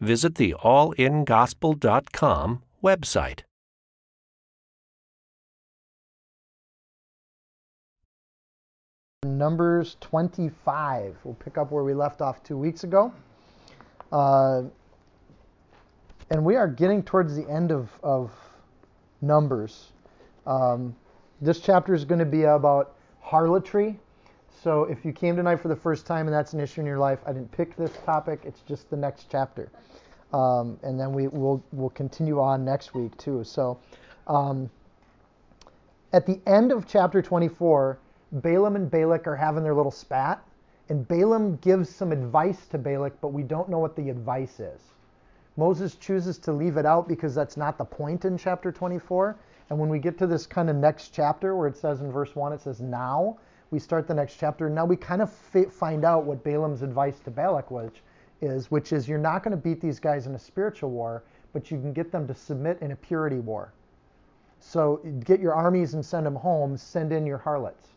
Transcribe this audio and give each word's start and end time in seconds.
visit 0.00 0.34
the 0.34 0.54
allingospel.com 0.62 2.62
website. 2.82 3.40
Numbers 9.24 9.96
25. 10.00 11.16
We'll 11.24 11.34
pick 11.34 11.58
up 11.58 11.70
where 11.70 11.84
we 11.84 11.92
left 11.92 12.22
off 12.22 12.42
two 12.42 12.56
weeks 12.56 12.84
ago. 12.84 13.12
Uh, 14.10 14.62
and 16.30 16.44
we 16.44 16.56
are 16.56 16.68
getting 16.68 17.02
towards 17.02 17.36
the 17.36 17.48
end 17.48 17.70
of, 17.70 17.90
of 18.02 18.32
Numbers. 19.20 19.92
Um, 20.46 20.96
this 21.42 21.60
chapter 21.60 21.92
is 21.92 22.04
going 22.04 22.18
to 22.18 22.24
be 22.24 22.44
about 22.44 22.96
harlotry. 23.20 23.98
So 24.62 24.84
if 24.84 25.06
you 25.06 25.12
came 25.12 25.36
tonight 25.36 25.56
for 25.56 25.68
the 25.68 25.76
first 25.76 26.04
time 26.04 26.26
and 26.26 26.34
that's 26.34 26.52
an 26.52 26.60
issue 26.60 26.82
in 26.82 26.86
your 26.86 26.98
life, 26.98 27.20
I 27.24 27.32
didn't 27.32 27.50
pick 27.50 27.76
this 27.76 27.92
topic. 28.04 28.40
It's 28.44 28.60
just 28.60 28.90
the 28.90 28.96
next 28.96 29.28
chapter. 29.30 29.70
Um, 30.34 30.78
and 30.82 31.00
then 31.00 31.12
we 31.12 31.28
will 31.28 31.62
we'll 31.72 31.90
continue 31.90 32.40
on 32.40 32.64
next 32.64 32.94
week 32.94 33.16
too. 33.16 33.42
So 33.42 33.78
um, 34.26 34.70
at 36.12 36.26
the 36.26 36.40
end 36.46 36.72
of 36.72 36.86
chapter 36.86 37.22
24, 37.22 37.98
Balaam 38.32 38.76
and 38.76 38.90
Balak 38.90 39.26
are 39.26 39.34
having 39.34 39.62
their 39.62 39.74
little 39.74 39.90
spat, 39.90 40.44
and 40.90 41.08
Balaam 41.08 41.56
gives 41.56 41.88
some 41.88 42.12
advice 42.12 42.66
to 42.66 42.78
Balak, 42.78 43.18
but 43.20 43.28
we 43.28 43.42
don't 43.42 43.68
know 43.70 43.78
what 43.78 43.96
the 43.96 44.10
advice 44.10 44.60
is. 44.60 44.80
Moses 45.56 45.94
chooses 45.94 46.38
to 46.38 46.52
leave 46.52 46.76
it 46.76 46.86
out 46.86 47.08
because 47.08 47.34
that's 47.34 47.56
not 47.56 47.78
the 47.78 47.84
point 47.84 48.24
in 48.24 48.36
chapter 48.36 48.70
24. 48.70 49.36
And 49.70 49.78
when 49.78 49.88
we 49.88 49.98
get 49.98 50.18
to 50.18 50.26
this 50.26 50.46
kind 50.46 50.68
of 50.68 50.76
next 50.76 51.14
chapter 51.14 51.56
where 51.56 51.66
it 51.66 51.76
says 51.76 52.00
in 52.02 52.12
verse 52.12 52.36
1, 52.36 52.52
it 52.52 52.60
says, 52.60 52.80
Now, 52.80 53.38
we 53.70 53.78
start 53.78 54.06
the 54.06 54.14
next 54.14 54.36
chapter. 54.36 54.68
Now 54.68 54.84
we 54.84 54.96
kind 54.96 55.22
of 55.22 55.32
find 55.32 56.04
out 56.04 56.24
what 56.24 56.42
Balaam's 56.42 56.82
advice 56.82 57.20
to 57.20 57.30
Balak 57.30 57.70
was, 57.70 57.90
is, 58.40 58.70
which 58.70 58.92
is 58.92 59.08
you're 59.08 59.18
not 59.18 59.42
going 59.42 59.52
to 59.52 59.62
beat 59.62 59.80
these 59.80 60.00
guys 60.00 60.26
in 60.26 60.34
a 60.34 60.38
spiritual 60.38 60.90
war, 60.90 61.24
but 61.52 61.70
you 61.70 61.78
can 61.78 61.92
get 61.92 62.10
them 62.10 62.26
to 62.26 62.34
submit 62.34 62.78
in 62.80 62.92
a 62.92 62.96
purity 62.96 63.38
war. 63.38 63.72
So 64.58 65.00
get 65.24 65.40
your 65.40 65.54
armies 65.54 65.94
and 65.94 66.04
send 66.04 66.26
them 66.26 66.34
home, 66.34 66.76
send 66.76 67.12
in 67.12 67.26
your 67.26 67.38
harlots 67.38 67.88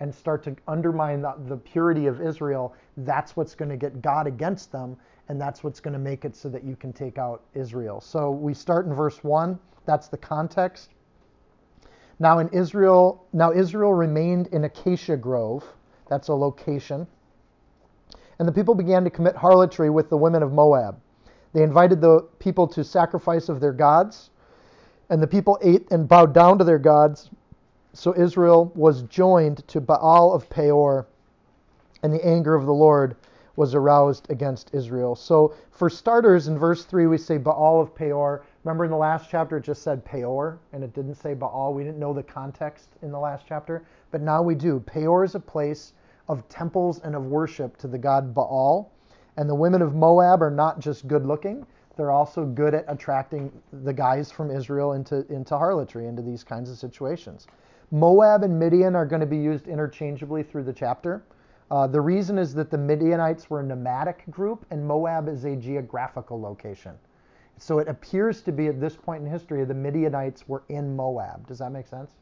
and 0.00 0.14
start 0.14 0.42
to 0.42 0.56
undermine 0.66 1.20
the, 1.20 1.34
the 1.46 1.56
purity 1.56 2.06
of 2.06 2.20
Israel, 2.20 2.74
that's 2.96 3.36
what's 3.36 3.54
going 3.54 3.68
to 3.68 3.76
get 3.76 4.00
God 4.02 4.26
against 4.26 4.72
them, 4.72 4.96
and 5.28 5.40
that's 5.40 5.62
what's 5.62 5.78
going 5.78 5.92
to 5.92 5.98
make 5.98 6.24
it 6.24 6.34
so 6.34 6.48
that 6.48 6.64
you 6.64 6.74
can 6.74 6.92
take 6.92 7.18
out 7.18 7.42
Israel. 7.54 8.00
So 8.00 8.30
we 8.30 8.54
start 8.54 8.86
in 8.86 8.94
verse 8.94 9.22
1. 9.22 9.58
That's 9.84 10.08
the 10.08 10.16
context. 10.16 10.90
Now 12.20 12.38
in 12.38 12.48
Israel, 12.50 13.26
now 13.32 13.50
Israel 13.50 13.92
remained 13.92 14.46
in 14.48 14.62
Acacia 14.62 15.16
Grove. 15.16 15.64
That's 16.08 16.28
a 16.28 16.34
location. 16.34 17.08
And 18.38 18.46
the 18.46 18.52
people 18.52 18.76
began 18.76 19.02
to 19.02 19.10
commit 19.10 19.34
harlotry 19.34 19.90
with 19.90 20.08
the 20.08 20.16
women 20.16 20.44
of 20.44 20.52
Moab. 20.52 21.00
They 21.52 21.64
invited 21.64 22.00
the 22.00 22.20
people 22.38 22.68
to 22.68 22.84
sacrifice 22.84 23.48
of 23.48 23.58
their 23.58 23.72
gods, 23.72 24.30
and 25.08 25.20
the 25.20 25.26
people 25.26 25.58
ate 25.62 25.90
and 25.90 26.06
bowed 26.06 26.32
down 26.32 26.58
to 26.58 26.64
their 26.64 26.78
gods 26.78 27.30
so 27.92 28.14
Israel 28.16 28.70
was 28.74 29.02
joined 29.02 29.66
to 29.68 29.80
Baal 29.80 30.32
of 30.32 30.48
Peor, 30.48 31.06
and 32.02 32.12
the 32.12 32.24
anger 32.24 32.54
of 32.54 32.64
the 32.64 32.72
Lord 32.72 33.16
was 33.56 33.74
aroused 33.74 34.30
against 34.30 34.72
Israel. 34.72 35.16
So, 35.16 35.54
for 35.72 35.90
starters, 35.90 36.46
in 36.46 36.56
verse 36.56 36.84
3, 36.84 37.08
we 37.08 37.18
say 37.18 37.36
Baal 37.36 37.80
of 37.80 37.94
Peor. 37.94 38.42
Remember 38.64 38.84
in 38.84 38.90
the 38.90 38.96
last 38.96 39.30
chapter, 39.30 39.56
it 39.56 39.64
just 39.64 39.82
said 39.82 40.04
Peor, 40.04 40.58
and 40.72 40.84
it 40.84 40.92
didn't 40.92 41.14
say 41.14 41.32
Baal. 41.32 41.72
We 41.72 41.82
didn't 41.82 41.98
know 41.98 42.12
the 42.12 42.22
context 42.22 42.90
in 43.00 43.10
the 43.10 43.18
last 43.18 43.46
chapter, 43.48 43.84
but 44.10 44.20
now 44.20 44.42
we 44.42 44.54
do. 44.54 44.80
Peor 44.80 45.24
is 45.24 45.34
a 45.34 45.40
place 45.40 45.94
of 46.28 46.46
temples 46.48 47.00
and 47.00 47.14
of 47.14 47.24
worship 47.24 47.76
to 47.78 47.88
the 47.88 47.98
god 47.98 48.34
Baal. 48.34 48.92
And 49.38 49.48
the 49.48 49.54
women 49.54 49.80
of 49.80 49.94
Moab 49.94 50.42
are 50.42 50.50
not 50.50 50.78
just 50.78 51.08
good 51.08 51.24
looking, 51.24 51.66
they're 51.96 52.10
also 52.10 52.44
good 52.44 52.74
at 52.74 52.84
attracting 52.88 53.50
the 53.72 53.92
guys 53.92 54.30
from 54.30 54.50
Israel 54.50 54.92
into, 54.92 55.26
into 55.32 55.56
harlotry, 55.56 56.06
into 56.06 56.22
these 56.22 56.44
kinds 56.44 56.70
of 56.70 56.78
situations. 56.78 57.46
Moab 57.90 58.42
and 58.42 58.58
Midian 58.58 58.94
are 58.94 59.06
going 59.06 59.20
to 59.20 59.26
be 59.26 59.36
used 59.36 59.68
interchangeably 59.68 60.42
through 60.42 60.64
the 60.64 60.72
chapter. 60.72 61.22
Uh, 61.70 61.86
the 61.86 62.00
reason 62.00 62.38
is 62.38 62.54
that 62.54 62.70
the 62.70 62.78
Midianites 62.78 63.50
were 63.50 63.60
a 63.60 63.64
nomadic 63.64 64.24
group 64.30 64.64
and 64.70 64.86
Moab 64.86 65.28
is 65.28 65.44
a 65.44 65.56
geographical 65.56 66.40
location. 66.40 66.96
So 67.60 67.78
it 67.78 67.88
appears 67.88 68.40
to 68.42 68.52
be 68.52 68.68
at 68.68 68.80
this 68.80 68.96
point 68.96 69.22
in 69.22 69.30
history 69.30 69.62
the 69.64 69.74
Midianites 69.74 70.48
were 70.48 70.62
in 70.70 70.96
Moab. 70.96 71.46
Does 71.46 71.58
that 71.58 71.70
make 71.70 71.86
sense? 71.86 72.12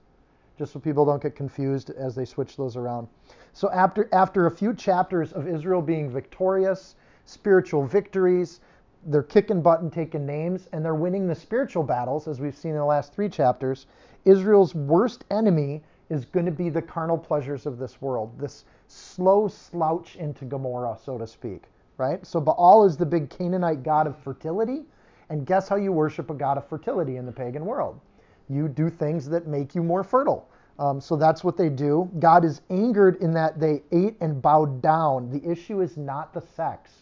Just 0.59 0.73
so 0.73 0.81
people 0.81 1.05
don't 1.05 1.23
get 1.23 1.37
confused 1.37 1.91
as 1.91 2.17
they 2.17 2.25
switch 2.25 2.57
those 2.57 2.77
around. 2.77 3.07
So 3.53 3.71
after 3.71 4.09
after 4.13 4.47
a 4.47 4.51
few 4.51 4.75
chapters 4.75 5.33
of 5.33 5.47
Israel 5.47 5.81
being 5.81 6.11
victorious, 6.11 6.97
spiritual 7.25 7.87
victories, 7.87 8.59
they're 9.07 9.23
kicking 9.23 9.63
butt 9.63 9.81
and 9.81 9.93
taking 9.93 10.27
names, 10.27 10.69
and 10.73 10.85
they're 10.85 10.97
winning 10.97 11.29
the 11.29 11.37
spiritual 11.37 11.85
battles, 11.85 12.27
as 12.27 12.41
we've 12.41 12.57
seen 12.57 12.73
in 12.73 12.79
the 12.79 12.85
last 12.85 13.15
three 13.15 13.29
chapters. 13.29 13.87
Israel's 14.25 14.75
worst 14.75 15.25
enemy 15.31 15.85
is 16.11 16.25
going 16.25 16.47
to 16.47 16.53
be 16.53 16.69
the 16.69 16.83
carnal 16.83 17.17
pleasures 17.17 17.65
of 17.65 17.79
this 17.79 18.03
world, 18.03 18.37
this 18.41 18.65
slow 18.89 19.47
slouch 19.47 20.17
into 20.17 20.45
Gomorrah, 20.45 20.99
so 21.01 21.17
to 21.17 21.29
speak, 21.29 21.67
right? 21.97 22.27
So 22.27 22.41
Baal 22.41 22.85
is 22.85 22.97
the 22.97 23.07
big 23.07 23.31
Canaanite 23.31 23.85
god 23.85 24.09
of 24.09 24.19
fertility, 24.19 24.85
and 25.31 25.47
guess 25.47 25.69
how 25.69 25.77
you 25.77 25.93
worship 25.93 26.31
a 26.31 26.35
god 26.35 26.59
of 26.59 26.69
fertility 26.69 27.17
in 27.17 27.27
the 27.27 27.33
pagan 27.33 27.65
world? 27.65 28.01
You 28.49 28.69
do 28.69 28.89
things 28.89 29.29
that 29.29 29.47
make 29.47 29.75
you 29.75 29.83
more 29.83 30.03
fertile. 30.03 30.49
Um, 30.79 31.01
so 31.01 31.17
that's 31.17 31.43
what 31.43 31.57
they 31.57 31.69
do. 31.69 32.09
God 32.19 32.45
is 32.45 32.61
angered 32.71 33.17
in 33.17 33.33
that 33.35 33.59
they 33.59 33.83
ate 33.91 34.17
and 34.21 34.41
bowed 34.41 34.81
down. 34.81 35.31
The 35.31 35.45
issue 35.51 35.81
is 35.81 35.97
not 35.97 36.33
the 36.33 36.41
sex. 36.41 36.93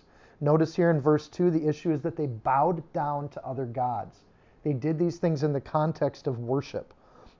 Notice 0.40 0.74
here 0.74 0.90
in 0.90 1.00
verse 1.00 1.28
2, 1.28 1.50
the 1.50 1.66
issue 1.66 1.92
is 1.92 2.00
that 2.02 2.16
they 2.16 2.26
bowed 2.26 2.82
down 2.92 3.28
to 3.30 3.46
other 3.46 3.66
gods. 3.66 4.20
They 4.64 4.72
did 4.72 4.98
these 4.98 5.18
things 5.18 5.42
in 5.42 5.52
the 5.52 5.60
context 5.60 6.26
of 6.26 6.40
worship. 6.40 6.92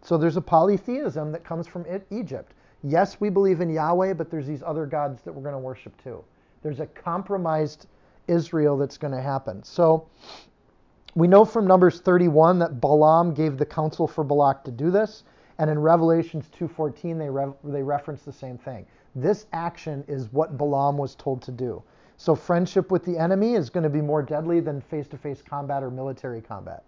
So 0.03 0.17
there's 0.17 0.37
a 0.37 0.43
polytheism 0.43 1.33
that 1.33 1.45
comes 1.45 1.67
from 1.67 1.85
Egypt. 2.11 2.53
Yes, 2.83 3.21
we 3.21 3.31
believe 3.31 3.61
in 3.61 3.71
Yahweh, 3.71 4.13
but 4.13 4.31
there's 4.31 4.47
these 4.47 4.63
other 4.63 4.87
gods 4.87 5.23
that 5.23 5.33
we're 5.33 5.43
going 5.43 5.55
to 5.55 5.59
worship 5.59 6.01
too. 6.03 6.23
There's 6.63 6.81
a 6.81 6.87
compromised 6.87 7.87
Israel 8.29 8.77
that's 8.77 8.99
going 8.99 9.15
to 9.15 9.21
happen. 9.21 9.63
So 9.63 10.07
we 11.17 11.27
know 11.27 11.47
from 11.47 11.67
Numbers 11.67 12.01
31 12.01 12.59
that 12.59 12.79
Balaam 12.79 13.33
gave 13.33 13.57
the 13.57 13.65
counsel 13.65 14.07
for 14.07 14.23
Balak 14.23 14.63
to 14.65 14.71
do 14.71 14.91
this, 14.91 15.25
and 15.57 15.71
in 15.71 15.79
Revelations 15.81 16.51
2:14 16.51 17.17
they 17.17 17.31
re- 17.31 17.55
they 17.65 17.83
reference 17.83 18.23
the 18.23 18.33
same 18.33 18.59
thing. 18.59 18.85
This 19.15 19.47
action 19.55 20.05
is 20.09 20.31
what 20.31 20.59
Balaam 20.59 20.99
was 20.99 21.15
told 21.15 21.41
to 21.41 21.51
do. 21.51 21.83
So 22.19 22.35
friendship 22.35 22.91
with 22.91 23.03
the 23.03 23.17
enemy 23.17 23.55
is 23.55 23.71
going 23.71 23.85
to 23.85 23.91
be 23.91 24.03
more 24.03 24.23
deadly 24.23 24.61
than 24.61 24.83
face-to-face 24.83 25.41
combat 25.41 25.83
or 25.83 25.91
military 25.91 26.43
combat. 26.43 26.85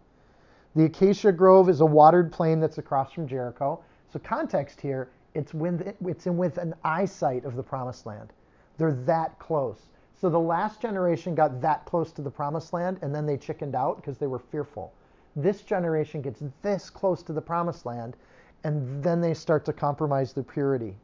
The 0.77 0.84
Acacia 0.84 1.33
Grove 1.33 1.71
is 1.71 1.81
a 1.81 1.87
watered 1.87 2.31
plain 2.31 2.61
that's 2.61 2.77
across 2.77 3.12
from 3.12 3.27
Jericho. 3.27 3.81
So 4.12 4.19
context 4.19 4.78
here, 4.78 5.09
it's, 5.33 5.55
with, 5.55 5.94
it's 6.06 6.27
in 6.27 6.37
with 6.37 6.59
an 6.59 6.75
eyesight 6.84 7.47
of 7.47 7.56
the 7.56 7.62
promised 7.62 8.05
land. 8.05 8.34
They're 8.76 8.93
that 8.93 9.38
close. 9.38 9.88
So 10.20 10.29
the 10.29 10.41
last 10.41 10.81
generation 10.81 11.37
got 11.37 11.61
that 11.61 11.85
close 11.85 12.11
to 12.12 12.23
the 12.23 12.31
promised 12.31 12.73
land 12.73 12.99
and 13.03 13.15
then 13.15 13.25
they 13.25 13.37
chickened 13.37 13.76
out 13.76 13.97
because 13.97 14.19
they 14.19 14.26
were 14.26 14.41
fearful. 14.41 14.93
This 15.37 15.62
generation 15.62 16.20
gets 16.20 16.43
this 16.62 16.91
close 16.91 17.23
to 17.23 17.32
the 17.32 17.41
promised 17.41 17.87
land 17.87 18.17
and 18.65 19.03
then 19.03 19.20
they 19.20 19.35
start 19.35 19.65
to 19.67 19.73
compromise 19.73 20.32
their 20.32 20.43
purity. 20.43 20.97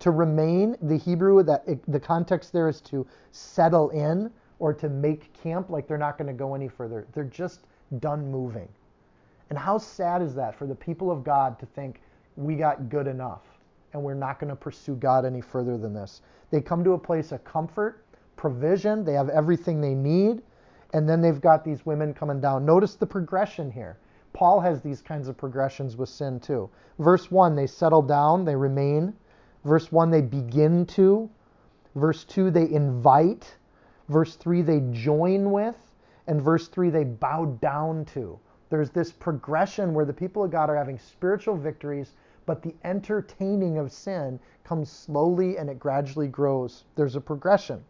To 0.00 0.10
remain, 0.10 0.76
the 0.82 0.98
Hebrew, 0.98 1.42
that 1.44 1.64
eh, 1.66 1.76
the 1.88 1.98
context 1.98 2.52
there 2.52 2.68
is 2.68 2.80
to 2.82 3.06
settle 3.32 3.88
in 3.90 4.30
or 4.58 4.74
to 4.74 4.88
make 4.88 5.32
camp, 5.32 5.70
like 5.70 5.88
they're 5.88 5.96
not 5.96 6.18
going 6.18 6.28
to 6.28 6.34
go 6.34 6.54
any 6.54 6.68
further. 6.68 7.06
They're 7.14 7.24
just 7.24 7.66
done 8.00 8.30
moving. 8.30 8.68
And 9.48 9.58
how 9.58 9.78
sad 9.78 10.20
is 10.20 10.34
that 10.34 10.54
for 10.54 10.66
the 10.66 10.74
people 10.74 11.10
of 11.10 11.24
God 11.24 11.58
to 11.60 11.66
think 11.66 12.02
we 12.36 12.54
got 12.54 12.90
good 12.90 13.06
enough 13.06 13.42
and 13.94 14.02
we're 14.02 14.14
not 14.14 14.38
going 14.38 14.50
to 14.50 14.56
pursue 14.56 14.94
God 14.94 15.24
any 15.24 15.40
further 15.40 15.78
than 15.78 15.94
this? 15.94 16.20
They 16.50 16.60
come 16.60 16.84
to 16.84 16.92
a 16.92 16.98
place 16.98 17.32
of 17.32 17.42
comfort, 17.44 18.04
provision, 18.38 19.04
they 19.04 19.12
have 19.12 19.28
everything 19.28 19.82
they 19.82 19.94
need, 19.94 20.40
and 20.94 21.06
then 21.06 21.20
they've 21.20 21.40
got 21.40 21.62
these 21.64 21.84
women 21.84 22.14
coming 22.14 22.40
down. 22.40 22.64
Notice 22.64 22.94
the 22.94 23.06
progression 23.06 23.70
here. 23.70 23.98
Paul 24.32 24.60
has 24.60 24.80
these 24.80 25.02
kinds 25.02 25.28
of 25.28 25.36
progressions 25.36 25.96
with 25.96 26.08
sin 26.08 26.40
too. 26.40 26.70
Verse 26.98 27.30
1, 27.30 27.54
they 27.54 27.66
settle 27.66 28.02
down, 28.02 28.44
they 28.44 28.56
remain. 28.56 29.12
Verse 29.64 29.92
1, 29.92 30.10
they 30.10 30.22
begin 30.22 30.86
to. 30.86 31.28
Verse 31.94 32.24
2, 32.24 32.50
they 32.50 32.70
invite. 32.70 33.56
Verse 34.08 34.36
3, 34.36 34.62
they 34.62 34.80
join 34.92 35.50
with. 35.50 35.76
And 36.26 36.40
verse 36.40 36.68
3, 36.68 36.90
they 36.90 37.04
bow 37.04 37.56
down 37.60 38.04
to. 38.06 38.38
There's 38.70 38.90
this 38.90 39.12
progression 39.12 39.94
where 39.94 40.04
the 40.04 40.12
people 40.12 40.44
of 40.44 40.50
God 40.50 40.70
are 40.70 40.76
having 40.76 40.98
spiritual 40.98 41.56
victories, 41.56 42.14
but 42.46 42.62
the 42.62 42.74
entertaining 42.84 43.78
of 43.78 43.90
sin 43.90 44.38
comes 44.62 44.90
slowly 44.90 45.56
and 45.56 45.68
it 45.68 45.78
gradually 45.78 46.28
grows. 46.28 46.84
There's 46.94 47.16
a 47.16 47.20
progression. 47.20 47.82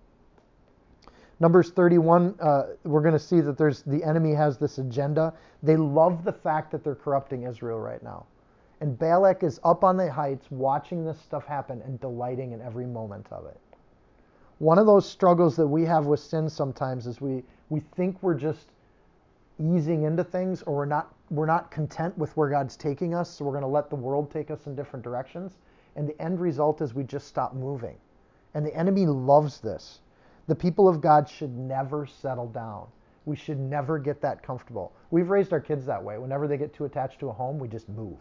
Numbers 1.41 1.71
31, 1.71 2.35
uh, 2.41 2.63
we're 2.85 3.01
going 3.01 3.13
to 3.13 3.19
see 3.19 3.41
that 3.41 3.57
there's 3.57 3.83
the 3.83 4.03
enemy 4.03 4.35
has 4.35 4.59
this 4.59 4.79
agenda. 4.79 5.33
They 5.63 5.77
love 5.77 6.25
the 6.25 6.33
fact 6.33 6.73
that 6.73 6.83
they're 6.83 6.97
corrupting 6.97 7.45
Israel 7.45 7.79
right 7.79 8.03
now. 8.03 8.27
And 8.81 8.99
Balak 8.99 9.43
is 9.43 9.61
up 9.65 9.85
on 9.85 9.97
the 9.97 10.11
heights 10.11 10.51
watching 10.51 11.05
this 11.05 11.21
stuff 11.21 11.47
happen 11.47 11.83
and 11.83 12.01
delighting 12.01 12.53
in 12.53 12.61
every 12.61 12.87
moment 12.87 13.27
of 13.31 13.47
it. 13.47 13.59
One 14.59 14.79
of 14.79 14.87
those 14.87 15.09
struggles 15.09 15.55
that 15.57 15.67
we 15.67 15.85
have 15.85 16.07
with 16.07 16.21
sin 16.21 16.49
sometimes 16.49 17.07
is 17.07 17.21
we, 17.21 17.45
we 17.69 17.81
think 17.81 18.21
we're 18.21 18.35
just 18.35 18.69
easing 19.61 20.05
into 20.05 20.25
things 20.25 20.63
or 20.63 20.75
we're 20.77 20.87
not 20.87 21.15
we're 21.31 21.47
not 21.47 21.71
content 21.71 22.17
with 22.17 22.35
where 22.37 22.49
God's 22.49 22.75
taking 22.77 23.15
us, 23.15 23.29
so 23.29 23.45
we're 23.45 23.53
going 23.53 23.63
to 23.63 23.69
let 23.69 23.91
the 23.91 23.97
world 23.97 24.31
take 24.31 24.51
us 24.51 24.67
in 24.67 24.75
different 24.75 25.05
directions. 25.05 25.59
And 25.95 26.09
the 26.09 26.21
end 26.23 26.41
result 26.41 26.81
is 26.81 26.95
we 26.95 27.05
just 27.05 27.27
stop 27.27 27.55
moving. 27.55 27.97
And 28.55 28.65
the 28.65 28.75
enemy 28.75 29.05
loves 29.05 29.61
this. 29.61 30.01
The 30.49 30.55
people 30.55 30.89
of 30.89 31.01
God 31.01 31.29
should 31.29 31.57
never 31.57 32.07
settle 32.07 32.49
down. 32.49 32.87
We 33.27 33.37
should 33.37 33.59
never 33.59 33.99
get 33.99 34.21
that 34.23 34.43
comfortable. 34.43 34.95
We've 35.11 35.29
raised 35.29 35.53
our 35.53 35.61
kids 35.61 35.85
that 35.87 36.03
way. 36.03 36.17
Whenever 36.19 36.49
they 36.49 36.57
get 36.57 36.73
too 36.73 36.87
attached 36.87 37.21
to 37.21 37.29
a 37.29 37.33
home, 37.33 37.59
we 37.59 37.69
just 37.69 37.89
move. 37.91 38.17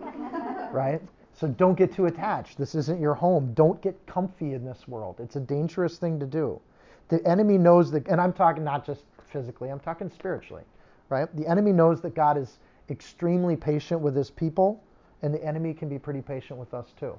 right? 0.72 1.02
So 1.34 1.48
don't 1.48 1.76
get 1.76 1.92
too 1.92 2.06
attached. 2.06 2.56
This 2.56 2.74
isn't 2.76 3.00
your 3.00 3.14
home. 3.14 3.52
Don't 3.52 3.82
get 3.82 4.06
comfy 4.06 4.54
in 4.54 4.64
this 4.64 4.86
world. 4.86 5.16
It's 5.18 5.36
a 5.36 5.40
dangerous 5.40 5.98
thing 5.98 6.20
to 6.20 6.26
do. 6.26 6.60
The 7.08 7.24
enemy 7.26 7.58
knows 7.58 7.90
that, 7.90 8.06
and 8.06 8.20
I'm 8.20 8.32
talking 8.32 8.64
not 8.64 8.86
just 8.86 9.02
physically, 9.26 9.68
I'm 9.68 9.80
talking 9.80 10.08
spiritually, 10.08 10.62
right? 11.08 11.34
The 11.36 11.46
enemy 11.46 11.72
knows 11.72 12.00
that 12.02 12.14
God 12.14 12.38
is 12.38 12.58
extremely 12.88 13.56
patient 13.56 14.00
with 14.00 14.14
his 14.14 14.30
people, 14.30 14.82
and 15.22 15.34
the 15.34 15.44
enemy 15.44 15.74
can 15.74 15.88
be 15.88 15.98
pretty 15.98 16.22
patient 16.22 16.58
with 16.58 16.72
us 16.72 16.94
too. 16.98 17.14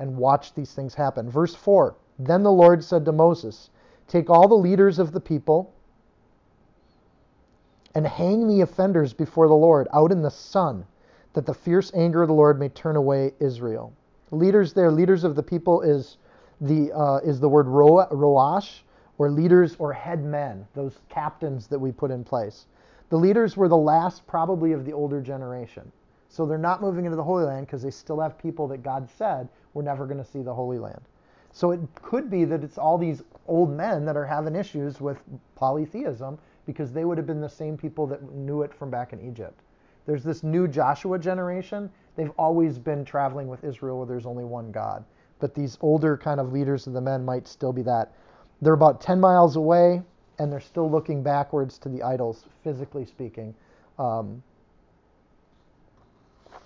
And 0.00 0.16
watch 0.16 0.52
these 0.54 0.74
things 0.74 0.94
happen. 0.94 1.30
Verse 1.30 1.54
4 1.54 1.94
Then 2.18 2.42
the 2.42 2.52
Lord 2.52 2.84
said 2.84 3.04
to 3.04 3.12
Moses, 3.12 3.70
Take 4.08 4.30
all 4.30 4.48
the 4.48 4.54
leaders 4.54 4.98
of 4.98 5.12
the 5.12 5.20
people 5.20 5.74
and 7.94 8.06
hang 8.06 8.46
the 8.46 8.60
offenders 8.60 9.12
before 9.12 9.48
the 9.48 9.54
Lord 9.54 9.88
out 9.92 10.12
in 10.12 10.22
the 10.22 10.30
sun, 10.30 10.84
that 11.32 11.46
the 11.46 11.54
fierce 11.54 11.90
anger 11.94 12.22
of 12.22 12.28
the 12.28 12.34
Lord 12.34 12.58
may 12.58 12.68
turn 12.68 12.96
away 12.96 13.32
Israel. 13.40 13.92
Leaders 14.30 14.72
there, 14.72 14.90
leaders 14.90 15.24
of 15.24 15.34
the 15.34 15.42
people 15.42 15.82
is 15.82 16.18
the 16.60 16.92
uh, 16.92 17.18
is 17.18 17.40
the 17.40 17.48
word 17.48 17.66
roash, 17.66 18.84
or 19.18 19.30
leaders 19.30 19.76
or 19.78 19.92
head 19.92 20.24
men, 20.24 20.66
those 20.74 20.98
captains 21.08 21.66
that 21.68 21.78
we 21.78 21.92
put 21.92 22.10
in 22.10 22.24
place. 22.24 22.66
The 23.08 23.16
leaders 23.16 23.56
were 23.56 23.68
the 23.68 23.76
last, 23.76 24.26
probably, 24.26 24.72
of 24.72 24.84
the 24.84 24.92
older 24.92 25.20
generation. 25.20 25.90
So 26.28 26.44
they're 26.44 26.58
not 26.58 26.82
moving 26.82 27.04
into 27.04 27.16
the 27.16 27.24
Holy 27.24 27.44
Land 27.44 27.66
because 27.66 27.82
they 27.82 27.90
still 27.90 28.20
have 28.20 28.36
people 28.36 28.66
that 28.68 28.82
God 28.82 29.08
said 29.16 29.48
we're 29.74 29.82
never 29.82 30.06
going 30.06 30.18
to 30.18 30.24
see 30.24 30.42
the 30.42 30.52
Holy 30.52 30.78
Land. 30.78 31.00
So 31.56 31.70
it 31.70 31.80
could 32.02 32.28
be 32.28 32.44
that 32.44 32.62
it's 32.62 32.76
all 32.76 32.98
these 32.98 33.22
old 33.48 33.70
men 33.70 34.04
that 34.04 34.14
are 34.14 34.26
having 34.26 34.54
issues 34.54 35.00
with 35.00 35.16
polytheism 35.54 36.38
because 36.66 36.92
they 36.92 37.06
would 37.06 37.16
have 37.16 37.26
been 37.26 37.40
the 37.40 37.48
same 37.48 37.78
people 37.78 38.06
that 38.08 38.30
knew 38.30 38.60
it 38.60 38.74
from 38.74 38.90
back 38.90 39.14
in 39.14 39.26
Egypt. 39.26 39.58
There's 40.04 40.22
this 40.22 40.42
new 40.42 40.68
Joshua 40.68 41.18
generation. 41.18 41.90
They've 42.14 42.30
always 42.36 42.78
been 42.78 43.06
traveling 43.06 43.48
with 43.48 43.64
Israel 43.64 43.96
where 43.96 44.06
there's 44.06 44.26
only 44.26 44.44
one 44.44 44.70
God. 44.70 45.02
But 45.38 45.54
these 45.54 45.78
older 45.80 46.18
kind 46.18 46.40
of 46.40 46.52
leaders 46.52 46.86
of 46.86 46.92
the 46.92 47.00
men 47.00 47.24
might 47.24 47.48
still 47.48 47.72
be 47.72 47.80
that. 47.84 48.12
They're 48.60 48.74
about 48.74 49.00
10 49.00 49.18
miles 49.18 49.56
away 49.56 50.02
and 50.38 50.52
they're 50.52 50.60
still 50.60 50.90
looking 50.90 51.22
backwards 51.22 51.78
to 51.78 51.88
the 51.88 52.02
idols, 52.02 52.44
physically 52.64 53.06
speaking. 53.06 53.54
Um, 53.98 54.42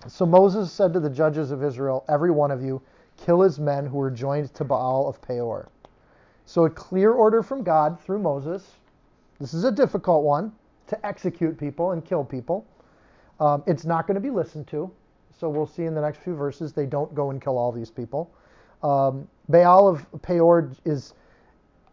so 0.09 0.25
Moses 0.25 0.69
said 0.69 0.91
to 0.91 0.99
the 0.99 1.09
judges 1.09 1.51
of 1.51 1.63
Israel, 1.63 2.03
Every 2.09 2.31
one 2.31 2.51
of 2.51 2.61
you, 2.61 2.81
kill 3.25 3.41
his 3.41 3.59
men 3.59 3.85
who 3.85 3.97
were 3.97 4.11
joined 4.11 4.53
to 4.55 4.63
Baal 4.63 5.07
of 5.07 5.21
Peor. 5.21 5.69
So 6.45 6.65
a 6.65 6.69
clear 6.69 7.13
order 7.13 7.43
from 7.43 7.63
God 7.63 7.99
through 7.99 8.19
Moses. 8.19 8.75
This 9.39 9.53
is 9.53 9.63
a 9.63 9.71
difficult 9.71 10.23
one 10.23 10.51
to 10.87 11.05
execute 11.05 11.57
people 11.57 11.91
and 11.91 12.03
kill 12.03 12.23
people. 12.23 12.65
Um, 13.39 13.63
it's 13.65 13.85
not 13.85 14.07
going 14.07 14.15
to 14.15 14.21
be 14.21 14.29
listened 14.29 14.67
to. 14.67 14.91
So 15.39 15.49
we'll 15.49 15.65
see 15.65 15.85
in 15.85 15.95
the 15.95 16.01
next 16.01 16.19
few 16.19 16.35
verses 16.35 16.73
they 16.73 16.85
don't 16.85 17.13
go 17.15 17.31
and 17.31 17.41
kill 17.41 17.57
all 17.57 17.71
these 17.71 17.89
people. 17.89 18.31
Um, 18.83 19.27
Baal 19.49 19.87
of 19.87 20.05
Peor 20.21 20.71
is 20.85 21.13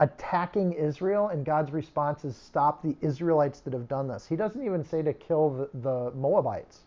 attacking 0.01 0.73
Israel, 0.73 1.29
and 1.29 1.45
God's 1.45 1.73
response 1.73 2.25
is 2.25 2.37
stop 2.37 2.83
the 2.83 2.97
Israelites 3.01 3.61
that 3.61 3.73
have 3.73 3.89
done 3.89 4.09
this. 4.09 4.27
He 4.27 4.37
doesn't 4.37 4.65
even 4.65 4.85
say 4.85 5.03
to 5.03 5.13
kill 5.13 5.51
the, 5.51 5.71
the 5.81 6.11
Moabites, 6.17 6.85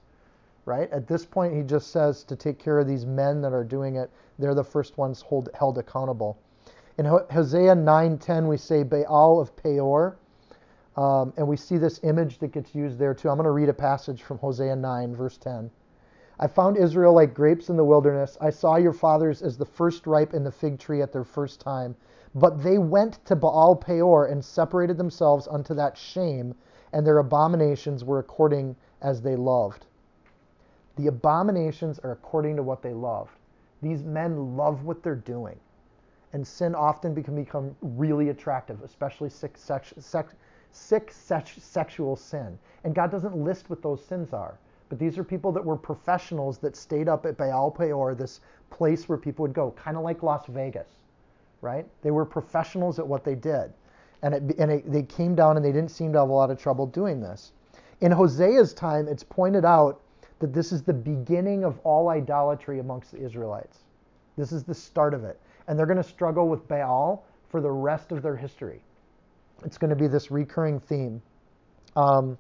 right? 0.65 0.89
At 0.91 1.07
this 1.07 1.25
point, 1.25 1.53
he 1.53 1.63
just 1.63 1.91
says 1.91 2.23
to 2.25 2.35
take 2.35 2.59
care 2.59 2.79
of 2.79 2.87
these 2.87 3.05
men 3.05 3.41
that 3.41 3.53
are 3.53 3.63
doing 3.63 3.95
it. 3.95 4.09
They're 4.37 4.55
the 4.55 4.63
first 4.63 4.97
ones 4.97 5.21
hold, 5.21 5.49
held 5.53 5.77
accountable. 5.77 6.37
In 6.97 7.05
Hosea 7.05 7.73
9:10, 7.75 8.47
we 8.47 8.57
say 8.57 8.83
Baal 8.83 9.39
of 9.39 9.55
Peor, 9.55 10.17
um, 10.95 11.33
and 11.37 11.47
we 11.47 11.57
see 11.57 11.77
this 11.77 11.99
image 12.03 12.39
that 12.39 12.51
gets 12.51 12.75
used 12.75 12.99
there 12.99 13.13
too. 13.13 13.29
I'm 13.29 13.37
going 13.37 13.45
to 13.45 13.51
read 13.51 13.69
a 13.69 13.73
passage 13.73 14.23
from 14.23 14.37
Hosea 14.37 14.75
9, 14.75 15.15
verse 15.15 15.37
10. 15.37 15.71
I 16.39 16.47
found 16.47 16.77
Israel 16.77 17.13
like 17.13 17.33
grapes 17.33 17.69
in 17.69 17.77
the 17.77 17.85
wilderness. 17.85 18.37
I 18.41 18.49
saw 18.49 18.75
your 18.75 18.93
fathers 18.93 19.41
as 19.41 19.57
the 19.57 19.65
first 19.65 20.05
ripe 20.05 20.33
in 20.33 20.43
the 20.43 20.51
fig 20.51 20.79
tree 20.79 21.01
at 21.01 21.11
their 21.11 21.23
first 21.23 21.61
time. 21.61 21.95
But 22.33 22.63
they 22.63 22.77
went 22.77 23.23
to 23.25 23.35
Baal 23.35 23.75
Peor 23.75 24.25
and 24.25 24.43
separated 24.43 24.97
themselves 24.97 25.47
unto 25.47 25.73
that 25.75 25.97
shame, 25.97 26.55
and 26.93 27.05
their 27.05 27.19
abominations 27.19 28.03
were 28.03 28.19
according 28.19 28.75
as 29.01 29.21
they 29.21 29.35
loved. 29.35 29.85
The 31.01 31.07
abominations 31.07 31.98
are 32.00 32.12
according 32.12 32.57
to 32.57 32.63
what 32.63 32.83
they 32.83 32.94
loved. 32.94 33.31
These 33.81 34.03
men 34.03 34.56
love 34.56 34.83
what 34.83 35.01
they're 35.01 35.15
doing. 35.15 35.59
And 36.31 36.45
sin 36.45 36.75
often 36.75 37.15
can 37.24 37.36
become 37.36 37.75
really 37.81 38.30
attractive, 38.30 38.83
especially 38.83 39.30
sick, 39.30 39.57
sex, 39.57 39.95
sex, 39.98 40.36
sick 40.71 41.12
sex, 41.12 41.63
sexual 41.63 42.15
sin. 42.15 42.59
And 42.83 42.94
God 42.94 43.09
doesn't 43.09 43.36
list 43.36 43.71
what 43.71 43.81
those 43.81 44.06
sins 44.06 44.31
are. 44.31 44.59
But 44.89 45.00
these 45.00 45.18
are 45.18 45.24
people 45.24 45.51
that 45.53 45.65
were 45.65 45.75
professionals 45.75 46.59
that 46.59 46.75
stayed 46.75 47.09
up 47.09 47.25
at 47.25 47.36
Baal 47.36 47.71
Peor, 47.71 48.13
this 48.13 48.39
place 48.69 49.09
where 49.09 49.18
people 49.18 49.42
would 49.42 49.53
go, 49.53 49.71
kind 49.71 49.98
of 49.98 50.03
like 50.03 50.21
Las 50.21 50.45
Vegas 50.45 50.88
right? 51.62 51.86
They 52.01 52.12
were 52.12 52.25
professionals 52.25 53.00
at 53.00 53.08
what 53.08 53.24
they 53.24 53.36
did. 53.36 53.72
And, 54.24 54.34
it, 54.34 54.58
and 54.58 54.72
it, 54.72 54.91
they 54.91 55.03
came 55.03 55.36
down 55.36 55.58
and 55.58 55.65
they 55.65 55.72
didn't 55.72 55.91
seem 55.91 56.12
to 56.13 56.20
have 56.20 56.29
a 56.29 56.34
lot 56.34 56.51
of 56.51 56.60
trouble 56.60 56.86
doing 56.86 57.22
this. 57.22 57.53
In 58.01 58.12
Hosea's 58.12 58.74
time, 58.74 59.08
it's 59.08 59.24
pointed 59.24 59.63
out 59.65 60.01
that 60.41 60.53
this 60.53 60.71
is 60.71 60.83
the 60.83 60.93
beginning 60.93 61.63
of 61.63 61.79
all 61.79 62.10
idolatry 62.10 62.79
amongst 62.79 63.12
the 63.12 63.24
Israelites. 63.24 63.79
This 64.38 64.51
is 64.51 64.63
the 64.63 64.75
start 64.75 65.13
of 65.13 65.24
it. 65.24 65.39
And 65.67 65.77
they're 65.77 65.86
going 65.86 65.98
to 65.98 66.03
struggle 66.03 66.50
with 66.50 66.67
Baal 66.67 67.24
for 67.50 67.62
the 67.62 67.71
rest 67.71 68.12
of 68.12 68.21
their 68.21 68.36
history. 68.36 68.81
It's 69.63 69.77
going 69.77 69.89
to 69.89 69.95
be 69.95 70.07
this 70.07 70.31
recurring 70.31 70.79
theme. 70.79 71.21
Um, 71.95 72.38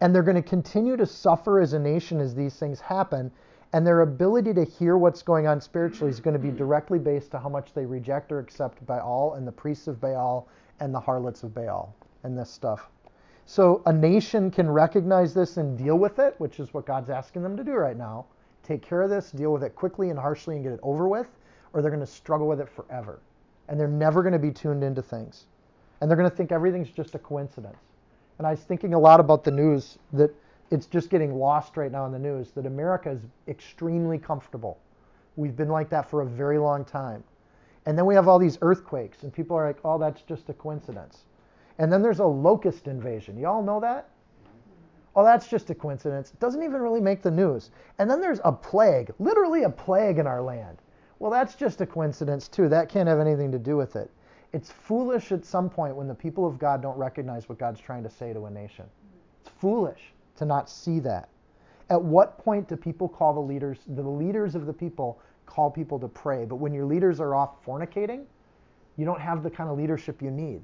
and 0.00 0.14
they're 0.14 0.22
going 0.22 0.42
to 0.42 0.48
continue 0.48 0.96
to 0.96 1.06
suffer 1.06 1.60
as 1.60 1.72
a 1.72 1.78
nation 1.78 2.20
as 2.20 2.34
these 2.34 2.56
things 2.56 2.80
happen 2.80 3.30
and 3.74 3.84
their 3.84 4.02
ability 4.02 4.54
to 4.54 4.64
hear 4.64 4.96
what's 4.96 5.20
going 5.22 5.48
on 5.48 5.60
spiritually 5.60 6.08
is 6.08 6.20
going 6.20 6.32
to 6.32 6.38
be 6.38 6.52
directly 6.56 7.00
based 7.00 7.32
to 7.32 7.40
how 7.40 7.48
much 7.48 7.74
they 7.74 7.84
reject 7.84 8.30
or 8.30 8.38
accept 8.38 8.86
Baal 8.86 9.34
and 9.34 9.44
the 9.44 9.52
priests 9.52 9.88
of 9.88 10.00
Baal 10.00 10.46
and 10.78 10.94
the 10.94 11.00
harlots 11.00 11.42
of 11.42 11.52
Baal 11.52 11.92
and 12.22 12.38
this 12.38 12.50
stuff. 12.50 12.88
So 13.46 13.82
a 13.86 13.92
nation 13.92 14.50
can 14.50 14.70
recognize 14.70 15.34
this 15.34 15.58
and 15.58 15.76
deal 15.76 15.96
with 15.96 16.18
it, 16.18 16.34
which 16.38 16.60
is 16.60 16.72
what 16.72 16.86
God's 16.86 17.10
asking 17.10 17.42
them 17.42 17.56
to 17.56 17.64
do 17.64 17.72
right 17.72 17.96
now. 17.96 18.26
Take 18.62 18.82
care 18.82 19.02
of 19.02 19.10
this, 19.10 19.30
deal 19.30 19.52
with 19.52 19.62
it 19.62 19.74
quickly 19.74 20.10
and 20.10 20.18
harshly 20.18 20.54
and 20.54 20.64
get 20.64 20.72
it 20.72 20.80
over 20.82 21.06
with, 21.06 21.28
or 21.72 21.82
they're 21.82 21.90
going 21.90 22.00
to 22.00 22.06
struggle 22.06 22.48
with 22.48 22.60
it 22.60 22.68
forever. 22.68 23.20
And 23.68 23.78
they're 23.78 23.86
never 23.86 24.22
going 24.22 24.32
to 24.32 24.38
be 24.38 24.50
tuned 24.50 24.82
into 24.82 25.02
things. 25.02 25.44
And 26.00 26.10
they're 26.10 26.16
going 26.16 26.30
to 26.30 26.34
think 26.34 26.52
everything's 26.52 26.90
just 26.90 27.14
a 27.14 27.18
coincidence. 27.18 27.76
And 28.38 28.46
I 28.46 28.50
was 28.50 28.60
thinking 28.60 28.94
a 28.94 28.98
lot 28.98 29.20
about 29.20 29.44
the 29.44 29.50
news 29.50 29.98
that 30.14 30.34
it's 30.70 30.86
just 30.86 31.10
getting 31.10 31.34
lost 31.34 31.76
right 31.76 31.92
now 31.92 32.06
in 32.06 32.12
the 32.12 32.18
news 32.18 32.50
that 32.52 32.66
America 32.66 33.10
is 33.10 33.20
extremely 33.46 34.18
comfortable. 34.18 34.78
We've 35.36 35.54
been 35.56 35.68
like 35.68 35.90
that 35.90 36.08
for 36.08 36.22
a 36.22 36.26
very 36.26 36.58
long 36.58 36.84
time. 36.84 37.22
And 37.86 37.98
then 37.98 38.06
we 38.06 38.14
have 38.14 38.28
all 38.28 38.38
these 38.38 38.58
earthquakes, 38.62 39.22
and 39.22 39.32
people 39.32 39.56
are 39.56 39.66
like, 39.66 39.78
oh, 39.84 39.98
that's 39.98 40.22
just 40.22 40.48
a 40.48 40.54
coincidence. 40.54 41.24
And 41.78 41.92
then 41.92 42.02
there's 42.02 42.20
a 42.20 42.26
locust 42.26 42.86
invasion. 42.86 43.36
You 43.36 43.46
all 43.46 43.62
know 43.62 43.80
that? 43.80 44.08
Oh, 45.16 45.24
that's 45.24 45.46
just 45.46 45.70
a 45.70 45.74
coincidence. 45.74 46.32
Doesn't 46.40 46.62
even 46.62 46.80
really 46.80 47.00
make 47.00 47.22
the 47.22 47.30
news. 47.30 47.70
And 47.98 48.10
then 48.10 48.20
there's 48.20 48.40
a 48.44 48.52
plague, 48.52 49.12
literally 49.18 49.62
a 49.62 49.70
plague 49.70 50.18
in 50.18 50.26
our 50.26 50.42
land. 50.42 50.78
Well, 51.18 51.30
that's 51.30 51.54
just 51.54 51.80
a 51.80 51.86
coincidence, 51.86 52.48
too. 52.48 52.68
That 52.68 52.88
can't 52.88 53.08
have 53.08 53.20
anything 53.20 53.52
to 53.52 53.58
do 53.58 53.76
with 53.76 53.96
it. 53.96 54.10
It's 54.52 54.70
foolish 54.70 55.32
at 55.32 55.44
some 55.44 55.70
point 55.70 55.96
when 55.96 56.08
the 56.08 56.14
people 56.14 56.46
of 56.46 56.58
God 56.58 56.82
don't 56.82 56.96
recognize 56.96 57.48
what 57.48 57.58
God's 57.58 57.80
trying 57.80 58.02
to 58.02 58.10
say 58.10 58.32
to 58.32 58.46
a 58.46 58.50
nation. 58.50 58.84
It's 59.40 59.50
foolish 59.60 60.12
to 60.36 60.44
not 60.44 60.68
see 60.68 61.00
that? 61.00 61.28
At 61.90 62.02
what 62.02 62.38
point 62.38 62.68
do 62.68 62.76
people 62.76 63.08
call 63.08 63.34
the 63.34 63.40
leaders, 63.40 63.78
the 63.86 64.02
leaders 64.02 64.54
of 64.54 64.66
the 64.66 64.72
people 64.72 65.20
call 65.46 65.70
people 65.70 65.98
to 65.98 66.08
pray? 66.08 66.44
But 66.44 66.56
when 66.56 66.72
your 66.72 66.86
leaders 66.86 67.20
are 67.20 67.34
off 67.34 67.64
fornicating, 67.64 68.24
you 68.96 69.04
don't 69.04 69.20
have 69.20 69.42
the 69.42 69.50
kind 69.50 69.70
of 69.70 69.76
leadership 69.76 70.22
you 70.22 70.30
need. 70.30 70.62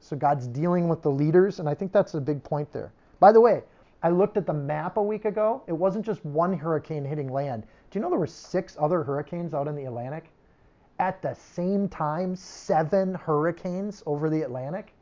So 0.00 0.16
God's 0.16 0.46
dealing 0.46 0.88
with 0.88 1.02
the 1.02 1.10
leaders, 1.10 1.58
and 1.58 1.68
I 1.68 1.74
think 1.74 1.92
that's 1.92 2.14
a 2.14 2.20
big 2.20 2.42
point 2.42 2.72
there. 2.72 2.92
By 3.18 3.32
the 3.32 3.40
way, 3.40 3.62
I 4.02 4.10
looked 4.10 4.36
at 4.36 4.46
the 4.46 4.52
map 4.52 4.98
a 4.98 5.02
week 5.02 5.24
ago. 5.24 5.62
It 5.66 5.72
wasn't 5.72 6.06
just 6.06 6.24
one 6.24 6.56
hurricane 6.56 7.04
hitting 7.04 7.32
land. 7.32 7.64
Do 7.90 7.98
you 7.98 8.02
know 8.02 8.10
there 8.10 8.18
were 8.18 8.26
six 8.26 8.76
other 8.78 9.02
hurricanes 9.02 9.54
out 9.54 9.68
in 9.68 9.74
the 9.74 9.86
Atlantic? 9.86 10.30
At 10.98 11.20
the 11.22 11.34
same 11.34 11.88
time, 11.88 12.36
seven 12.36 13.14
hurricanes 13.14 14.02
over 14.06 14.30
the 14.30 14.42
Atlantic? 14.42 14.92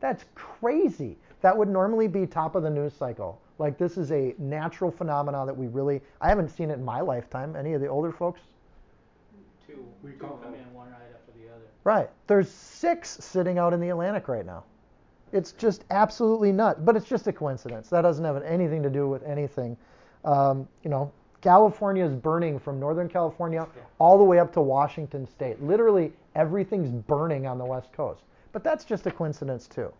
That's 0.00 0.24
crazy. 0.34 1.18
That 1.42 1.56
would 1.56 1.68
normally 1.68 2.08
be 2.08 2.26
top 2.26 2.54
of 2.54 2.62
the 2.62 2.70
news 2.70 2.94
cycle. 2.94 3.40
Like 3.58 3.76
this 3.76 3.98
is 3.98 4.10
a 4.10 4.34
natural 4.38 4.90
phenomenon 4.90 5.46
that 5.46 5.56
we 5.56 5.66
really 5.66 6.00
I 6.20 6.28
haven't 6.28 6.48
seen 6.48 6.70
it 6.70 6.74
in 6.74 6.84
my 6.84 7.00
lifetime. 7.00 7.56
Any 7.56 7.74
of 7.74 7.80
the 7.80 7.88
older 7.88 8.10
folks? 8.10 8.40
Two, 9.66 9.86
We 10.02 10.12
two 10.12 10.18
call 10.18 10.38
come 10.38 10.54
in 10.54 10.72
one 10.72 10.88
right 10.90 11.00
after 11.14 11.19
the 11.42 11.52
other. 11.54 11.64
Right. 11.84 12.10
There's 12.26 12.50
six 12.50 13.10
sitting 13.10 13.58
out 13.58 13.72
in 13.72 13.80
the 13.80 13.88
Atlantic 13.90 14.28
right 14.28 14.44
now. 14.46 14.64
It's 15.32 15.52
just 15.52 15.84
absolutely 15.90 16.52
nuts. 16.52 16.80
But 16.82 16.96
it's 16.96 17.06
just 17.06 17.26
a 17.26 17.32
coincidence. 17.32 17.88
That 17.88 18.02
doesn't 18.02 18.24
have 18.24 18.42
anything 18.42 18.82
to 18.82 18.90
do 18.90 19.08
with 19.08 19.22
anything. 19.22 19.76
Um, 20.24 20.68
you 20.82 20.90
know, 20.90 21.12
California 21.40 22.04
is 22.04 22.14
burning 22.14 22.58
from 22.58 22.78
Northern 22.78 23.08
California 23.08 23.66
Yeah. 23.74 23.82
all 23.98 24.18
the 24.18 24.24
way 24.24 24.38
up 24.38 24.52
to 24.52 24.60
Washington 24.60 25.26
State. 25.26 25.62
Literally 25.62 26.12
everything's 26.34 26.90
burning 26.90 27.46
on 27.46 27.58
the 27.58 27.64
West 27.64 27.92
Coast. 27.92 28.22
But 28.52 28.64
that's 28.64 28.84
just 28.84 29.06
a 29.06 29.10
coincidence 29.10 29.66
too. 29.66 29.92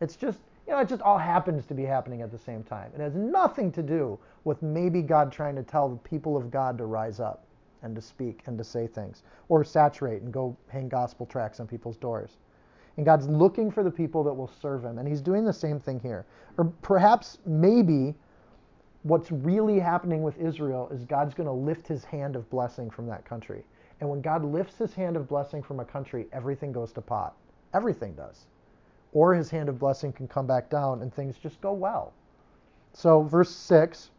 It's 0.00 0.16
just 0.16 0.38
you 0.66 0.72
know, 0.72 0.78
it 0.78 0.88
just 0.88 1.02
all 1.02 1.18
happens 1.18 1.66
to 1.66 1.74
be 1.74 1.82
happening 1.82 2.22
at 2.22 2.30
the 2.30 2.38
same 2.38 2.62
time. 2.62 2.90
It 2.94 3.00
has 3.00 3.14
nothing 3.14 3.70
to 3.72 3.82
do 3.82 4.18
with 4.44 4.62
maybe 4.62 5.02
God 5.02 5.30
trying 5.30 5.56
to 5.56 5.62
tell 5.62 5.90
the 5.90 5.96
people 5.96 6.38
of 6.38 6.50
God 6.50 6.78
to 6.78 6.86
rise 6.86 7.20
up 7.20 7.44
and 7.84 7.94
to 7.94 8.02
speak 8.02 8.42
and 8.46 8.58
to 8.58 8.64
say 8.64 8.86
things 8.86 9.22
or 9.48 9.62
saturate 9.62 10.22
and 10.22 10.32
go 10.32 10.56
hang 10.68 10.88
gospel 10.88 11.26
tracts 11.26 11.60
on 11.60 11.66
people's 11.66 11.96
doors. 11.96 12.38
And 12.96 13.04
God's 13.04 13.28
looking 13.28 13.70
for 13.70 13.82
the 13.82 13.90
people 13.90 14.22
that 14.24 14.34
will 14.34 14.50
serve 14.60 14.84
him. 14.84 14.98
And 14.98 15.08
he's 15.08 15.20
doing 15.20 15.44
the 15.44 15.52
same 15.52 15.80
thing 15.80 16.00
here. 16.00 16.26
Or 16.58 16.64
perhaps, 16.82 17.38
maybe, 17.44 18.14
what's 19.02 19.30
really 19.32 19.78
happening 19.78 20.22
with 20.22 20.38
Israel 20.38 20.88
is 20.92 21.04
God's 21.04 21.34
going 21.34 21.48
to 21.48 21.52
lift 21.52 21.86
his 21.88 22.04
hand 22.04 22.36
of 22.36 22.48
blessing 22.50 22.90
from 22.90 23.06
that 23.06 23.24
country. 23.24 23.64
And 24.00 24.08
when 24.08 24.20
God 24.20 24.44
lifts 24.44 24.78
his 24.78 24.94
hand 24.94 25.16
of 25.16 25.28
blessing 25.28 25.62
from 25.62 25.80
a 25.80 25.84
country, 25.84 26.26
everything 26.32 26.72
goes 26.72 26.92
to 26.92 27.00
pot. 27.00 27.34
Everything 27.74 28.14
does. 28.14 28.46
Or 29.12 29.34
his 29.34 29.50
hand 29.50 29.68
of 29.68 29.78
blessing 29.78 30.12
can 30.12 30.28
come 30.28 30.46
back 30.46 30.70
down 30.70 31.02
and 31.02 31.12
things 31.12 31.36
just 31.38 31.60
go 31.60 31.72
well. 31.72 32.12
So, 32.92 33.22
verse 33.22 33.50
6. 33.50 34.10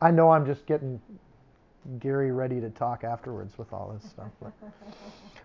I 0.00 0.10
know 0.10 0.30
I'm 0.30 0.44
just 0.44 0.66
getting 0.66 1.00
Gary 1.98 2.30
ready 2.30 2.60
to 2.60 2.70
talk 2.70 3.04
afterwards 3.04 3.58
with 3.58 3.72
all 3.72 3.92
this 3.92 4.08
stuff. 4.10 4.30
but- 4.40 4.52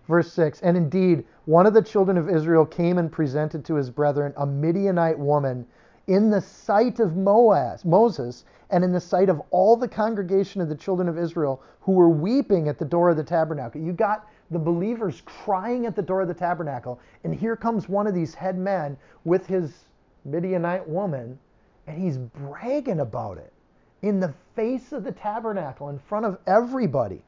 Verse 0.08 0.32
6 0.32 0.60
And 0.62 0.76
indeed, 0.76 1.24
one 1.44 1.66
of 1.66 1.74
the 1.74 1.82
children 1.82 2.16
of 2.16 2.30
Israel 2.30 2.64
came 2.64 2.98
and 2.98 3.10
presented 3.12 3.64
to 3.66 3.74
his 3.74 3.90
brethren 3.90 4.32
a 4.36 4.46
Midianite 4.46 5.18
woman 5.18 5.66
in 6.06 6.30
the 6.30 6.40
sight 6.40 7.00
of 7.00 7.12
Moaz, 7.12 7.84
Moses 7.84 8.44
and 8.70 8.82
in 8.82 8.92
the 8.92 9.00
sight 9.00 9.28
of 9.28 9.42
all 9.50 9.76
the 9.76 9.88
congregation 9.88 10.60
of 10.60 10.68
the 10.68 10.74
children 10.74 11.08
of 11.08 11.18
Israel 11.18 11.62
who 11.80 11.92
were 11.92 12.08
weeping 12.08 12.68
at 12.68 12.78
the 12.78 12.84
door 12.84 13.10
of 13.10 13.16
the 13.16 13.24
tabernacle. 13.24 13.80
You 13.80 13.92
got 13.92 14.26
the 14.50 14.58
believers 14.58 15.22
crying 15.26 15.84
at 15.86 15.94
the 15.94 16.02
door 16.02 16.22
of 16.22 16.28
the 16.28 16.34
tabernacle, 16.34 17.00
and 17.24 17.34
here 17.34 17.56
comes 17.56 17.88
one 17.88 18.06
of 18.06 18.14
these 18.14 18.34
head 18.34 18.56
men 18.56 18.96
with 19.24 19.46
his 19.46 19.84
Midianite 20.24 20.88
woman, 20.88 21.38
and 21.86 21.98
he's 21.98 22.16
bragging 22.16 23.00
about 23.00 23.38
it 23.38 23.52
in 24.02 24.20
the 24.20 24.34
face 24.54 24.92
of 24.92 25.04
the 25.04 25.12
tabernacle 25.12 25.88
in 25.88 25.98
front 25.98 26.26
of 26.26 26.38
everybody 26.46 27.22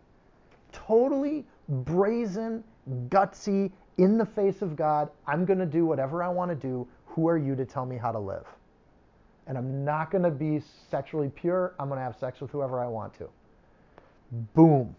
totally 0.72 1.44
brazen, 1.68 2.64
gutsy, 3.08 3.70
in 3.98 4.16
the 4.16 4.24
face 4.24 4.62
of 4.62 4.76
God. 4.76 5.10
I'm 5.26 5.44
going 5.44 5.58
to 5.58 5.66
do 5.66 5.84
whatever 5.84 6.22
I 6.22 6.28
want 6.28 6.50
to 6.50 6.54
do. 6.54 6.86
Who 7.06 7.28
are 7.28 7.38
you 7.38 7.54
to 7.56 7.64
tell 7.64 7.84
me 7.84 7.96
how 7.96 8.12
to 8.12 8.18
live? 8.18 8.46
And 9.46 9.58
I'm 9.58 9.84
not 9.84 10.10
going 10.10 10.22
to 10.24 10.30
be 10.30 10.62
sexually 10.90 11.28
pure. 11.28 11.74
I'm 11.78 11.88
going 11.88 11.98
to 11.98 12.04
have 12.04 12.16
sex 12.16 12.40
with 12.40 12.50
whoever 12.50 12.80
I 12.80 12.86
want 12.86 13.14
to. 13.14 13.28
Boom. 14.54 14.94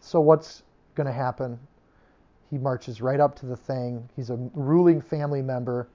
So, 0.00 0.20
what's 0.20 0.62
going 0.94 1.06
to 1.06 1.12
happen? 1.12 1.58
He 2.50 2.58
marches 2.58 3.00
right 3.00 3.20
up 3.20 3.36
to 3.36 3.46
the 3.46 3.56
thing. 3.56 4.08
He's 4.16 4.30
a 4.30 4.36
ruling 4.54 5.00
family 5.00 5.42
member, 5.42 5.88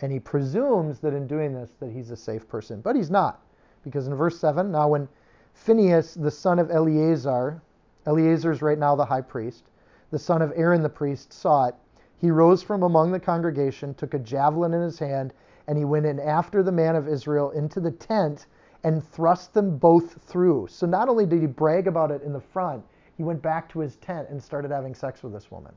and 0.00 0.10
he 0.10 0.18
presumes 0.18 1.00
that 1.00 1.14
in 1.14 1.26
doing 1.26 1.52
this 1.52 1.70
that 1.80 1.90
he's 1.90 2.10
a 2.10 2.16
safe 2.16 2.48
person, 2.48 2.80
but 2.80 2.96
he's 2.96 3.10
not, 3.10 3.42
because 3.84 4.06
in 4.06 4.14
verse 4.14 4.38
seven, 4.38 4.70
now 4.70 4.88
when 4.88 5.08
Phineas, 5.54 6.14
the 6.14 6.30
son 6.30 6.58
of 6.58 6.70
Eleazar, 6.70 7.60
Eleazar 8.06 8.52
is 8.52 8.62
right 8.62 8.78
now 8.78 8.96
the 8.96 9.04
high 9.04 9.20
priest, 9.20 9.64
the 10.10 10.18
son 10.18 10.42
of 10.42 10.52
Aaron 10.56 10.82
the 10.82 10.88
priest, 10.88 11.32
saw 11.32 11.66
it. 11.66 11.74
He 12.18 12.30
rose 12.30 12.62
from 12.62 12.82
among 12.82 13.12
the 13.12 13.20
congregation, 13.20 13.94
took 13.94 14.14
a 14.14 14.18
javelin 14.18 14.74
in 14.74 14.82
his 14.82 14.98
hand, 14.98 15.34
and 15.66 15.76
he 15.76 15.84
went 15.84 16.06
in 16.06 16.20
after 16.20 16.62
the 16.62 16.72
man 16.72 16.96
of 16.96 17.08
Israel 17.08 17.50
into 17.50 17.80
the 17.80 17.90
tent 17.90 18.46
and 18.84 19.02
thrust 19.02 19.54
them 19.54 19.76
both 19.76 20.22
through. 20.22 20.66
So 20.68 20.86
not 20.86 21.08
only 21.08 21.26
did 21.26 21.40
he 21.40 21.46
brag 21.46 21.86
about 21.86 22.10
it 22.10 22.22
in 22.22 22.32
the 22.32 22.40
front, 22.40 22.84
he 23.16 23.22
went 23.22 23.42
back 23.42 23.68
to 23.70 23.80
his 23.80 23.96
tent 23.96 24.28
and 24.30 24.42
started 24.42 24.70
having 24.70 24.94
sex 24.94 25.22
with 25.22 25.32
this 25.32 25.50
woman. 25.50 25.72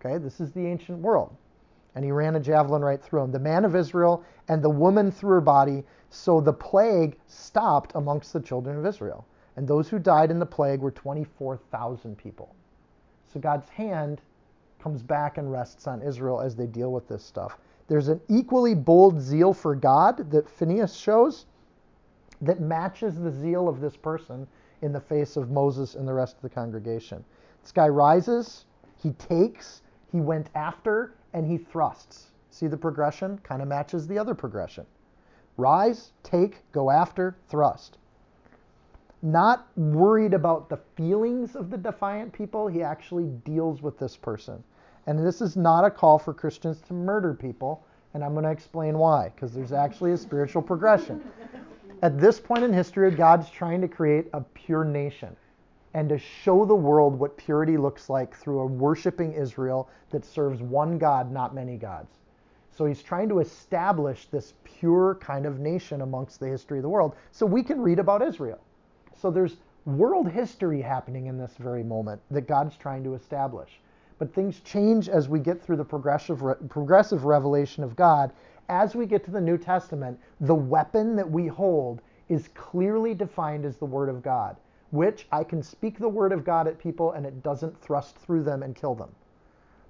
Okay, 0.00 0.18
this 0.18 0.40
is 0.40 0.52
the 0.52 0.66
ancient 0.66 0.98
world. 0.98 1.34
And 1.94 2.04
he 2.04 2.12
ran 2.12 2.36
a 2.36 2.40
javelin 2.40 2.82
right 2.82 3.02
through 3.02 3.22
him. 3.22 3.32
The 3.32 3.38
man 3.38 3.64
of 3.64 3.74
Israel 3.74 4.24
and 4.48 4.62
the 4.62 4.70
woman 4.70 5.10
through 5.10 5.34
her 5.34 5.40
body. 5.40 5.84
So 6.10 6.40
the 6.40 6.52
plague 6.52 7.16
stopped 7.26 7.92
amongst 7.94 8.32
the 8.32 8.40
children 8.40 8.78
of 8.78 8.86
Israel. 8.86 9.26
And 9.56 9.66
those 9.66 9.88
who 9.88 9.98
died 9.98 10.30
in 10.30 10.38
the 10.38 10.46
plague 10.46 10.80
were 10.80 10.90
24,000 10.90 12.16
people. 12.16 12.54
So 13.32 13.40
God's 13.40 13.68
hand 13.68 14.20
comes 14.80 15.02
back 15.02 15.38
and 15.38 15.50
rests 15.50 15.86
on 15.86 16.02
Israel 16.02 16.40
as 16.40 16.56
they 16.56 16.66
deal 16.66 16.92
with 16.92 17.08
this 17.08 17.24
stuff. 17.24 17.58
There's 17.88 18.08
an 18.08 18.20
equally 18.28 18.74
bold 18.74 19.20
zeal 19.20 19.52
for 19.52 19.74
God 19.74 20.30
that 20.30 20.48
Phineas 20.48 20.94
shows 20.94 21.46
that 22.40 22.60
matches 22.60 23.18
the 23.18 23.30
zeal 23.30 23.68
of 23.68 23.80
this 23.80 23.96
person 23.96 24.46
in 24.82 24.92
the 24.92 25.00
face 25.00 25.36
of 25.36 25.50
Moses 25.50 25.94
and 25.94 26.06
the 26.08 26.14
rest 26.14 26.36
of 26.36 26.42
the 26.42 26.48
congregation. 26.48 27.24
This 27.62 27.72
guy 27.72 27.88
rises, 27.88 28.64
he 28.96 29.10
takes, 29.12 29.82
he 30.10 30.20
went 30.20 30.48
after, 30.54 31.14
and 31.32 31.46
he 31.46 31.58
thrusts. 31.58 32.30
See 32.50 32.66
the 32.66 32.76
progression? 32.76 33.38
Kind 33.38 33.62
of 33.62 33.68
matches 33.68 34.06
the 34.06 34.18
other 34.18 34.34
progression. 34.34 34.86
Rise, 35.56 36.12
take, 36.22 36.62
go 36.72 36.90
after, 36.90 37.36
thrust. 37.48 37.98
Not 39.22 39.68
worried 39.76 40.32
about 40.32 40.68
the 40.68 40.78
feelings 40.96 41.54
of 41.54 41.70
the 41.70 41.76
defiant 41.76 42.32
people, 42.32 42.66
he 42.66 42.82
actually 42.82 43.26
deals 43.44 43.82
with 43.82 43.98
this 43.98 44.16
person. 44.16 44.64
And 45.06 45.18
this 45.18 45.40
is 45.40 45.56
not 45.56 45.84
a 45.84 45.90
call 45.90 46.18
for 46.18 46.32
Christians 46.32 46.80
to 46.82 46.94
murder 46.94 47.34
people, 47.34 47.84
and 48.14 48.24
I'm 48.24 48.32
going 48.32 48.44
to 48.44 48.50
explain 48.50 48.98
why, 48.98 49.32
because 49.34 49.52
there's 49.52 49.72
actually 49.72 50.12
a 50.12 50.16
spiritual 50.16 50.62
progression. 50.62 51.22
At 52.02 52.18
this 52.18 52.40
point 52.40 52.64
in 52.64 52.72
history, 52.72 53.10
God's 53.10 53.50
trying 53.50 53.80
to 53.82 53.88
create 53.88 54.28
a 54.32 54.40
pure 54.40 54.84
nation 54.84 55.36
and 55.94 56.08
to 56.08 56.18
show 56.18 56.64
the 56.64 56.74
world 56.74 57.18
what 57.18 57.36
purity 57.36 57.76
looks 57.76 58.08
like 58.08 58.36
through 58.36 58.60
a 58.60 58.66
worshiping 58.66 59.32
Israel 59.32 59.88
that 60.10 60.24
serves 60.24 60.62
one 60.62 60.98
God, 60.98 61.32
not 61.32 61.54
many 61.54 61.76
gods. 61.76 62.18
So 62.70 62.86
he's 62.86 63.02
trying 63.02 63.28
to 63.28 63.40
establish 63.40 64.26
this 64.26 64.54
pure 64.64 65.16
kind 65.16 65.46
of 65.46 65.58
nation 65.58 66.00
amongst 66.00 66.38
the 66.38 66.46
history 66.46 66.78
of 66.78 66.82
the 66.82 66.88
world 66.88 67.16
so 67.32 67.44
we 67.44 67.62
can 67.62 67.80
read 67.80 67.98
about 67.98 68.22
Israel. 68.22 68.60
So 69.14 69.30
there's 69.30 69.56
world 69.84 70.30
history 70.30 70.80
happening 70.80 71.26
in 71.26 71.36
this 71.36 71.54
very 71.58 71.82
moment 71.82 72.20
that 72.30 72.42
God's 72.42 72.76
trying 72.76 73.02
to 73.04 73.14
establish. 73.14 73.80
But 74.18 74.32
things 74.34 74.60
change 74.60 75.08
as 75.08 75.28
we 75.28 75.40
get 75.40 75.60
through 75.60 75.76
the 75.76 75.84
progressive, 75.84 76.42
progressive 76.68 77.24
revelation 77.24 77.82
of 77.82 77.96
God. 77.96 78.32
As 78.68 78.94
we 78.94 79.06
get 79.06 79.24
to 79.24 79.30
the 79.30 79.40
New 79.40 79.58
Testament, 79.58 80.18
the 80.40 80.54
weapon 80.54 81.16
that 81.16 81.28
we 81.28 81.46
hold 81.48 82.02
is 82.28 82.48
clearly 82.54 83.14
defined 83.14 83.64
as 83.64 83.78
the 83.78 83.86
Word 83.86 84.08
of 84.08 84.22
God, 84.22 84.56
which 84.90 85.26
I 85.30 85.44
can 85.44 85.62
speak 85.62 85.98
the 85.98 86.08
Word 86.08 86.32
of 86.32 86.44
God 86.44 86.66
at 86.66 86.78
people 86.78 87.12
and 87.12 87.24
it 87.24 87.42
doesn't 87.42 87.80
thrust 87.80 88.16
through 88.18 88.42
them 88.42 88.62
and 88.62 88.74
kill 88.74 88.94
them. 88.94 89.10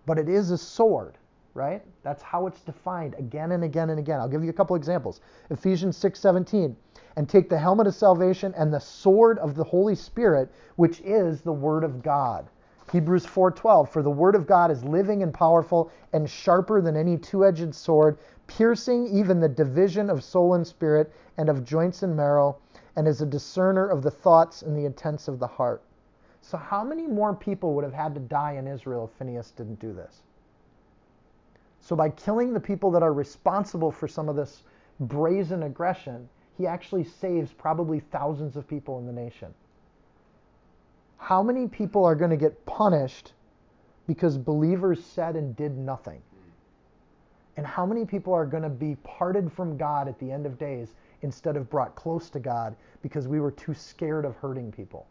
But 0.07 0.19
it 0.19 0.29
is 0.29 0.51
a 0.51 0.59
sword, 0.59 1.19
right? 1.55 1.83
That's 2.03 2.23
how 2.23 2.47
it's 2.47 2.61
defined 2.63 3.15
again 3.19 3.53
and 3.53 3.65
again 3.65 3.91
and 3.91 3.99
again. 3.99 4.21
I'll 4.21 4.29
give 4.29 4.45
you 4.45 4.51
a 4.51 4.55
couple 4.55 4.77
examples. 4.77 5.21
Ephesians 5.51 5.97
6:17, 5.97 6.77
and 7.17 7.29
take 7.29 7.49
the 7.49 7.59
helmet 7.59 7.87
of 7.87 7.95
salvation 7.95 8.55
and 8.57 8.73
the 8.73 8.81
sword 8.81 9.39
of 9.39 9.55
the 9.55 9.65
Holy 9.65 9.95
Spirit, 9.95 10.51
which 10.77 11.01
is 11.03 11.43
the 11.43 11.53
Word 11.53 11.85
of 11.85 12.03
God. 12.03 12.49
Hebrews 12.93 13.25
4:12 13.25 13.89
For 13.89 14.03
the 14.03 14.11
word 14.11 14.35
of 14.35 14.49
God 14.49 14.73
is 14.73 14.83
living 14.83 15.23
and 15.23 15.33
powerful 15.33 15.91
and 16.13 16.29
sharper 16.29 16.81
than 16.81 16.97
any 16.97 17.17
two-edged 17.17 17.73
sword, 17.73 18.19
piercing 18.49 19.07
even 19.07 19.39
the 19.39 19.49
division 19.49 20.11
of 20.11 20.25
soul 20.25 20.55
and 20.55 20.67
spirit 20.67 21.13
and 21.37 21.49
of 21.49 21.63
joints 21.63 22.03
and 22.03 22.17
marrow, 22.17 22.57
and 22.97 23.07
is 23.07 23.21
a 23.21 23.27
discerner 23.27 23.89
of 23.89 24.03
the 24.03 24.11
thoughts 24.11 24.63
and 24.63 24.77
the 24.77 24.85
intents 24.85 25.29
of 25.29 25.39
the 25.39 25.47
heart. 25.47 25.83
So 26.43 26.57
how 26.57 26.83
many 26.83 27.07
more 27.07 27.35
people 27.35 27.75
would 27.75 27.85
have 27.85 27.93
had 27.93 28.15
to 28.15 28.21
die 28.21 28.53
in 28.53 28.67
Israel 28.67 29.11
if 29.11 29.19
Phineas 29.19 29.51
didn't 29.51 29.81
do 29.81 29.93
this? 29.93 30.23
So 31.81 31.97
by 31.97 32.11
killing 32.11 32.53
the 32.53 32.61
people 32.61 32.91
that 32.93 33.03
are 33.03 33.13
responsible 33.13 33.91
for 33.91 34.09
some 34.09 34.29
of 34.29 34.37
this 34.37 34.63
brazen 35.01 35.63
aggression, 35.63 36.29
he 36.57 36.67
actually 36.67 37.05
saves 37.05 37.53
probably 37.53 38.01
thousands 38.01 38.57
of 38.57 38.69
people 38.69 38.99
in 38.99 39.07
the 39.07 39.13
nation 39.13 39.55
how 41.21 41.43
many 41.43 41.69
people 41.69 42.05
are 42.05 42.15
going 42.15 42.31
to 42.31 42.37
get 42.37 42.67
punished 42.67 43.35
because 44.07 44.37
believers 44.39 45.05
said 45.05 45.37
and 45.37 45.55
did 45.55 45.77
nothing? 45.77 46.21
And 47.57 47.67
how 47.67 47.85
many 47.85 48.05
people 48.07 48.33
are 48.33 48.47
going 48.47 48.63
to 48.63 48.71
be 48.71 48.97
parted 49.05 49.53
from 49.53 49.77
God 49.77 50.09
at 50.09 50.19
the 50.19 50.33
end 50.33 50.47
of 50.47 50.59
days 50.59 50.89
instead 51.23 51.57
of 51.57 51.71
brought 51.71 51.95
close 51.95 52.31
to 52.31 52.41
God 52.41 52.77
because 53.03 53.29
we 53.29 53.41
were 53.41 53.51
too 53.51 53.75
scared 53.75 54.25
of 54.25 54.37
hurting 54.37 54.73
people? 54.73 55.07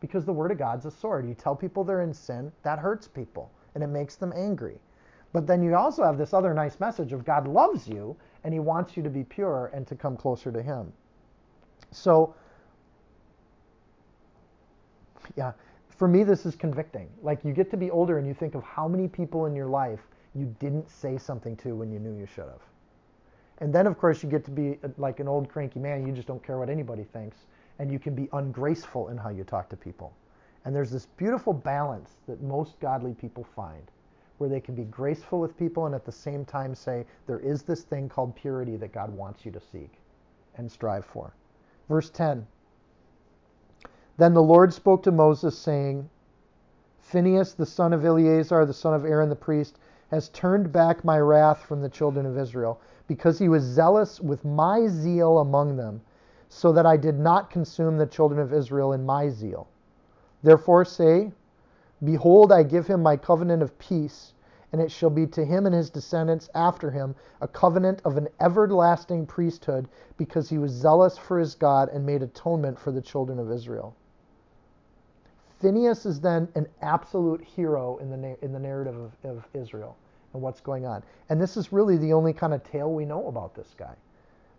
Because 0.00 0.24
the 0.24 0.32
Word 0.32 0.50
of 0.52 0.58
God's 0.58 0.86
a 0.86 0.90
sword. 0.90 1.26
You 1.26 1.34
tell 1.34 1.56
people 1.56 1.84
they're 1.84 2.02
in 2.02 2.14
sin, 2.14 2.52
that 2.62 2.78
hurts 2.78 3.08
people 3.08 3.50
and 3.74 3.84
it 3.84 3.88
makes 3.88 4.16
them 4.16 4.32
angry. 4.34 4.78
But 5.32 5.46
then 5.46 5.62
you 5.62 5.74
also 5.74 6.02
have 6.02 6.16
this 6.16 6.32
other 6.32 6.54
nice 6.54 6.80
message 6.80 7.12
of 7.12 7.24
God 7.24 7.46
loves 7.46 7.86
you 7.86 8.16
and 8.44 8.54
He 8.54 8.60
wants 8.60 8.96
you 8.96 9.02
to 9.02 9.10
be 9.10 9.24
pure 9.24 9.70
and 9.74 9.86
to 9.86 9.94
come 9.94 10.16
closer 10.16 10.50
to 10.50 10.62
Him. 10.62 10.92
So, 11.90 12.34
yeah, 15.36 15.52
for 15.88 16.08
me, 16.08 16.24
this 16.24 16.46
is 16.46 16.54
convicting. 16.54 17.08
Like 17.22 17.44
you 17.44 17.52
get 17.52 17.70
to 17.70 17.76
be 17.76 17.90
older 17.90 18.18
and 18.18 18.26
you 18.26 18.34
think 18.34 18.54
of 18.54 18.62
how 18.62 18.88
many 18.88 19.08
people 19.08 19.46
in 19.46 19.54
your 19.54 19.66
life 19.66 20.00
you 20.34 20.54
didn't 20.58 20.90
say 20.90 21.18
something 21.18 21.56
to 21.56 21.74
when 21.74 21.90
you 21.90 21.98
knew 21.98 22.16
you 22.16 22.26
should 22.26 22.44
have. 22.44 22.62
And 23.58 23.74
then, 23.74 23.86
of 23.86 23.98
course, 23.98 24.22
you 24.22 24.28
get 24.28 24.44
to 24.44 24.50
be 24.50 24.78
uh, 24.84 24.88
like 24.98 25.20
an 25.20 25.28
old 25.28 25.48
cranky 25.48 25.78
man. 25.78 26.06
You 26.06 26.12
just 26.12 26.28
don't 26.28 26.42
care 26.42 26.58
what 26.58 26.68
anybody 26.68 27.04
thinks. 27.04 27.38
And 27.78 27.90
you 27.90 27.98
can 27.98 28.14
be 28.14 28.28
ungraceful 28.32 29.08
in 29.08 29.16
how 29.16 29.30
you 29.30 29.44
talk 29.44 29.68
to 29.70 29.76
people. 29.76 30.12
And 30.64 30.74
there's 30.74 30.90
this 30.90 31.06
beautiful 31.06 31.52
balance 31.52 32.10
that 32.26 32.42
most 32.42 32.78
godly 32.80 33.14
people 33.14 33.44
find 33.44 33.90
where 34.38 34.50
they 34.50 34.60
can 34.60 34.74
be 34.74 34.84
graceful 34.84 35.40
with 35.40 35.56
people 35.56 35.86
and 35.86 35.94
at 35.94 36.04
the 36.04 36.12
same 36.12 36.44
time 36.44 36.74
say, 36.74 37.06
there 37.26 37.38
is 37.38 37.62
this 37.62 37.82
thing 37.82 38.08
called 38.08 38.34
purity 38.36 38.76
that 38.76 38.92
God 38.92 39.10
wants 39.10 39.46
you 39.46 39.52
to 39.52 39.60
seek 39.60 39.92
and 40.56 40.70
strive 40.70 41.04
for. 41.04 41.32
Verse 41.88 42.10
10 42.10 42.46
Then 44.16 44.34
the 44.34 44.42
Lord 44.42 44.72
spoke 44.72 45.02
to 45.04 45.12
Moses, 45.12 45.56
saying, 45.56 46.10
Phinehas, 46.98 47.54
the 47.54 47.64
son 47.64 47.92
of 47.92 48.04
Eleazar, 48.04 48.66
the 48.66 48.74
son 48.74 48.92
of 48.92 49.04
Aaron 49.04 49.28
the 49.28 49.36
priest, 49.36 49.78
has 50.10 50.28
turned 50.30 50.72
back 50.72 51.04
my 51.04 51.18
wrath 51.18 51.60
from 51.60 51.80
the 51.80 51.88
children 51.88 52.26
of 52.26 52.36
Israel, 52.36 52.80
because 53.06 53.38
he 53.38 53.48
was 53.48 53.62
zealous 53.62 54.20
with 54.20 54.44
my 54.44 54.86
zeal 54.86 55.38
among 55.38 55.76
them, 55.76 56.00
so 56.48 56.72
that 56.72 56.86
I 56.86 56.96
did 56.96 57.18
not 57.18 57.50
consume 57.50 57.96
the 57.96 58.06
children 58.06 58.40
of 58.40 58.52
Israel 58.52 58.92
in 58.92 59.04
my 59.04 59.28
zeal. 59.28 59.68
Therefore 60.42 60.84
say, 60.84 61.32
Behold, 62.02 62.52
I 62.52 62.62
give 62.62 62.86
him 62.86 63.02
my 63.02 63.16
covenant 63.16 63.62
of 63.62 63.78
peace, 63.78 64.34
and 64.72 64.80
it 64.80 64.90
shall 64.90 65.10
be 65.10 65.26
to 65.28 65.44
him 65.44 65.66
and 65.66 65.74
his 65.74 65.90
descendants 65.90 66.50
after 66.54 66.90
him 66.90 67.14
a 67.40 67.48
covenant 67.48 68.02
of 68.04 68.16
an 68.16 68.28
everlasting 68.40 69.26
priesthood, 69.26 69.88
because 70.16 70.48
he 70.48 70.58
was 70.58 70.72
zealous 70.72 71.16
for 71.16 71.38
his 71.38 71.54
God 71.54 71.88
and 71.88 72.04
made 72.04 72.22
atonement 72.22 72.78
for 72.78 72.90
the 72.90 73.00
children 73.00 73.38
of 73.38 73.50
Israel. 73.50 73.94
Phineas 75.60 76.04
is 76.04 76.20
then 76.20 76.48
an 76.54 76.66
absolute 76.82 77.42
hero 77.42 77.96
in 77.98 78.10
the, 78.10 78.44
in 78.44 78.52
the 78.52 78.58
narrative 78.58 78.96
of, 78.96 79.12
of 79.24 79.48
Israel 79.54 79.96
and 80.36 80.42
what's 80.42 80.60
going 80.60 80.86
on. 80.86 81.02
And 81.30 81.40
this 81.40 81.56
is 81.56 81.72
really 81.72 81.96
the 81.96 82.12
only 82.12 82.32
kind 82.32 82.54
of 82.54 82.62
tale 82.62 82.92
we 82.92 83.04
know 83.04 83.26
about 83.26 83.54
this 83.54 83.74
guy. 83.76 83.94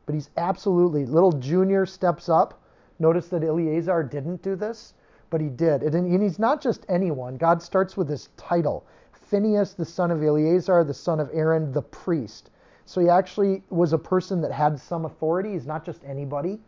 But 0.05 0.15
he's 0.15 0.31
absolutely, 0.37 1.05
little 1.05 1.31
junior 1.31 1.85
steps 1.85 2.27
up. 2.27 2.59
Notice 2.99 3.27
that 3.29 3.43
Eleazar 3.43 4.03
didn't 4.03 4.41
do 4.41 4.55
this, 4.55 4.95
but 5.29 5.39
he 5.39 5.49
did. 5.49 5.83
And 5.83 6.21
he's 6.23 6.39
not 6.39 6.61
just 6.61 6.85
anyone. 6.89 7.37
God 7.37 7.61
starts 7.61 7.95
with 7.95 8.07
this 8.07 8.29
title 8.37 8.85
Phineas, 9.29 9.73
the 9.73 9.85
son 9.85 10.09
of 10.09 10.23
Eleazar, 10.23 10.83
the 10.83 10.93
son 10.93 11.19
of 11.19 11.29
Aaron, 11.33 11.71
the 11.71 11.81
priest. 11.81 12.49
So 12.85 13.01
he 13.01 13.09
actually 13.09 13.61
was 13.69 13.93
a 13.93 13.97
person 13.97 14.41
that 14.41 14.51
had 14.51 14.79
some 14.79 15.05
authority. 15.05 15.51
He's 15.51 15.67
not 15.67 15.85
just 15.85 16.03
anybody. 16.05 16.59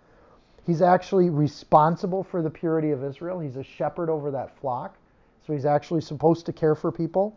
He's 0.67 0.81
actually 0.81 1.29
responsible 1.29 2.23
for 2.23 2.41
the 2.41 2.49
purity 2.49 2.91
of 2.91 3.03
Israel. 3.03 3.39
He's 3.39 3.55
a 3.55 3.63
shepherd 3.63 4.09
over 4.09 4.29
that 4.31 4.55
flock. 4.59 4.97
So 5.47 5.53
he's 5.53 5.65
actually 5.65 6.01
supposed 6.01 6.45
to 6.45 6.53
care 6.53 6.75
for 6.75 6.91
people. 6.91 7.35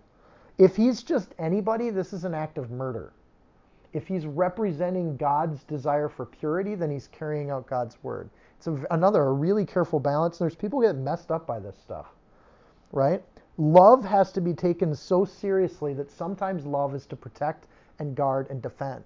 If 0.58 0.76
he's 0.76 1.02
just 1.02 1.34
anybody, 1.38 1.90
this 1.90 2.12
is 2.12 2.24
an 2.24 2.34
act 2.34 2.58
of 2.58 2.70
murder. 2.70 3.12
If 3.92 4.06
he's 4.06 4.26
representing 4.26 5.16
God's 5.16 5.64
desire 5.64 6.08
for 6.08 6.24
purity, 6.26 6.74
then 6.74 6.90
he's 6.90 7.08
carrying 7.08 7.50
out 7.50 7.66
God's 7.66 8.02
word. 8.02 8.30
It's 8.56 8.66
a, 8.66 8.78
another 8.90 9.22
a 9.22 9.32
really 9.32 9.66
careful 9.66 10.00
balance. 10.00 10.38
There's 10.38 10.54
people 10.54 10.80
get 10.80 10.96
messed 10.96 11.30
up 11.30 11.46
by 11.46 11.58
this 11.58 11.76
stuff, 11.76 12.06
right? 12.90 13.22
Love 13.58 14.04
has 14.04 14.32
to 14.32 14.40
be 14.40 14.54
taken 14.54 14.94
so 14.94 15.24
seriously 15.24 15.92
that 15.94 16.10
sometimes 16.10 16.64
love 16.64 16.94
is 16.94 17.06
to 17.06 17.16
protect 17.16 17.66
and 17.98 18.14
guard 18.14 18.48
and 18.48 18.62
defend. 18.62 19.04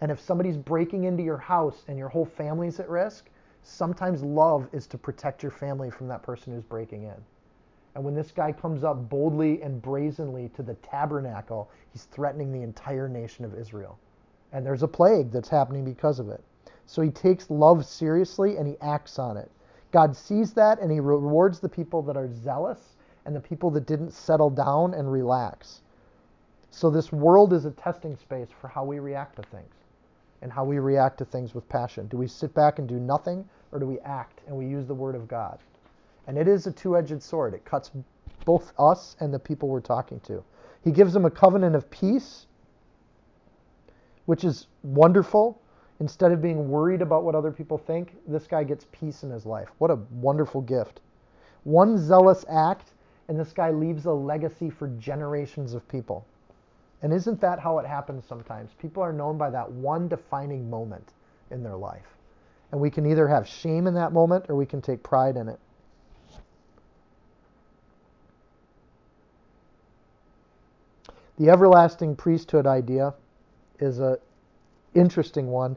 And 0.00 0.10
if 0.10 0.20
somebody's 0.20 0.56
breaking 0.56 1.04
into 1.04 1.22
your 1.22 1.36
house 1.36 1.84
and 1.88 1.98
your 1.98 2.08
whole 2.08 2.24
family's 2.24 2.80
at 2.80 2.88
risk, 2.88 3.28
Sometimes 3.62 4.22
love 4.22 4.68
is 4.72 4.86
to 4.86 4.98
protect 4.98 5.42
your 5.42 5.52
family 5.52 5.90
from 5.90 6.08
that 6.08 6.22
person 6.22 6.54
who's 6.54 6.64
breaking 6.64 7.02
in. 7.02 7.24
And 7.98 8.04
when 8.04 8.14
this 8.14 8.30
guy 8.30 8.52
comes 8.52 8.84
up 8.84 9.08
boldly 9.08 9.60
and 9.60 9.82
brazenly 9.82 10.50
to 10.54 10.62
the 10.62 10.74
tabernacle, 10.74 11.68
he's 11.90 12.04
threatening 12.04 12.52
the 12.52 12.62
entire 12.62 13.08
nation 13.08 13.44
of 13.44 13.58
Israel. 13.58 13.98
And 14.52 14.64
there's 14.64 14.84
a 14.84 14.88
plague 14.88 15.32
that's 15.32 15.48
happening 15.48 15.84
because 15.84 16.20
of 16.20 16.28
it. 16.28 16.40
So 16.86 17.02
he 17.02 17.10
takes 17.10 17.50
love 17.50 17.84
seriously 17.84 18.56
and 18.56 18.68
he 18.68 18.76
acts 18.80 19.18
on 19.18 19.36
it. 19.36 19.50
God 19.90 20.16
sees 20.16 20.52
that 20.52 20.78
and 20.78 20.92
he 20.92 21.00
rewards 21.00 21.58
the 21.58 21.68
people 21.68 22.00
that 22.02 22.16
are 22.16 22.28
zealous 22.32 22.94
and 23.24 23.34
the 23.34 23.40
people 23.40 23.68
that 23.72 23.86
didn't 23.86 24.12
settle 24.12 24.50
down 24.50 24.94
and 24.94 25.10
relax. 25.10 25.80
So 26.70 26.90
this 26.90 27.10
world 27.10 27.52
is 27.52 27.64
a 27.64 27.72
testing 27.72 28.14
space 28.14 28.50
for 28.60 28.68
how 28.68 28.84
we 28.84 29.00
react 29.00 29.34
to 29.34 29.42
things 29.42 29.74
and 30.40 30.52
how 30.52 30.62
we 30.62 30.78
react 30.78 31.18
to 31.18 31.24
things 31.24 31.52
with 31.52 31.68
passion. 31.68 32.06
Do 32.06 32.16
we 32.16 32.28
sit 32.28 32.54
back 32.54 32.78
and 32.78 32.88
do 32.88 33.00
nothing 33.00 33.44
or 33.72 33.80
do 33.80 33.86
we 33.86 33.98
act 34.02 34.40
and 34.46 34.56
we 34.56 34.68
use 34.68 34.86
the 34.86 34.94
word 34.94 35.16
of 35.16 35.26
God? 35.26 35.58
And 36.28 36.36
it 36.36 36.46
is 36.46 36.66
a 36.66 36.72
two 36.72 36.96
edged 36.96 37.22
sword, 37.22 37.54
it 37.54 37.64
cuts 37.64 37.90
both 38.44 38.72
us 38.78 39.16
and 39.18 39.32
the 39.32 39.38
people 39.38 39.68
we're 39.68 39.80
talking 39.80 40.20
to. 40.20 40.44
He 40.84 40.92
gives 40.92 41.12
them 41.12 41.24
a 41.24 41.30
covenant 41.30 41.74
of 41.74 41.90
peace, 41.90 42.46
which 44.26 44.44
is 44.44 44.68
wonderful. 44.82 45.60
Instead 46.00 46.30
of 46.30 46.40
being 46.40 46.68
worried 46.68 47.02
about 47.02 47.24
what 47.24 47.34
other 47.34 47.50
people 47.50 47.76
think, 47.76 48.14
this 48.28 48.46
guy 48.46 48.62
gets 48.62 48.86
peace 48.92 49.24
in 49.24 49.30
his 49.30 49.44
life. 49.46 49.68
What 49.78 49.90
a 49.90 49.98
wonderful 50.12 50.60
gift. 50.60 51.00
One 51.64 51.98
zealous 51.98 52.44
act, 52.48 52.92
and 53.26 53.40
this 53.40 53.52
guy 53.52 53.70
leaves 53.70 54.04
a 54.04 54.12
legacy 54.12 54.70
for 54.70 54.88
generations 54.98 55.74
of 55.74 55.88
people. 55.88 56.24
And 57.02 57.12
isn't 57.12 57.40
that 57.40 57.58
how 57.58 57.78
it 57.78 57.86
happens 57.86 58.24
sometimes? 58.26 58.70
People 58.78 59.02
are 59.02 59.12
known 59.12 59.38
by 59.38 59.50
that 59.50 59.70
one 59.70 60.08
defining 60.08 60.68
moment 60.70 61.14
in 61.50 61.62
their 61.62 61.76
life. 61.76 62.16
And 62.70 62.80
we 62.80 62.90
can 62.90 63.06
either 63.06 63.26
have 63.26 63.48
shame 63.48 63.86
in 63.86 63.94
that 63.94 64.12
moment 64.12 64.44
or 64.48 64.56
we 64.56 64.66
can 64.66 64.82
take 64.82 65.02
pride 65.02 65.36
in 65.36 65.48
it. 65.48 65.58
The 71.38 71.50
everlasting 71.50 72.16
priesthood 72.16 72.66
idea 72.66 73.14
is 73.78 74.00
a 74.00 74.18
interesting 74.94 75.48
one. 75.48 75.76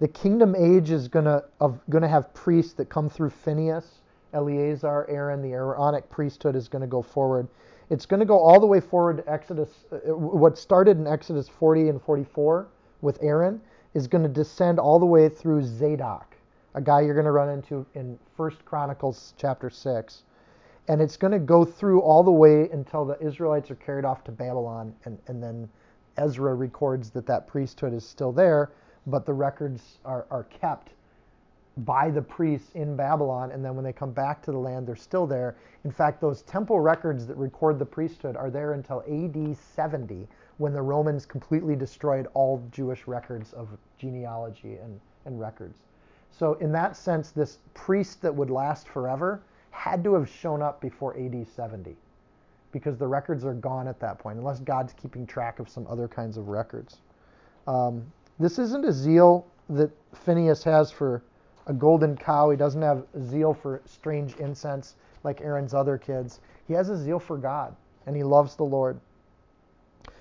The 0.00 0.08
kingdom 0.08 0.54
age 0.56 0.90
is 0.90 1.08
to 1.26 1.44
going 1.90 2.02
to 2.02 2.08
have 2.08 2.32
priests 2.34 2.72
that 2.74 2.88
come 2.88 3.08
through 3.08 3.30
Phineas, 3.30 4.00
Eleazar, 4.32 5.06
Aaron. 5.08 5.42
The 5.42 5.52
Aaronic 5.52 6.08
priesthood 6.10 6.56
is 6.56 6.68
to 6.80 6.86
go 6.86 7.02
forward. 7.02 7.46
It's 7.90 8.06
to 8.20 8.26
go 8.26 8.38
all 8.38 8.58
the 8.58 8.66
way 8.66 8.80
forward 8.80 9.18
to 9.18 9.30
Exodus. 9.30 9.84
Uh, 9.92 9.96
what 10.16 10.56
started 10.56 10.98
in 10.98 11.06
Exodus 11.06 11.48
40 11.48 11.90
and 11.90 12.02
44 12.02 12.66
with 13.02 13.18
Aaron 13.22 13.60
is 13.94 14.06
to 14.22 14.28
descend 14.28 14.78
all 14.78 14.98
the 14.98 15.06
way 15.06 15.28
through 15.28 15.62
Zadok 15.62 16.32
a 16.74 16.80
guy 16.80 17.00
you're 17.00 17.14
to 17.26 17.32
run 17.32 17.50
into 17.50 17.84
in 17.94 18.18
First 18.36 18.64
Chronicles 18.64 19.34
chapter 19.36 19.68
6. 19.68 20.22
And 20.88 21.00
it's 21.00 21.16
going 21.16 21.32
to 21.32 21.38
go 21.38 21.64
through 21.64 22.00
all 22.00 22.22
the 22.22 22.32
way 22.32 22.68
until 22.70 23.04
the 23.04 23.20
Israelites 23.24 23.70
are 23.70 23.76
carried 23.76 24.04
off 24.04 24.24
to 24.24 24.32
Babylon. 24.32 24.94
And, 25.04 25.18
and 25.28 25.42
then 25.42 25.68
Ezra 26.16 26.54
records 26.54 27.10
that 27.10 27.26
that 27.26 27.46
priesthood 27.46 27.94
is 27.94 28.06
still 28.06 28.32
there, 28.32 28.72
but 29.06 29.24
the 29.24 29.32
records 29.32 29.98
are, 30.04 30.26
are 30.30 30.44
kept 30.44 30.90
by 31.78 32.10
the 32.10 32.20
priests 32.20 32.72
in 32.74 32.96
Babylon. 32.96 33.52
And 33.52 33.64
then 33.64 33.74
when 33.74 33.84
they 33.84 33.92
come 33.92 34.12
back 34.12 34.42
to 34.42 34.52
the 34.52 34.58
land, 34.58 34.86
they're 34.86 34.96
still 34.96 35.26
there. 35.26 35.56
In 35.84 35.90
fact, 35.90 36.20
those 36.20 36.42
temple 36.42 36.80
records 36.80 37.26
that 37.26 37.36
record 37.36 37.78
the 37.78 37.86
priesthood 37.86 38.36
are 38.36 38.50
there 38.50 38.72
until 38.72 39.02
AD 39.08 39.56
70, 39.56 40.28
when 40.58 40.72
the 40.72 40.82
Romans 40.82 41.24
completely 41.24 41.76
destroyed 41.76 42.26
all 42.34 42.62
Jewish 42.72 43.06
records 43.06 43.52
of 43.52 43.68
genealogy 43.98 44.76
and, 44.76 45.00
and 45.24 45.40
records. 45.40 45.78
So, 46.30 46.54
in 46.54 46.72
that 46.72 46.96
sense, 46.96 47.30
this 47.30 47.58
priest 47.74 48.22
that 48.22 48.34
would 48.34 48.50
last 48.50 48.88
forever 48.88 49.42
had 49.72 50.04
to 50.04 50.14
have 50.14 50.28
shown 50.28 50.62
up 50.62 50.80
before 50.80 51.16
AD 51.18 51.46
70 51.48 51.96
because 52.70 52.96
the 52.96 53.06
records 53.06 53.44
are 53.44 53.54
gone 53.54 53.88
at 53.88 53.98
that 54.00 54.18
point, 54.18 54.38
unless 54.38 54.60
God's 54.60 54.92
keeping 54.94 55.26
track 55.26 55.58
of 55.58 55.68
some 55.68 55.86
other 55.88 56.08
kinds 56.08 56.36
of 56.36 56.48
records. 56.48 56.98
Um, 57.66 58.04
this 58.38 58.58
isn't 58.58 58.84
a 58.84 58.92
zeal 58.92 59.46
that 59.68 59.90
Phineas 60.14 60.62
has 60.64 60.90
for 60.90 61.22
a 61.66 61.72
golden 61.72 62.16
cow. 62.16 62.50
He 62.50 62.56
doesn't 62.56 62.80
have 62.80 63.04
zeal 63.22 63.52
for 63.52 63.82
strange 63.84 64.36
incense 64.36 64.96
like 65.22 65.40
Aaron's 65.40 65.74
other 65.74 65.98
kids. 65.98 66.40
He 66.66 66.74
has 66.74 66.88
a 66.88 66.96
zeal 66.96 67.18
for 67.18 67.36
God, 67.36 67.74
and 68.06 68.16
he 68.16 68.22
loves 68.22 68.56
the 68.56 68.64
Lord. 68.64 68.98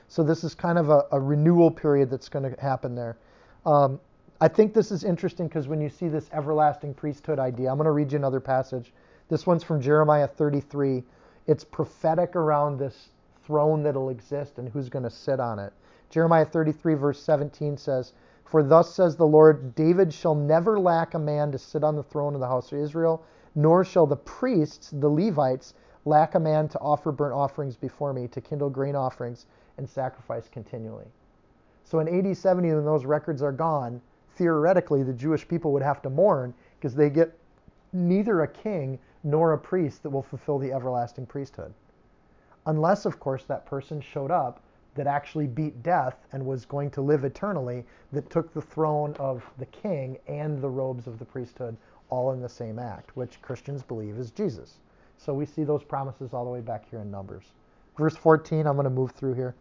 So 0.08 0.24
this 0.24 0.44
is 0.44 0.54
kind 0.54 0.78
of 0.78 0.90
a, 0.90 1.06
a 1.12 1.20
renewal 1.20 1.72
period 1.72 2.10
that's 2.10 2.30
going 2.30 2.54
to 2.54 2.62
happen 2.62 2.96
there. 2.96 3.18
Um, 3.66 4.00
I 4.42 4.48
think 4.48 4.74
this 4.74 4.92
is 4.92 5.04
interesting 5.04 5.48
because 5.48 5.68
when 5.68 5.80
you 5.80 5.88
see 5.88 6.08
this 6.08 6.30
everlasting 6.34 6.94
priesthood 6.96 7.40
idea, 7.40 7.70
I'm 7.70 7.78
going 7.78 7.86
to 7.86 7.92
read 7.92 8.12
you 8.12 8.18
another 8.18 8.40
passage. 8.40 8.92
This 9.32 9.48
one's 9.48 9.64
from 9.64 9.80
Jeremiah 9.80 10.28
33. 10.28 11.06
It's 11.48 11.64
prophetic 11.64 12.36
around 12.36 12.78
this 12.78 13.12
throne 13.46 13.82
that'll 13.82 14.10
exist 14.10 14.58
and 14.58 14.68
who's 14.68 14.90
going 14.90 15.06
to 15.06 15.10
sit 15.10 15.40
on 15.40 15.58
it. 15.58 15.72
Jeremiah 16.10 16.44
33, 16.44 16.96
verse 16.96 17.24
17 17.24 17.78
says, 17.78 18.12
For 18.44 18.62
thus 18.62 18.94
says 18.94 19.16
the 19.16 19.26
Lord, 19.26 19.74
David 19.74 20.14
shall 20.14 20.36
never 20.36 20.78
lack 20.78 21.14
a 21.14 21.20
man 21.20 21.50
to 21.54 21.58
sit 21.58 21.82
on 21.82 21.96
the 21.96 22.04
throne 22.04 22.34
of 22.34 22.42
the 22.42 22.48
house 22.48 22.74
of 22.74 22.80
Israel, 22.80 23.24
nor 23.56 23.86
shall 23.86 24.06
the 24.06 24.18
priests, 24.18 24.90
the 24.90 25.08
Levites, 25.08 25.76
lack 26.04 26.36
a 26.36 26.40
man 26.40 26.68
to 26.68 26.80
offer 26.80 27.14
burnt 27.14 27.34
offerings 27.34 27.78
before 27.78 28.12
me, 28.12 28.28
to 28.28 28.42
kindle 28.42 28.70
grain 28.70 28.98
offerings 28.98 29.46
and 29.78 29.90
sacrifice 29.90 30.50
continually. 30.50 31.08
So 31.86 32.00
in 32.00 32.10
AD 32.10 32.36
70, 32.36 32.74
when 32.74 32.84
those 32.84 33.06
records 33.06 33.42
are 33.42 33.54
gone, 33.54 34.02
theoretically 34.36 35.04
the 35.04 35.14
Jewish 35.14 35.48
people 35.48 35.72
would 35.72 35.84
have 35.84 36.02
to 36.02 36.10
mourn 36.10 36.54
because 36.78 36.96
they 36.96 37.10
get 37.10 37.34
neither 37.94 38.42
a 38.42 38.48
king 38.48 39.00
nor 39.24 39.54
a 39.54 39.58
priest 39.58 40.04
that 40.04 40.10
will 40.10 40.22
fulfill 40.22 40.58
the 40.58 40.72
everlasting 40.72 41.26
priesthood. 41.26 41.74
Unless, 42.66 43.06
of 43.06 43.20
course, 43.20 43.44
that 43.46 43.66
person 43.66 44.02
showed 44.02 44.32
up 44.32 44.62
that 44.96 45.08
actually 45.08 45.48
beat 45.48 45.82
death 45.84 46.26
and 46.32 46.46
was 46.46 46.66
going 46.66 46.90
to 46.92 47.02
live 47.02 47.24
eternally, 47.24 47.86
that 48.12 48.30
took 48.30 48.54
the 48.54 48.62
throne 48.62 49.16
of 49.20 49.44
the 49.58 49.66
king 49.68 50.18
and 50.28 50.62
the 50.62 50.70
robes 50.70 51.08
of 51.08 51.18
the 51.18 51.26
priesthood 51.26 51.78
all 52.10 52.34
in 52.34 52.42
the 52.42 52.50
same 52.50 52.78
act, 52.78 53.16
which 53.16 53.42
Christians 53.42 53.84
believe 53.84 54.18
is 54.18 54.32
Jesus. 54.32 54.80
So 55.18 55.34
we 55.34 55.46
see 55.46 55.64
those 55.64 55.84
promises 55.84 56.34
all 56.34 56.44
the 56.44 56.52
way 56.52 56.62
back 56.62 56.90
here 56.90 57.00
in 57.00 57.10
Numbers. 57.10 57.46
Verse 57.98 58.16
14, 58.16 58.68
I'm 58.68 58.76
going 58.76 58.84
to 58.84 58.90
move 58.90 59.12
through 59.12 59.36
here. 59.36 59.56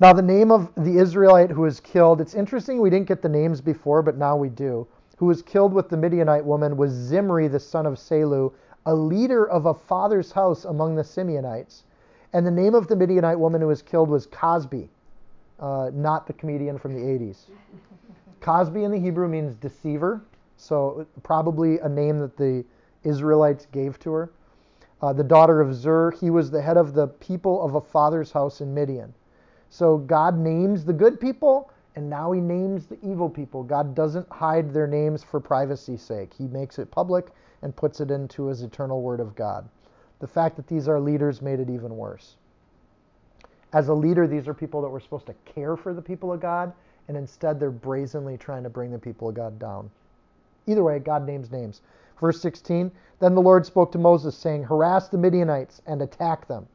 Now, 0.00 0.12
the 0.12 0.22
name 0.22 0.50
of 0.50 0.72
the 0.76 0.98
Israelite 0.98 1.50
who 1.50 1.62
was 1.62 1.80
killed, 1.80 2.20
it's 2.20 2.34
interesting 2.34 2.80
we 2.80 2.90
didn't 2.90 3.08
get 3.08 3.22
the 3.22 3.28
names 3.28 3.60
before, 3.60 4.02
but 4.02 4.16
now 4.16 4.36
we 4.36 4.48
do. 4.48 4.86
Who 5.16 5.26
was 5.26 5.42
killed 5.42 5.72
with 5.72 5.88
the 5.88 5.96
Midianite 5.96 6.44
woman 6.44 6.76
was 6.76 6.92
Zimri, 6.92 7.48
the 7.48 7.60
son 7.60 7.86
of 7.86 7.94
Salu, 7.94 8.52
a 8.86 8.94
leader 8.94 9.48
of 9.48 9.66
a 9.66 9.74
father's 9.74 10.32
house 10.32 10.64
among 10.64 10.94
the 10.94 11.02
Simeonites. 11.02 11.82
And 12.32 12.46
the 12.46 12.50
name 12.50 12.74
of 12.74 12.88
the 12.88 12.96
Midianite 12.96 13.38
woman 13.38 13.60
who 13.60 13.68
was 13.68 13.80
killed 13.80 14.08
was 14.08 14.26
Cozbi, 14.26 14.88
uh, 15.60 15.90
not 15.94 16.26
the 16.26 16.32
comedian 16.32 16.78
from 16.78 16.94
the 16.94 17.00
80s. 17.00 17.50
Cozbi 18.40 18.84
in 18.84 18.90
the 18.90 18.98
Hebrew 18.98 19.28
means 19.28 19.54
deceiver, 19.54 20.20
so 20.56 21.06
probably 21.22 21.78
a 21.78 21.88
name 21.88 22.18
that 22.18 22.36
the 22.36 22.64
Israelites 23.04 23.66
gave 23.72 23.98
to 24.00 24.12
her. 24.12 24.30
Uh, 25.00 25.12
the 25.12 25.24
daughter 25.24 25.60
of 25.60 25.74
Zur, 25.74 26.10
he 26.10 26.30
was 26.30 26.50
the 26.50 26.60
head 26.60 26.76
of 26.76 26.94
the 26.94 27.06
people 27.06 27.62
of 27.62 27.74
a 27.74 27.80
father's 27.80 28.32
house 28.32 28.60
in 28.60 28.74
Midian. 28.74 29.12
So 29.70 29.98
God 29.98 30.38
names 30.38 30.84
the 30.84 30.92
good 30.92 31.20
people, 31.20 31.70
and 31.96 32.10
now 32.10 32.32
he 32.32 32.40
names 32.40 32.86
the 32.86 32.98
evil 33.02 33.30
people. 33.30 33.62
God 33.62 33.94
doesn't 33.94 34.28
hide 34.30 34.72
their 34.72 34.86
names 34.86 35.22
for 35.22 35.40
privacy's 35.40 36.02
sake, 36.02 36.32
he 36.34 36.46
makes 36.48 36.78
it 36.78 36.90
public 36.90 37.28
and 37.62 37.74
puts 37.74 38.00
it 38.00 38.10
into 38.10 38.46
his 38.46 38.62
eternal 38.62 39.00
word 39.00 39.20
of 39.20 39.34
God. 39.34 39.68
The 40.20 40.26
fact 40.26 40.56
that 40.56 40.66
these 40.66 40.88
are 40.88 41.00
leaders 41.00 41.42
made 41.42 41.60
it 41.60 41.70
even 41.70 41.96
worse. 41.96 42.36
As 43.72 43.88
a 43.88 43.94
leader, 43.94 44.26
these 44.26 44.46
are 44.46 44.54
people 44.54 44.80
that 44.82 44.88
were 44.88 45.00
supposed 45.00 45.26
to 45.26 45.34
care 45.44 45.76
for 45.76 45.92
the 45.92 46.02
people 46.02 46.32
of 46.32 46.40
God, 46.40 46.72
and 47.08 47.16
instead 47.16 47.58
they're 47.58 47.70
brazenly 47.70 48.38
trying 48.38 48.62
to 48.62 48.70
bring 48.70 48.92
the 48.92 48.98
people 48.98 49.28
of 49.28 49.34
God 49.34 49.58
down. 49.58 49.90
Either 50.66 50.84
way, 50.84 50.98
God 50.98 51.26
names 51.26 51.50
names. 51.50 51.82
Verse 52.20 52.40
16 52.40 52.92
Then 53.18 53.34
the 53.34 53.42
Lord 53.42 53.66
spoke 53.66 53.90
to 53.92 53.98
Moses, 53.98 54.36
saying, 54.36 54.62
Harass 54.62 55.08
the 55.08 55.18
Midianites 55.18 55.82
and 55.86 56.00
attack 56.00 56.46
them, 56.46 56.66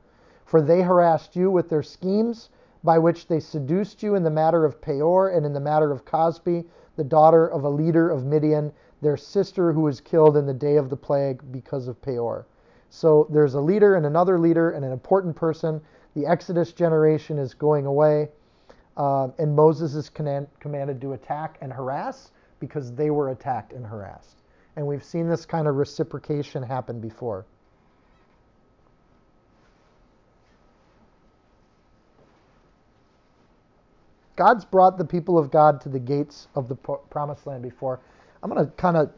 for 0.45 0.61
they 0.61 0.81
harassed 0.81 1.35
you 1.35 1.49
with 1.49 1.69
their 1.69 1.83
schemes, 1.83 2.49
by 2.83 2.97
which 2.97 3.27
they 3.27 3.39
seduced 3.39 4.01
you 4.01 4.15
in 4.15 4.23
the 4.23 4.29
matter 4.29 4.65
of 4.65 4.81
Peor 4.81 5.29
and 5.29 5.45
in 5.45 5.53
the 5.53 5.59
matter 5.59 5.91
of 5.91 6.05
Cozbi, 6.05 6.65
the 6.95 7.03
daughter 7.03 7.47
of 7.47 7.63
a 7.63 7.69
leader 7.69 8.09
of 8.09 8.25
Midian, 8.25 8.71
their 9.01 9.17
sister 9.17 9.71
who 9.73 9.81
was 9.81 10.01
killed 10.01 10.37
in 10.37 10.45
the 10.45 10.53
day 10.53 10.75
of 10.77 10.89
the 10.89 10.97
plague 10.97 11.41
because 11.51 11.87
of 11.87 12.01
Peor. 12.01 12.45
So 12.89 13.27
there's 13.29 13.53
a 13.53 13.61
leader 13.61 13.95
and 13.95 14.05
another 14.05 14.39
leader 14.39 14.71
and 14.71 14.83
an 14.83 14.91
important 14.91 15.35
person. 15.35 15.81
The 16.15 16.25
Exodus 16.25 16.73
generation 16.73 17.37
is 17.37 17.53
going 17.53 17.85
away, 17.85 18.29
uh, 18.97 19.29
and 19.37 19.55
Moses 19.55 19.95
is 19.95 20.09
command, 20.09 20.47
commanded 20.59 20.99
to 21.01 21.13
attack 21.13 21.57
and 21.61 21.71
harass 21.71 22.31
because 22.59 22.93
they 22.93 23.09
were 23.09 23.29
attacked 23.29 23.73
and 23.73 23.85
harassed. 23.85 24.41
And 24.75 24.85
we've 24.87 25.03
seen 25.03 25.27
this 25.29 25.45
kind 25.45 25.67
of 25.67 25.75
reciprocation 25.75 26.63
happen 26.63 26.99
before. 26.99 27.45
God's 34.39 34.63
brought 34.63 34.97
the 34.97 35.03
people 35.03 35.37
of 35.37 35.51
God 35.51 35.81
to 35.81 35.89
the 35.89 35.99
gates 35.99 36.47
of 36.55 36.69
the 36.69 36.75
promised 36.75 37.45
land 37.45 37.61
before. 37.61 37.99
I'm 38.41 38.49
going 38.49 38.65
to 38.65 38.71
kind 38.77 38.95
of, 38.95 39.11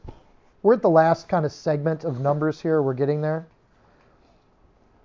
we're 0.63 0.73
at 0.73 0.81
the 0.81 0.89
last 0.89 1.29
kind 1.29 1.45
of 1.45 1.51
segment 1.51 2.03
of 2.05 2.19
Numbers 2.19 2.59
here. 2.59 2.81
We're 2.81 2.95
getting 2.95 3.21
there. 3.21 3.47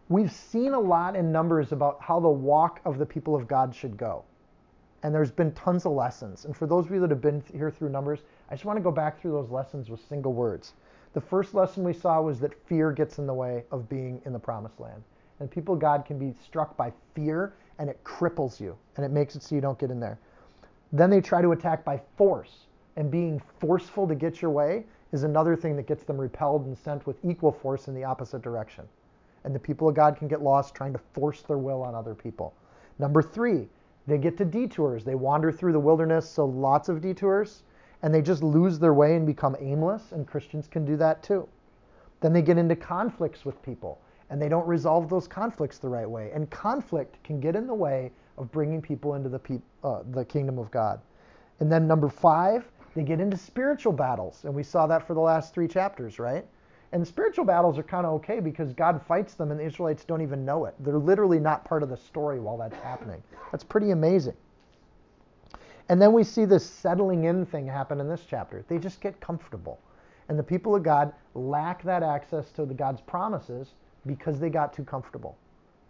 We've 0.09 0.33
seen 0.33 0.73
a 0.73 0.81
lot 0.81 1.17
in 1.17 1.31
Numbers 1.31 1.73
about 1.73 2.01
how 2.01 2.19
the 2.19 2.31
walk 2.31 2.81
of 2.87 2.97
the 2.97 3.05
people 3.05 3.37
of 3.37 3.47
God 3.47 3.75
should 3.75 3.99
go. 3.99 4.25
And 5.03 5.15
there's 5.15 5.31
been 5.31 5.53
tons 5.53 5.85
of 5.85 5.93
lessons. 5.93 6.47
And 6.47 6.57
for 6.57 6.67
those 6.67 6.87
of 6.87 6.93
you 6.93 7.01
that 7.01 7.11
have 7.11 7.21
been 7.21 7.45
here 7.53 7.71
through 7.71 7.91
Numbers, 7.91 8.21
I 8.49 8.55
just 8.55 8.65
want 8.65 8.79
to 8.79 8.83
go 8.83 8.91
back 8.91 9.21
through 9.21 9.33
those 9.33 9.51
lessons 9.51 9.91
with 9.91 10.01
single 10.09 10.33
words. 10.33 10.73
The 11.13 11.21
first 11.21 11.53
lesson 11.53 11.85
we 11.85 11.93
saw 11.93 12.23
was 12.23 12.41
that 12.41 12.55
fear 12.67 12.91
gets 12.91 13.19
in 13.19 13.27
the 13.27 13.35
way 13.35 13.65
of 13.71 13.87
being 13.87 14.23
in 14.25 14.33
the 14.33 14.39
promised 14.39 14.81
land. 14.81 15.03
And 15.41 15.51
people 15.51 15.77
God 15.77 16.07
can 16.07 16.19
be 16.19 16.35
struck 16.43 16.75
by 16.75 16.91
fear 17.15 17.53
and 17.79 17.91
it 17.91 18.03
cripples 18.05 18.61
you 18.61 18.77
and 18.97 19.05
it 19.05 19.11
makes 19.11 19.37
it 19.37 19.43
so 19.43 19.55
you 19.55 19.61
don't 19.61 19.79
get 19.79 19.91
in 19.91 20.01
there. 20.01 20.19
Then 20.93 21.11
they 21.11 21.21
try 21.21 21.43
to 21.43 21.53
attack 21.53 21.85
by 21.85 22.01
force, 22.17 22.67
and 22.97 23.11
being 23.11 23.43
forceful 23.59 24.07
to 24.09 24.15
get 24.15 24.41
your 24.41 24.51
way 24.51 24.85
is 25.13 25.23
another 25.23 25.55
thing 25.55 25.77
that 25.77 25.87
gets 25.87 26.05
them 26.05 26.17
repelled 26.17 26.67
and 26.67 26.77
sent 26.77 27.07
with 27.07 27.23
equal 27.25 27.53
force 27.53 27.89
in 27.89 27.95
the 27.95 28.05
opposite 28.05 28.43
direction. 28.43 28.85
And 29.45 29.55
the 29.55 29.59
people 29.59 29.89
of 29.89 29.95
God 29.95 30.17
can 30.17 30.29
get 30.29 30.43
lost 30.43 30.75
trying 30.75 30.93
to 30.93 31.01
force 31.13 31.43
their 31.43 31.59
will 31.59 31.83
on 31.83 31.95
other 31.95 32.15
people. 32.15 32.55
Number 32.99 33.23
three, 33.23 33.69
they 34.07 34.19
get 34.19 34.39
to 34.39 34.45
detours. 34.45 35.05
They 35.05 35.15
wander 35.15 35.53
through 35.53 35.73
the 35.73 35.81
wilderness, 35.81 36.29
so 36.29 36.47
lots 36.47 36.89
of 36.89 37.01
detours, 37.01 37.63
and 38.03 38.15
they 38.15 38.23
just 38.23 38.43
lose 38.43 38.79
their 38.79 38.95
way 38.95 39.17
and 39.17 39.27
become 39.27 39.57
aimless, 39.61 40.13
and 40.13 40.27
Christians 40.27 40.67
can 40.69 40.85
do 40.85 40.97
that 40.97 41.23
too. 41.23 41.49
Then 42.21 42.33
they 42.33 42.43
get 42.43 42.59
into 42.59 42.77
conflicts 42.77 43.45
with 43.45 43.61
people 43.63 43.99
and 44.31 44.41
they 44.41 44.49
don't 44.49 44.67
resolve 44.67 45.09
those 45.09 45.29
conflicts 45.29 45.79
the 45.79 45.89
right 45.89 46.09
way. 46.09 46.31
And 46.35 46.51
conflict 46.51 47.23
can 47.23 47.41
get 47.41 47.55
in 47.57 47.67
the 47.67 47.75
way 47.75 48.11
of 48.39 48.51
bringing 48.51 48.83
people 48.83 49.15
into 49.15 49.29
the, 49.29 49.61
uh, 49.85 50.03
the 50.11 50.25
kingdom 50.25 50.59
of 50.59 50.71
God. 50.71 51.01
And 51.61 51.71
then 51.71 51.87
number 51.87 52.09
five, 52.09 52.71
they 52.95 53.03
get 53.03 53.21
into 53.21 53.37
spiritual 53.37 53.93
battles. 53.93 54.45
And 54.45 54.55
we 54.55 54.63
saw 54.63 54.87
that 54.87 55.07
for 55.07 55.15
the 55.15 55.21
last 55.21 55.55
three 55.55 55.69
chapters, 55.69 56.19
right? 56.19 56.45
And 56.93 57.07
spiritual 57.07 57.45
battles 57.45 57.79
are 57.79 57.83
kind 57.83 58.07
of 58.07 58.15
okay 58.15 58.41
because 58.41 58.73
God 58.73 59.01
fights 59.07 59.35
them 59.35 59.51
and 59.51 59.61
the 59.61 59.65
Israelites 59.65 60.05
don't 60.05 60.23
even 60.23 60.45
know 60.45 60.65
it. 60.67 60.75
They're 60.81 60.99
literally 60.99 61.41
not 61.41 61.65
part 61.65 61.83
of 61.83 61.89
the 61.89 61.97
story 61.97 62.41
while 62.41 62.57
that's 62.57 62.77
happening. 62.77 63.23
That's 63.53 63.65
pretty 63.65 63.91
amazing. 63.91 64.37
And 65.89 66.01
then 66.01 66.13
we 66.13 66.25
see 66.25 66.45
this 66.45 66.65
settling 66.65 67.25
in 67.25 67.47
thing 67.47 67.67
happen 67.67 68.01
in 68.01 68.09
this 68.09 68.25
chapter. 68.29 68.65
They 68.69 68.79
just 68.79 69.01
get 69.01 69.21
comfortable. 69.21 69.79
And 70.29 70.39
the 70.39 70.43
people 70.43 70.75
of 70.75 70.83
God 70.83 71.13
lack 71.35 71.83
that 71.85 72.03
access 72.03 72.51
to 72.53 72.67
the 72.67 72.75
God's 72.75 73.01
promises 73.01 73.75
because 74.07 74.39
they 74.39 74.51
got 74.51 74.73
too 74.73 74.85
comfortable 74.85 75.37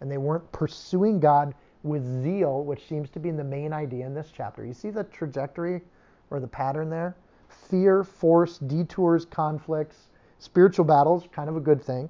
and 0.01 0.11
they 0.11 0.17
weren't 0.17 0.49
pursuing 0.51 1.19
God 1.19 1.53
with 1.83 2.03
zeal, 2.23 2.63
which 2.63 2.87
seems 2.87 3.09
to 3.11 3.19
be 3.19 3.31
the 3.31 3.43
main 3.43 3.73
idea 3.73 4.05
in 4.05 4.13
this 4.13 4.31
chapter. 4.35 4.65
You 4.65 4.73
see 4.73 4.89
the 4.89 5.03
trajectory 5.05 5.81
or 6.29 6.39
the 6.39 6.47
pattern 6.47 6.89
there? 6.89 7.15
Fear, 7.49 8.03
force, 8.03 8.57
detours, 8.59 9.25
conflicts, 9.25 10.09
spiritual 10.39 10.85
battles, 10.85 11.27
kind 11.31 11.49
of 11.49 11.57
a 11.57 11.61
good 11.61 11.81
thing, 11.81 12.09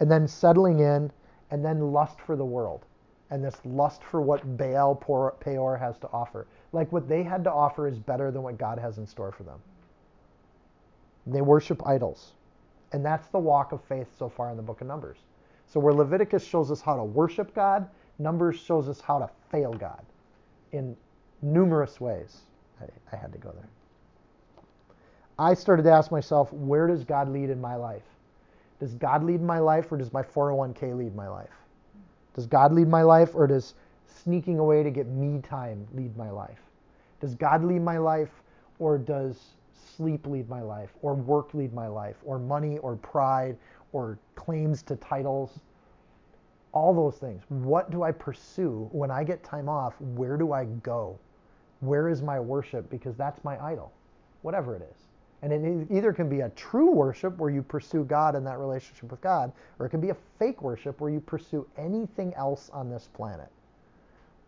and 0.00 0.10
then 0.10 0.26
settling 0.26 0.80
in, 0.80 1.10
and 1.50 1.64
then 1.64 1.92
lust 1.92 2.20
for 2.20 2.36
the 2.36 2.44
world. 2.44 2.84
And 3.30 3.42
this 3.42 3.56
lust 3.64 4.02
for 4.02 4.20
what 4.20 4.56
Baal 4.58 4.94
Peor 4.94 5.76
has 5.76 5.98
to 5.98 6.08
offer. 6.12 6.46
Like 6.72 6.92
what 6.92 7.08
they 7.08 7.22
had 7.22 7.44
to 7.44 7.52
offer 7.52 7.86
is 7.86 7.98
better 7.98 8.30
than 8.30 8.42
what 8.42 8.58
God 8.58 8.78
has 8.78 8.98
in 8.98 9.06
store 9.06 9.32
for 9.32 9.42
them. 9.44 9.58
They 11.26 11.40
worship 11.40 11.86
idols. 11.86 12.32
And 12.92 13.04
that's 13.04 13.28
the 13.28 13.38
walk 13.38 13.72
of 13.72 13.82
faith 13.84 14.08
so 14.18 14.28
far 14.28 14.50
in 14.50 14.56
the 14.56 14.62
book 14.62 14.80
of 14.82 14.86
Numbers. 14.86 15.18
So 15.72 15.80
where 15.80 15.94
Leviticus 15.94 16.44
shows 16.44 16.70
us 16.70 16.82
how 16.82 16.96
to 16.96 17.04
worship 17.04 17.54
God, 17.54 17.88
Numbers 18.18 18.58
shows 18.58 18.88
us 18.88 19.00
how 19.00 19.18
to 19.18 19.30
fail 19.50 19.72
God 19.72 20.04
in 20.72 20.94
numerous 21.40 21.98
ways. 21.98 22.42
I, 22.80 22.84
I 23.10 23.16
had 23.16 23.32
to 23.32 23.38
go 23.38 23.50
there. 23.52 23.68
I 25.38 25.54
started 25.54 25.84
to 25.84 25.90
ask 25.90 26.12
myself, 26.12 26.52
where 26.52 26.86
does 26.86 27.04
God 27.04 27.28
lead 27.30 27.48
in 27.48 27.58
my 27.60 27.74
life? 27.74 28.04
Does 28.80 28.94
God 28.94 29.24
lead 29.24 29.40
my 29.40 29.58
life 29.58 29.90
or 29.90 29.96
does 29.96 30.12
my 30.12 30.22
401k 30.22 30.96
lead 30.96 31.16
my 31.16 31.28
life? 31.28 31.54
Does 32.34 32.46
God 32.46 32.72
lead 32.72 32.88
my 32.88 33.02
life 33.02 33.34
or 33.34 33.46
does 33.46 33.74
sneaking 34.06 34.58
away 34.58 34.82
to 34.82 34.90
get 34.90 35.06
me 35.06 35.40
time 35.40 35.86
lead 35.94 36.14
my 36.16 36.30
life? 36.30 36.60
Does 37.20 37.34
God 37.34 37.64
lead 37.64 37.80
my 37.82 37.96
life 37.96 38.42
or 38.78 38.98
does 38.98 39.40
sleep 39.96 40.26
lead 40.26 40.48
my 40.48 40.60
life 40.60 40.90
or 41.00 41.14
work 41.14 41.54
lead 41.54 41.72
my 41.72 41.86
life 41.86 42.16
or 42.24 42.38
money 42.38 42.78
or 42.78 42.96
pride 42.96 43.56
or 43.92 44.18
claims 44.34 44.82
to 44.82 44.96
titles, 44.96 45.60
all 46.72 46.94
those 46.94 47.16
things. 47.18 47.42
What 47.48 47.90
do 47.90 48.02
I 48.02 48.12
pursue 48.12 48.88
when 48.92 49.10
I 49.10 49.24
get 49.24 49.44
time 49.44 49.68
off? 49.68 49.94
Where 50.00 50.36
do 50.36 50.52
I 50.52 50.64
go? 50.64 51.18
Where 51.80 52.08
is 52.08 52.22
my 52.22 52.40
worship? 52.40 52.88
Because 52.90 53.16
that's 53.16 53.42
my 53.44 53.62
idol, 53.62 53.92
whatever 54.42 54.74
it 54.74 54.82
is. 54.82 55.08
And 55.42 55.52
it 55.52 55.88
either 55.90 56.12
can 56.12 56.28
be 56.28 56.40
a 56.40 56.50
true 56.50 56.90
worship 56.90 57.36
where 57.38 57.50
you 57.50 57.62
pursue 57.62 58.04
God 58.04 58.36
in 58.36 58.44
that 58.44 58.58
relationship 58.58 59.10
with 59.10 59.20
God, 59.20 59.52
or 59.78 59.86
it 59.86 59.90
can 59.90 60.00
be 60.00 60.10
a 60.10 60.16
fake 60.38 60.62
worship 60.62 61.00
where 61.00 61.10
you 61.10 61.20
pursue 61.20 61.66
anything 61.76 62.32
else 62.34 62.70
on 62.72 62.88
this 62.88 63.08
planet. 63.12 63.48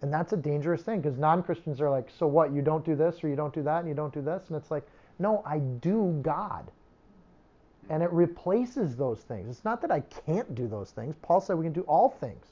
And 0.03 0.13
that's 0.13 0.33
a 0.33 0.37
dangerous 0.37 0.83
thing 0.83 1.01
because 1.01 1.19
non 1.19 1.43
Christians 1.43 1.81
are 1.81 1.91
like, 1.91 2.09
so 2.17 2.27
what? 2.27 2.53
You 2.53 2.63
don't 2.63 2.85
do 2.85 2.95
this 2.95 3.25
or 3.25 3.29
you 3.29 3.37
don't 3.37 3.53
do 3.53 3.63
that 3.63 3.81
and 3.81 3.89
you 3.89 3.95
don't 3.95 4.15
do 4.15 4.23
this? 4.23 4.45
And 4.49 4.57
it's 4.57 4.71
like, 4.71 4.87
no, 5.19 5.43
I 5.45 5.59
do 5.59 6.19
God. 6.23 6.71
And 7.91 8.03
it 8.03 8.11
replaces 8.11 8.97
those 8.97 9.21
things. 9.21 9.49
It's 9.51 9.65
not 9.65 9.83
that 9.83 9.91
I 9.91 10.01
can't 10.01 10.55
do 10.55 10.67
those 10.67 10.91
things. 10.91 11.15
Paul 11.23 11.41
said 11.41 11.57
we 11.57 11.65
can 11.65 11.73
do 11.73 11.83
all 11.83 12.09
things, 12.09 12.47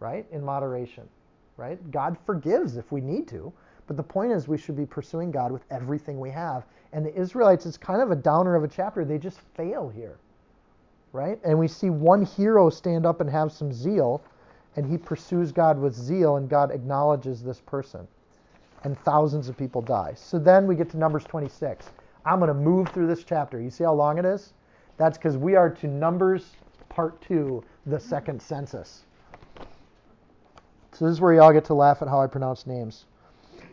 right? 0.00 0.26
In 0.32 0.42
moderation, 0.44 1.08
right? 1.56 1.78
God 1.90 2.16
forgives 2.24 2.76
if 2.76 2.90
we 2.90 3.00
need 3.00 3.28
to. 3.28 3.52
But 3.86 3.96
the 3.98 4.02
point 4.02 4.32
is, 4.32 4.48
we 4.48 4.56
should 4.56 4.76
be 4.76 4.86
pursuing 4.86 5.30
God 5.30 5.52
with 5.52 5.62
everything 5.70 6.18
we 6.18 6.30
have. 6.30 6.64
And 6.92 7.04
the 7.04 7.14
Israelites, 7.14 7.66
it's 7.66 7.76
kind 7.76 8.00
of 8.00 8.10
a 8.10 8.16
downer 8.16 8.54
of 8.54 8.64
a 8.64 8.68
chapter. 8.68 9.04
They 9.04 9.18
just 9.18 9.40
fail 9.54 9.90
here, 9.90 10.16
right? 11.12 11.38
And 11.44 11.58
we 11.58 11.68
see 11.68 11.90
one 11.90 12.24
hero 12.24 12.70
stand 12.70 13.04
up 13.04 13.20
and 13.20 13.28
have 13.28 13.52
some 13.52 13.72
zeal, 13.72 14.22
and 14.76 14.86
he 14.86 14.96
pursues 14.96 15.52
God 15.52 15.78
with 15.78 15.94
zeal, 15.94 16.36
and 16.36 16.48
God 16.48 16.70
acknowledges 16.70 17.42
this 17.42 17.60
person. 17.60 18.08
And 18.84 18.98
thousands 19.00 19.48
of 19.48 19.56
people 19.56 19.82
die. 19.82 20.14
So 20.16 20.38
then 20.38 20.66
we 20.66 20.74
get 20.74 20.88
to 20.90 20.96
Numbers 20.96 21.24
26. 21.24 21.86
I'm 22.24 22.38
going 22.38 22.48
to 22.48 22.54
move 22.54 22.88
through 22.88 23.06
this 23.06 23.24
chapter. 23.24 23.60
You 23.60 23.70
see 23.70 23.84
how 23.84 23.94
long 23.94 24.18
it 24.18 24.24
is? 24.24 24.52
That's 24.96 25.18
because 25.18 25.36
we 25.36 25.56
are 25.56 25.70
to 25.70 25.86
Numbers 25.86 26.52
part 26.88 27.20
two, 27.20 27.62
the 27.86 27.98
second 27.98 28.40
census. 28.40 29.04
So 30.92 31.04
this 31.04 31.12
is 31.12 31.20
where 31.20 31.34
y'all 31.34 31.52
get 31.52 31.64
to 31.66 31.74
laugh 31.74 32.02
at 32.02 32.08
how 32.08 32.20
I 32.20 32.26
pronounce 32.26 32.66
names. 32.66 33.06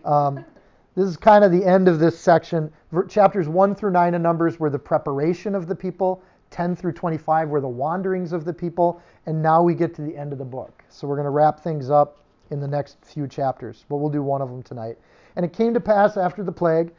Um, 0.03 0.43
this 0.95 1.07
is 1.07 1.17
kind 1.17 1.43
of 1.43 1.51
the 1.51 1.63
end 1.63 1.87
of 1.87 1.99
this 1.99 2.19
section. 2.19 2.71
Chapters 3.07 3.47
1 3.47 3.75
through 3.75 3.91
9 3.91 4.15
of 4.15 4.21
Numbers 4.21 4.59
were 4.59 4.69
the 4.69 4.79
preparation 4.79 5.53
of 5.53 5.67
the 5.67 5.75
people, 5.75 6.23
10 6.49 6.75
through 6.75 6.91
25 6.91 7.49
were 7.49 7.61
the 7.61 7.67
wanderings 7.67 8.33
of 8.33 8.43
the 8.43 8.53
people, 8.53 9.01
and 9.25 9.41
now 9.41 9.61
we 9.61 9.73
get 9.73 9.93
to 9.95 10.01
the 10.01 10.17
end 10.17 10.33
of 10.33 10.39
the 10.39 10.45
book. 10.45 10.83
So 10.89 11.07
we're 11.07 11.15
going 11.15 11.25
to 11.25 11.31
wrap 11.31 11.59
things 11.59 11.89
up 11.89 12.19
in 12.49 12.59
the 12.59 12.67
next 12.67 12.97
few 13.05 13.27
chapters, 13.27 13.85
but 13.87 13.97
we'll 13.97 14.09
do 14.09 14.21
one 14.21 14.41
of 14.41 14.49
them 14.49 14.61
tonight. 14.61 14.97
And 15.35 15.45
it 15.45 15.53
came 15.53 15.73
to 15.73 15.79
pass 15.79 16.17
after 16.17 16.43
the 16.43 16.51
plague 16.51 16.91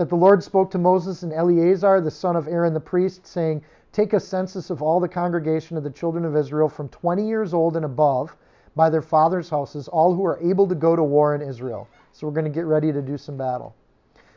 that 0.00 0.08
the 0.08 0.16
Lord 0.16 0.42
spoke 0.42 0.70
to 0.70 0.78
Moses 0.78 1.24
and 1.24 1.30
Eleazar, 1.30 2.00
the 2.00 2.10
son 2.10 2.34
of 2.34 2.48
Aaron 2.48 2.72
the 2.72 2.80
priest, 2.80 3.26
saying, 3.26 3.62
Take 3.92 4.14
a 4.14 4.18
census 4.18 4.70
of 4.70 4.80
all 4.80 4.98
the 4.98 5.06
congregation 5.06 5.76
of 5.76 5.84
the 5.84 5.90
children 5.90 6.24
of 6.24 6.34
Israel 6.34 6.70
from 6.70 6.88
20 6.88 7.28
years 7.28 7.52
old 7.52 7.76
and 7.76 7.84
above 7.84 8.34
by 8.74 8.88
their 8.88 9.02
fathers' 9.02 9.50
houses, 9.50 9.88
all 9.88 10.14
who 10.14 10.24
are 10.24 10.40
able 10.40 10.66
to 10.68 10.74
go 10.74 10.96
to 10.96 11.04
war 11.04 11.34
in 11.34 11.42
Israel. 11.42 11.86
So 12.12 12.26
we're 12.26 12.32
going 12.32 12.46
to 12.46 12.50
get 12.50 12.64
ready 12.64 12.94
to 12.94 13.02
do 13.02 13.18
some 13.18 13.36
battle. 13.36 13.74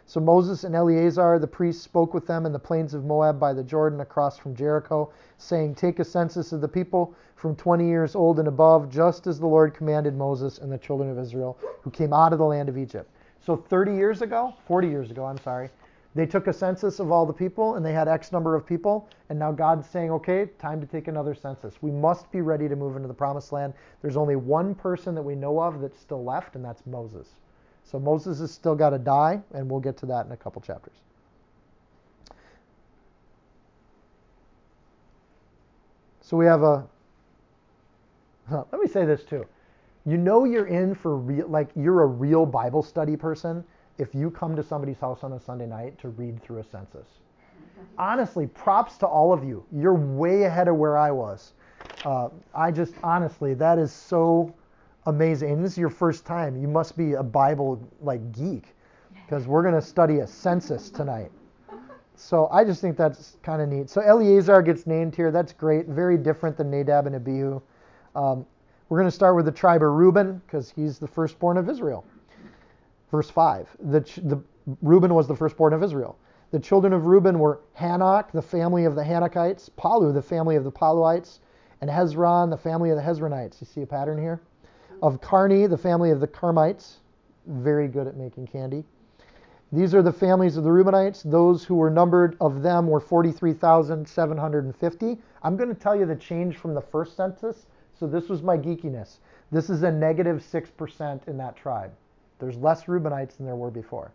So 0.06 0.20
Moses 0.20 0.66
and 0.66 0.76
Eleazar 0.76 1.40
the 1.40 1.48
priest 1.48 1.82
spoke 1.82 2.14
with 2.14 2.28
them 2.28 2.46
in 2.46 2.52
the 2.52 2.60
plains 2.60 2.94
of 2.94 3.06
Moab 3.06 3.40
by 3.40 3.54
the 3.54 3.64
Jordan 3.64 4.02
across 4.02 4.38
from 4.38 4.54
Jericho, 4.54 5.14
saying, 5.38 5.76
Take 5.76 6.00
a 6.00 6.04
census 6.04 6.52
of 6.52 6.60
the 6.60 6.68
people 6.68 7.16
from 7.38 7.56
20 7.56 7.88
years 7.88 8.16
old 8.16 8.38
and 8.38 8.50
above, 8.50 8.90
just 8.90 9.28
as 9.28 9.40
the 9.40 9.48
Lord 9.48 9.74
commanded 9.74 10.14
Moses 10.14 10.58
and 10.58 10.70
the 10.70 10.78
children 10.78 11.10
of 11.10 11.18
Israel 11.18 11.58
who 11.84 11.90
came 11.90 12.12
out 12.12 12.34
of 12.34 12.40
the 12.40 12.46
land 12.46 12.68
of 12.68 12.78
Egypt. 12.78 13.10
So 13.46 13.58
30 13.58 13.94
years 13.94 14.22
ago, 14.22 14.54
40 14.68 14.88
years 14.88 15.12
ago, 15.12 15.26
I'm 15.26 15.38
sorry, 15.38 15.70
they 16.16 16.26
took 16.26 16.48
a 16.48 16.54
census 16.54 17.00
of 17.00 17.12
all 17.12 17.26
the 17.26 17.34
people 17.34 17.76
and 17.76 17.86
they 17.86 17.92
had 17.92 18.08
X 18.08 18.32
number 18.32 18.56
of 18.56 18.66
people. 18.66 19.10
And 19.30 19.38
now 19.38 19.52
God's 19.52 19.88
saying, 19.88 20.12
okay, 20.12 20.46
time 20.60 20.80
to 20.80 20.88
take 20.88 21.08
another 21.08 21.34
census. 21.34 21.82
We 21.82 21.92
must 21.92 22.32
be 22.32 22.42
ready 22.42 22.70
to 22.70 22.76
move 22.76 22.96
into 22.96 23.08
the 23.08 23.14
promised 23.14 23.52
land. 23.52 23.74
There's 24.02 24.16
only 24.16 24.36
one 24.36 24.76
person 24.76 25.16
that 25.16 25.22
we 25.22 25.36
know 25.36 25.60
of 25.60 25.82
that's 25.82 26.00
still 26.00 26.24
left, 26.24 26.56
and 26.56 26.64
that's 26.64 26.86
Moses. 26.86 27.36
So 27.84 28.00
Moses 28.00 28.40
has 28.40 28.52
still 28.52 28.76
got 28.76 28.92
to 28.92 29.00
die, 29.00 29.42
and 29.54 29.70
we'll 29.70 29.82
get 29.82 29.98
to 29.98 30.06
that 30.06 30.26
in 30.26 30.32
a 30.32 30.38
couple 30.38 30.62
chapters. 30.62 30.96
So 36.22 36.38
we 36.38 36.46
have 36.46 36.64
a. 36.64 36.88
Let 38.50 38.80
me 38.80 38.88
say 38.88 39.04
this 39.06 39.24
too. 39.24 39.46
You 40.06 40.18
know 40.18 40.44
you're 40.44 40.66
in 40.66 40.96
for 40.96 41.16
real, 41.16 41.48
like 41.48 41.70
you're 41.76 42.04
a 42.04 42.08
real 42.08 42.46
Bible 42.46 42.84
study 42.84 43.16
person 43.16 43.64
if 43.98 44.14
you 44.14 44.30
come 44.32 44.56
to 44.56 44.64
somebody's 44.64 45.00
house 45.00 45.24
on 45.24 45.34
a 45.34 45.40
Sunday 45.40 45.68
night 45.68 45.98
to 46.00 46.10
read 46.10 46.42
through 46.44 46.60
a 46.60 46.64
census. 46.64 47.08
Honestly, 47.98 48.48
props 48.48 48.98
to 48.98 49.08
all 49.08 49.32
of 49.32 49.44
you. 49.44 49.64
You're 49.72 49.94
way 49.94 50.44
ahead 50.44 50.68
of 50.68 50.76
where 50.76 50.98
I 50.98 51.12
was. 51.12 51.54
Uh, 52.04 52.30
I 52.54 52.72
just 52.72 52.94
honestly, 53.04 53.54
that 53.56 53.78
is 53.80 53.92
so 53.92 54.54
amazing. 55.06 55.52
And 55.52 55.64
this 55.64 55.74
is 55.74 55.78
your 55.78 55.90
first 55.90 56.26
time. 56.26 56.60
You 56.60 56.68
must 56.68 56.98
be 56.98 57.14
a 57.14 57.24
Bible 57.24 57.82
like 58.02 58.32
geek 58.32 58.76
because 59.26 59.48
we're 59.48 59.62
going 59.62 59.76
to 59.76 59.82
study 59.82 60.20
a 60.20 60.28
census 60.28 60.90
tonight. 60.90 61.32
So 62.16 62.48
I 62.52 62.64
just 62.64 62.82
think 62.82 62.98
that's 62.98 63.38
kind 63.42 63.62
of 63.62 63.70
neat. 63.70 63.90
So 63.90 64.02
Eleazar 64.02 64.62
gets 64.62 64.86
named 64.86 65.16
here. 65.16 65.32
That's 65.32 65.54
great. 65.54 65.88
Very 65.88 66.18
different 66.18 66.58
than 66.58 66.70
Nadab 66.70 67.08
and 67.08 67.16
Abihu. 67.16 67.62
Um, 68.16 68.46
we're 68.94 69.00
going 69.00 69.08
to 69.08 69.12
start 69.12 69.36
with 69.36 69.46
the 69.46 69.52
tribe 69.52 69.82
of 69.82 69.90
Reuben 69.90 70.40
because 70.46 70.70
he's 70.70 71.00
the 71.00 71.08
firstborn 71.08 71.58
of 71.58 71.68
Israel. 71.68 72.06
Verse 73.10 73.28
5. 73.28 73.68
The, 73.80 74.02
the, 74.22 74.40
Reuben 74.84 75.16
was 75.16 75.28
the 75.28 75.36
firstborn 75.36 75.74
of 75.74 75.82
Israel. 75.82 76.16
The 76.52 76.60
children 76.60 76.94
of 76.94 77.08
Reuben 77.08 77.40
were 77.40 77.62
Hanoch, 77.76 78.32
the 78.32 78.44
family 78.44 78.86
of 78.86 78.94
the 78.94 79.02
Hanochites, 79.02 79.72
Palu, 79.78 80.14
the 80.14 80.22
family 80.22 80.58
of 80.58 80.64
the 80.64 80.72
Paluites, 80.72 81.40
and 81.82 81.90
Hezron, 81.90 82.52
the 82.52 82.58
family 82.58 82.92
of 82.92 82.96
the 82.96 83.02
Hezronites. 83.02 83.60
You 83.60 83.66
see 83.66 83.82
a 83.82 83.88
pattern 83.88 84.20
here? 84.20 84.40
of 85.02 85.22
Carmi, 85.22 85.68
the 85.70 85.78
family 85.78 86.12
of 86.12 86.22
the 86.22 86.28
Carmites, 86.28 87.00
very 87.46 87.90
good 87.90 88.08
at 88.08 88.16
making 88.16 88.48
candy. 88.48 88.86
These 89.74 89.94
are 89.96 90.02
the 90.02 90.14
families 90.14 90.56
of 90.56 90.64
the 90.64 90.70
Reubenites. 90.70 91.30
Those 91.30 91.66
who 91.66 91.76
were 91.76 91.90
numbered 91.90 92.38
of 92.40 92.62
them 92.62 92.88
were 92.88 93.00
43,750. 93.00 95.18
I'm 95.42 95.58
going 95.58 95.68
to 95.68 95.76
tell 95.76 95.96
you 95.96 96.06
the 96.06 96.16
change 96.16 96.58
from 96.58 96.76
the 96.76 96.80
first 96.80 97.18
census. 97.18 97.66
So 98.04 98.08
this 98.08 98.28
was 98.28 98.44
my 98.44 98.58
geekiness. 98.58 99.20
This 99.50 99.70
is 99.70 99.84
a 99.84 99.90
negative 99.90 100.44
6% 100.44 101.26
in 101.26 101.38
that 101.38 101.56
tribe. 101.56 101.94
There's 102.38 102.58
less 102.58 102.84
Reubenites 102.84 103.38
than 103.38 103.46
there 103.46 103.56
were 103.56 103.72
before. 103.72 104.12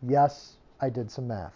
Yes, 0.00 0.56
I 0.80 0.88
did 0.88 1.10
some 1.10 1.28
math. 1.28 1.52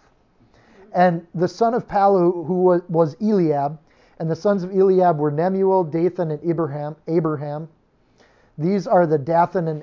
And 0.94 1.26
the 1.34 1.48
son 1.48 1.72
of 1.72 1.88
Palu, 1.88 2.44
who 2.44 2.82
was 2.90 3.16
Eliab, 3.22 3.78
and 4.18 4.30
the 4.30 4.36
sons 4.36 4.62
of 4.62 4.72
Eliab 4.72 5.16
were 5.16 5.32
Nemuel, 5.32 5.90
Dathan, 5.90 6.32
and 6.32 6.40
Abraham. 6.46 6.96
Abraham. 7.08 7.66
These 8.58 8.86
are 8.86 9.06
the 9.06 9.16
Dathan 9.16 9.66
and 9.66 9.82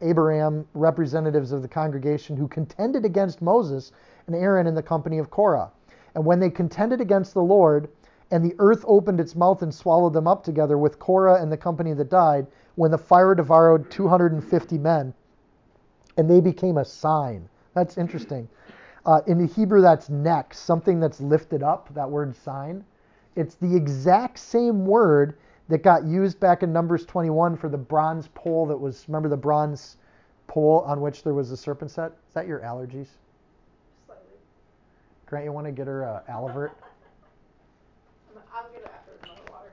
Abiram 0.00 0.64
representatives 0.74 1.50
of 1.50 1.62
the 1.62 1.66
congregation 1.66 2.36
who 2.36 2.46
contended 2.46 3.04
against 3.04 3.42
Moses 3.42 3.90
and 4.28 4.36
Aaron 4.36 4.68
in 4.68 4.76
the 4.76 4.80
company 4.80 5.18
of 5.18 5.28
Korah. 5.28 5.72
And 6.14 6.24
when 6.24 6.38
they 6.38 6.50
contended 6.50 7.00
against 7.00 7.34
the 7.34 7.42
Lord, 7.42 7.88
and 8.32 8.42
the 8.42 8.56
earth 8.58 8.82
opened 8.88 9.20
its 9.20 9.36
mouth 9.36 9.60
and 9.60 9.72
swallowed 9.72 10.14
them 10.14 10.26
up 10.26 10.42
together 10.42 10.78
with 10.78 10.98
Korah 10.98 11.40
and 11.40 11.52
the 11.52 11.56
company 11.56 11.92
that 11.92 12.08
died, 12.08 12.46
when 12.74 12.90
the 12.90 12.98
fire 12.98 13.34
devoured 13.34 13.90
250 13.90 14.78
men, 14.78 15.12
and 16.16 16.28
they 16.28 16.40
became 16.40 16.78
a 16.78 16.84
sign. 16.84 17.46
That's 17.74 17.98
interesting. 17.98 18.48
Uh, 19.04 19.20
in 19.26 19.36
the 19.36 19.46
Hebrew, 19.46 19.82
that's 19.82 20.08
neck, 20.08 20.54
something 20.54 20.98
that's 20.98 21.20
lifted 21.20 21.62
up, 21.62 21.92
that 21.94 22.10
word 22.10 22.34
sign. 22.34 22.84
It's 23.36 23.56
the 23.56 23.76
exact 23.76 24.38
same 24.38 24.86
word 24.86 25.36
that 25.68 25.82
got 25.82 26.04
used 26.04 26.40
back 26.40 26.62
in 26.62 26.72
Numbers 26.72 27.04
21 27.04 27.56
for 27.56 27.68
the 27.68 27.78
bronze 27.78 28.28
pole 28.34 28.64
that 28.66 28.76
was, 28.76 29.04
remember 29.08 29.28
the 29.28 29.36
bronze 29.36 29.98
pole 30.46 30.84
on 30.86 31.02
which 31.02 31.22
there 31.22 31.34
was 31.34 31.50
a 31.50 31.56
serpent 31.56 31.90
set? 31.90 32.12
Is 32.28 32.34
that 32.34 32.46
your 32.46 32.60
allergies? 32.60 33.08
Slightly. 34.06 34.38
Grant, 35.26 35.44
you 35.44 35.52
want 35.52 35.66
to 35.66 35.72
get 35.72 35.86
her 35.86 36.06
uh, 36.06 36.22
Alavert? 36.30 36.70
I'll 38.54 38.68
get 38.70 38.82
it 38.82 38.92
after 38.94 39.12
another 39.24 39.40
water. 39.50 39.70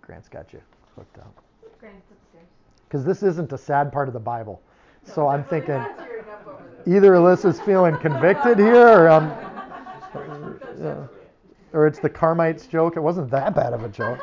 Grant's 0.00 0.28
got 0.28 0.52
you 0.52 0.60
hooked 0.96 1.18
up. 1.18 1.34
Grant's 1.80 2.06
upstairs. 2.10 2.46
Because 2.88 3.04
this 3.04 3.22
isn't 3.22 3.52
a 3.52 3.58
sad 3.58 3.92
part 3.92 4.08
of 4.08 4.14
the 4.14 4.20
Bible. 4.20 4.62
So 5.04 5.26
I'm 5.26 5.42
thinking 5.44 5.74
Not 5.74 5.98
tearing 5.98 6.24
up 6.28 6.62
either 6.86 7.14
Alyssa's 7.14 7.60
feeling 7.60 7.96
convicted 7.98 8.58
here 8.58 8.86
or, 8.86 9.08
um, 9.08 9.32
yeah. 10.80 11.06
or 11.72 11.86
it's 11.86 11.98
the 11.98 12.08
Carmites 12.08 12.66
joke. 12.66 12.96
It 12.96 13.00
wasn't 13.00 13.30
that 13.30 13.54
bad 13.54 13.72
of 13.72 13.82
a 13.82 13.88
joke. 13.88 14.20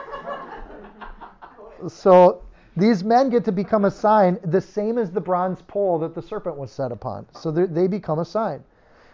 So 1.89 2.41
these 2.77 3.03
men 3.03 3.29
get 3.29 3.43
to 3.45 3.51
become 3.51 3.85
a 3.85 3.91
sign, 3.91 4.39
the 4.45 4.61
same 4.61 4.97
as 4.97 5.11
the 5.11 5.21
bronze 5.21 5.61
pole 5.63 5.99
that 5.99 6.15
the 6.15 6.21
serpent 6.21 6.57
was 6.57 6.71
set 6.71 6.91
upon. 6.91 7.25
So 7.33 7.51
they 7.51 7.87
become 7.87 8.19
a 8.19 8.25
sign. 8.25 8.63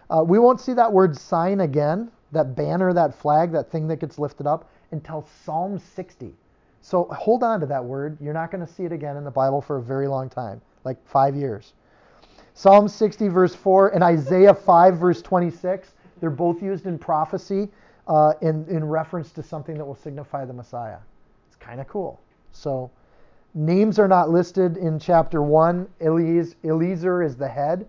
Uh, 0.08 0.22
we 0.24 0.38
won't 0.38 0.60
see 0.60 0.72
that 0.74 0.92
word 0.92 1.16
sign 1.16 1.60
again, 1.60 2.10
that 2.32 2.54
banner, 2.54 2.92
that 2.92 3.14
flag, 3.14 3.50
that 3.52 3.70
thing 3.70 3.88
that 3.88 3.96
gets 3.96 4.18
lifted 4.18 4.46
up, 4.46 4.68
until 4.90 5.26
Psalm 5.44 5.78
60. 5.78 6.34
So 6.80 7.04
hold 7.04 7.42
on 7.42 7.60
to 7.60 7.66
that 7.66 7.84
word. 7.84 8.16
You're 8.20 8.34
not 8.34 8.50
going 8.50 8.64
to 8.64 8.72
see 8.72 8.84
it 8.84 8.92
again 8.92 9.16
in 9.16 9.24
the 9.24 9.30
Bible 9.30 9.60
for 9.60 9.78
a 9.78 9.82
very 9.82 10.06
long 10.06 10.28
time, 10.28 10.60
like 10.84 10.96
five 11.06 11.34
years. 11.34 11.72
Psalm 12.54 12.88
60, 12.88 13.28
verse 13.28 13.54
4, 13.54 13.88
and 13.90 14.02
Isaiah 14.02 14.54
5, 14.54 14.96
verse 14.96 15.20
26, 15.20 15.94
they're 16.20 16.30
both 16.30 16.62
used 16.62 16.86
in 16.86 16.98
prophecy 16.98 17.68
uh, 18.08 18.32
in, 18.40 18.66
in 18.68 18.84
reference 18.84 19.30
to 19.32 19.42
something 19.42 19.76
that 19.76 19.84
will 19.84 19.96
signify 19.96 20.44
the 20.44 20.52
Messiah. 20.52 20.98
It's 21.48 21.56
kind 21.56 21.80
of 21.80 21.88
cool. 21.88 22.20
So 22.52 22.90
names 23.54 23.98
are 23.98 24.08
not 24.08 24.30
listed 24.30 24.76
in 24.76 24.98
chapter 24.98 25.42
1. 25.42 25.86
Eleazar 26.00 27.22
is 27.22 27.36
the 27.36 27.48
head. 27.48 27.86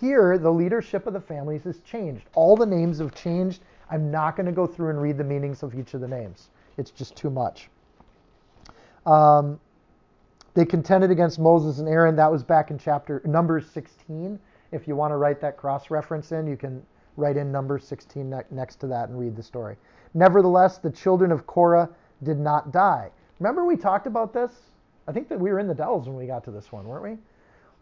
Here, 0.00 0.38
the 0.38 0.52
leadership 0.52 1.06
of 1.06 1.12
the 1.12 1.20
families 1.20 1.64
has 1.64 1.80
changed. 1.80 2.26
All 2.34 2.56
the 2.56 2.66
names 2.66 2.98
have 2.98 3.14
changed. 3.14 3.62
I'm 3.90 4.10
not 4.10 4.36
going 4.36 4.46
to 4.46 4.52
go 4.52 4.66
through 4.66 4.90
and 4.90 5.02
read 5.02 5.18
the 5.18 5.24
meanings 5.24 5.62
of 5.62 5.74
each 5.74 5.94
of 5.94 6.00
the 6.02 6.08
names. 6.08 6.50
It's 6.78 6.90
just 6.92 7.16
too 7.16 7.30
much. 7.30 7.70
Um, 9.06 9.58
They 10.54 10.66
contended 10.66 11.10
against 11.10 11.40
Moses 11.40 11.80
and 11.80 11.88
Aaron. 11.88 12.16
That 12.16 12.30
was 12.32 12.44
back 12.44 12.70
in 12.70 12.78
chapter 12.78 13.22
Numbers 13.24 13.66
16. 13.70 14.38
If 14.72 14.88
you 14.88 14.96
want 14.96 15.12
to 15.12 15.18
write 15.18 15.40
that 15.40 15.56
cross 15.56 15.90
reference 15.90 16.32
in, 16.32 16.46
you 16.46 16.58
can 16.58 16.84
write 17.16 17.38
in 17.38 17.52
Numbers 17.52 17.86
16 17.88 18.30
ne- 18.30 18.42
next 18.52 18.76
to 18.80 18.88
that 18.88 19.08
and 19.08 19.18
read 19.18 19.36
the 19.36 19.42
story. 19.42 19.76
Nevertheless, 20.14 20.78
the 20.78 20.90
children 20.90 21.32
of 21.32 21.46
Korah 21.46 21.90
did 22.22 22.38
not 22.38 22.72
die. 22.72 23.10
Remember 23.40 23.64
we 23.64 23.76
talked 23.76 24.06
about 24.06 24.34
this? 24.34 24.52
I 25.08 25.12
think 25.12 25.28
that 25.30 25.40
we 25.40 25.50
were 25.52 25.60
in 25.60 25.68
the 25.68 25.74
Dells 25.74 26.06
when 26.08 26.16
we 26.16 26.26
got 26.26 26.44
to 26.44 26.52
this 26.52 26.72
one, 26.72 26.86
weren't 26.86 27.04
we? 27.04 27.18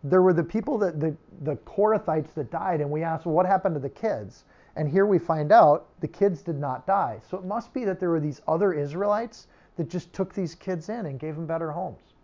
There 0.05 0.23
were 0.23 0.35
the 0.35 0.45
people 0.45 0.79
that 0.79 1.01
the, 1.01 1.17
the 1.43 1.57
Korathites 1.59 2.35
that 2.35 2.51
died, 2.51 2.81
and 2.81 2.91
we 2.91 3.03
asked, 3.03 3.27
well, 3.27 3.35
what 3.35 3.47
happened 3.47 3.75
to 3.77 3.81
the 3.81 3.91
kids? 3.91 4.45
And 4.77 4.89
here 4.89 5.05
we 5.05 5.19
find 5.19 5.53
out 5.53 5.89
the 6.01 6.09
kids 6.09 6.43
did 6.43 6.59
not 6.59 6.87
die. 6.87 7.21
So 7.29 7.37
it 7.37 7.45
must 7.45 7.75
be 7.75 7.85
that 7.85 8.01
there 8.01 8.11
were 8.11 8.21
these 8.21 8.41
other 8.49 8.73
Israelites 8.73 9.47
that 9.77 9.91
just 9.91 10.13
took 10.13 10.33
these 10.33 10.55
kids 10.55 10.89
in 10.89 11.07
and 11.07 11.19
gave 11.19 11.37
them 11.37 11.47
better 11.47 11.71
homes, 11.71 12.15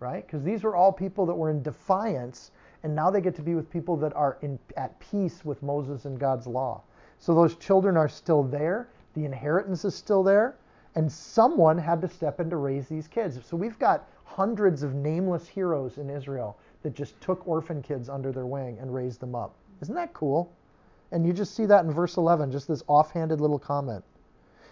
right? 0.00 0.26
Because 0.26 0.44
these 0.44 0.62
were 0.62 0.76
all 0.76 0.92
people 0.92 1.26
that 1.26 1.34
were 1.34 1.50
in 1.50 1.62
defiance, 1.62 2.52
and 2.82 2.94
now 2.94 3.10
they 3.10 3.20
get 3.20 3.34
to 3.36 3.42
be 3.42 3.54
with 3.54 3.70
people 3.70 3.96
that 3.96 4.14
are 4.14 4.38
in, 4.42 4.58
at 4.76 4.98
peace 5.00 5.44
with 5.44 5.62
Moses 5.62 6.04
and 6.04 6.18
God's 6.18 6.46
law. 6.46 6.82
So 7.18 7.34
those 7.34 7.56
children 7.56 7.96
are 7.96 8.08
still 8.08 8.42
there, 8.42 8.88
the 9.14 9.24
inheritance 9.24 9.84
is 9.84 9.94
still 9.94 10.22
there, 10.22 10.56
and 10.94 11.10
someone 11.10 11.78
had 11.78 12.00
to 12.02 12.08
step 12.08 12.40
in 12.40 12.50
to 12.50 12.56
raise 12.56 12.88
these 12.88 13.08
kids. 13.08 13.38
So 13.44 13.56
we've 13.56 13.78
got 13.78 14.08
hundreds 14.24 14.82
of 14.82 14.94
nameless 14.94 15.48
heroes 15.48 15.98
in 15.98 16.10
Israel 16.10 16.56
that 16.82 16.94
just 16.94 17.20
took 17.20 17.46
orphan 17.48 17.82
kids 17.82 18.08
under 18.08 18.30
their 18.30 18.46
wing 18.46 18.78
and 18.80 18.94
raised 18.94 19.20
them 19.20 19.34
up. 19.34 19.54
Isn't 19.80 19.94
that 19.94 20.12
cool? 20.12 20.52
And 21.14 21.24
you 21.24 21.32
just 21.32 21.54
see 21.54 21.64
that 21.66 21.84
in 21.84 21.92
verse 21.92 22.16
11, 22.16 22.50
just 22.50 22.66
this 22.66 22.82
offhanded 22.88 23.40
little 23.40 23.58
comment. 23.58 24.02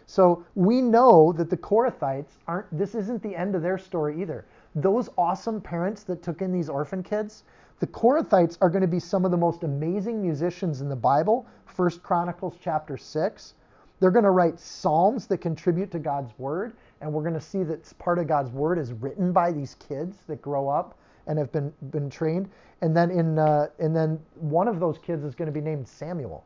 So 0.07 0.45
we 0.57 0.83
know 0.83 1.33
that 1.35 1.49
the 1.49 1.57
Korathites 1.57 2.33
aren't, 2.49 2.67
this 2.77 2.97
isn't 2.97 3.23
the 3.23 3.37
end 3.37 3.55
of 3.55 3.63
their 3.63 3.79
story 3.79 4.21
either. 4.21 4.45
Those 4.75 5.09
awesome 5.17 5.61
parents 5.61 6.03
that 6.03 6.21
took 6.21 6.43
in 6.43 6.51
these 6.51 6.69
orphan 6.69 7.05
kids, 7.05 7.45
the 7.79 7.87
Korathites 7.87 8.59
are 8.61 8.71
going 8.71 8.83
to 8.83 8.89
be 8.89 8.99
some 8.99 9.25
of 9.25 9.31
the 9.31 9.37
most 9.37 9.63
amazing 9.63 10.21
musicians 10.21 10.81
in 10.81 10.89
the 10.89 10.97
Bible. 10.97 11.47
First 11.67 12.03
Chronicles 12.03 12.57
chapter 12.61 12.97
6. 12.97 13.55
They're 14.01 14.11
going 14.11 14.25
to 14.25 14.31
write 14.31 14.59
psalms 14.59 15.29
that 15.29 15.39
contribute 15.39 15.93
to 15.93 16.01
God's 16.01 16.37
word, 16.41 16.73
and 17.01 17.13
we're 17.13 17.23
going 17.23 17.35
to 17.35 17.41
see 17.41 17.63
that 17.63 17.97
part 18.01 18.19
of 18.19 18.27
God's 18.27 18.51
word 18.51 18.81
is 18.81 18.93
written 18.93 19.33
by 19.33 19.53
these 19.53 19.77
kids 19.77 20.17
that 20.27 20.43
grow 20.43 20.69
up 20.69 20.99
and 21.27 21.39
have 21.39 21.53
been 21.53 21.73
been 21.91 22.11
trained. 22.11 22.49
And 22.81 22.97
then 22.97 23.11
in 23.11 23.39
uh, 23.39 23.69
and 23.79 23.95
then 23.95 24.19
one 24.35 24.69
of 24.69 24.81
those 24.81 24.99
kids 24.99 25.25
is 25.25 25.35
going 25.35 25.47
to 25.47 25.53
be 25.53 25.61
named 25.61 25.89
Samuel, 25.89 26.45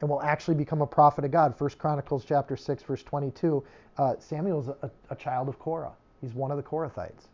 and 0.00 0.10
will 0.10 0.22
actually 0.22 0.56
become 0.56 0.82
a 0.82 0.86
prophet 0.86 1.24
of 1.24 1.30
God. 1.30 1.56
First 1.56 1.78
Chronicles 1.78 2.24
chapter 2.24 2.56
six 2.56 2.82
verse 2.82 3.02
22. 3.02 3.64
Uh, 3.98 4.14
Samuel's 4.18 4.68
a, 4.68 4.90
a 5.10 5.16
child 5.16 5.48
of 5.48 5.58
Korah. 5.58 5.92
He's 6.20 6.34
one 6.34 6.50
of 6.50 6.56
the 6.56 6.62
Korathites. 6.62 7.28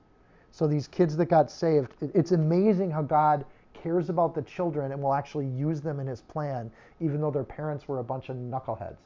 So 0.51 0.67
these 0.67 0.89
kids 0.89 1.17
that 1.17 1.27
got 1.27 1.51
saved, 1.51 1.93
it, 2.01 2.11
it's 2.15 2.33
amazing 2.33 2.91
how 2.91 3.03
God 3.03 3.45
cares 3.75 4.09
about 4.11 4.35
the 4.35 4.43
children 4.43 4.93
and 4.93 5.03
will 5.03 5.15
actually 5.15 5.47
use 5.47 5.81
them 5.81 6.01
in 6.01 6.07
His 6.07 6.23
plan, 6.23 6.71
even 7.01 7.21
though 7.21 7.31
their 7.31 7.45
parents 7.45 7.89
were 7.89 7.99
a 7.99 8.05
bunch 8.05 8.31
of 8.31 8.37
knuckleheads. 8.37 8.97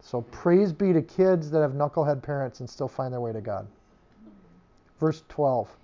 So 0.00 0.22
praise 0.22 0.72
be 0.72 0.92
to 0.92 1.02
kids 1.02 1.50
that 1.50 1.60
have 1.60 1.72
knucklehead 1.72 2.22
parents 2.22 2.60
and 2.60 2.68
still 2.68 2.88
find 2.88 3.12
their 3.12 3.20
way 3.20 3.32
to 3.32 3.40
God. 3.40 3.66
Verse 4.98 5.22
12. 5.28 5.76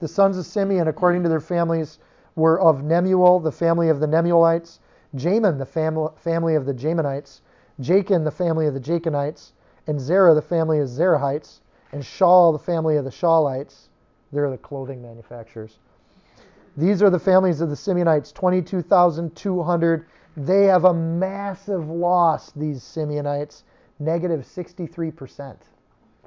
The 0.00 0.08
sons 0.08 0.38
of 0.38 0.46
Simeon, 0.46 0.88
according 0.88 1.22
to 1.22 1.28
their 1.28 1.40
families, 1.40 1.98
were 2.36 2.60
of 2.60 2.82
Nemuel, 2.82 3.42
the 3.42 3.52
family 3.52 3.88
of 3.88 4.00
the 4.00 4.06
Nemuelites, 4.06 4.80
Jamin, 5.16 5.58
the 5.58 5.66
fam- 5.66 6.08
family 6.16 6.56
of 6.56 6.66
the 6.66 6.74
Jaminites, 6.74 7.40
Jachin, 7.80 8.24
the 8.24 8.30
family 8.30 8.66
of 8.66 8.74
the 8.74 8.80
Jachinites, 8.80 9.52
and 9.86 10.00
Zerah, 10.00 10.34
the 10.34 10.42
family 10.42 10.80
of 10.80 10.88
Zerahites, 10.88 11.60
and 11.92 12.02
Shaul, 12.02 12.52
the 12.52 12.58
family 12.58 12.96
of 12.96 13.04
the 13.04 13.10
Shaulites. 13.10 13.88
They're 14.32 14.50
the 14.50 14.58
clothing 14.58 15.00
manufacturers. 15.00 15.78
These 16.76 17.02
are 17.02 17.10
the 17.10 17.20
families 17.20 17.60
of 17.60 17.68
the 17.70 17.76
Simeonites, 17.76 18.32
22,200. 18.34 20.06
They 20.36 20.64
have 20.64 20.84
a 20.84 20.94
massive 20.94 21.88
loss, 21.88 22.50
these 22.50 22.82
Simeonites, 22.82 23.62
negative 24.00 24.40
63%. 24.40 25.56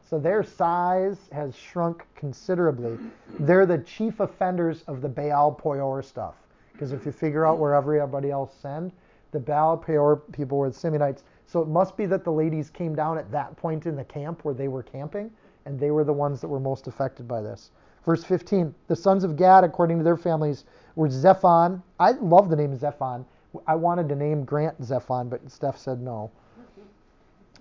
So 0.10 0.18
their 0.18 0.42
size 0.42 1.18
has 1.34 1.54
shrunk 1.54 2.06
considerably. 2.16 2.98
They're 3.40 3.66
the 3.66 3.80
chief 3.80 4.22
offenders 4.22 4.84
of 4.88 5.02
the 5.02 5.10
Baal 5.10 5.52
Peor 5.52 6.02
stuff. 6.02 6.36
Because 6.72 6.94
if 6.94 7.06
you 7.06 7.12
figure 7.12 7.46
out 7.46 7.60
where 7.60 7.74
everybody 7.74 8.32
else 8.32 8.56
send, 8.62 8.94
the 9.32 9.40
Baal 9.40 9.76
Peor 9.76 10.18
people 10.32 10.60
were 10.60 10.70
the 10.70 10.76
Simeonites. 10.76 11.24
So 11.46 11.62
it 11.62 11.68
must 11.68 11.98
be 11.98 12.06
that 12.06 12.24
the 12.24 12.32
ladies 12.32 12.70
came 12.70 12.96
down 12.96 13.18
at 13.18 13.30
that 13.32 13.58
point 13.58 13.86
in 13.86 13.98
the 13.98 14.04
camp 14.06 14.46
where 14.46 14.54
they 14.54 14.70
were 14.70 14.84
camping, 14.84 15.30
and 15.66 15.78
they 15.78 15.92
were 15.92 16.06
the 16.06 16.14
ones 16.14 16.40
that 16.40 16.48
were 16.48 16.60
most 16.60 16.88
affected 16.88 17.28
by 17.28 17.42
this. 17.42 17.72
Verse 18.06 18.24
15 18.24 18.74
The 18.88 18.96
sons 18.96 19.26
of 19.26 19.36
Gad, 19.36 19.66
according 19.66 19.98
to 19.98 20.04
their 20.06 20.16
families, 20.16 20.64
were 20.96 21.10
Zephon. 21.10 21.84
I 22.00 22.12
love 22.12 22.50
the 22.50 22.56
name 22.56 22.78
Zephon. 22.78 23.26
I 23.66 23.76
wanted 23.76 24.08
to 24.08 24.16
name 24.16 24.46
Grant 24.46 24.82
Zephon, 24.82 25.30
but 25.30 25.52
Steph 25.52 25.78
said 25.78 26.00
no. 26.00 26.32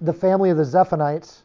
The 0.01 0.13
family 0.13 0.51
of 0.51 0.59
the 0.59 0.65
Zephonites. 0.65 1.43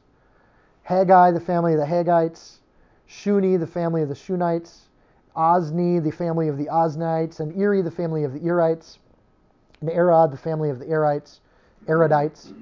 Haggai, 0.84 1.32
the 1.32 1.40
family 1.40 1.74
of 1.74 1.80
the 1.80 1.86
Haggites, 1.86 2.60
Shuni, 3.08 3.60
the 3.60 3.68
family 3.68 4.02
of 4.02 4.10
the 4.10 4.16
Shunites, 4.16 4.88
Ozni, 5.36 6.04
the 6.04 6.12
family 6.12 6.48
of 6.48 6.58
the 6.58 6.66
Oznites, 6.66 7.40
and 7.40 7.56
Eri, 7.60 7.82
the 7.82 7.92
family 7.92 8.24
of 8.24 8.34
the 8.34 8.40
Erites, 8.40 8.98
and 9.80 9.90
Arad, 9.90 10.32
the 10.32 10.38
family 10.38 10.70
of 10.70 10.80
the 10.80 10.86
Arites, 10.86 11.40
Aradites. 11.88 12.54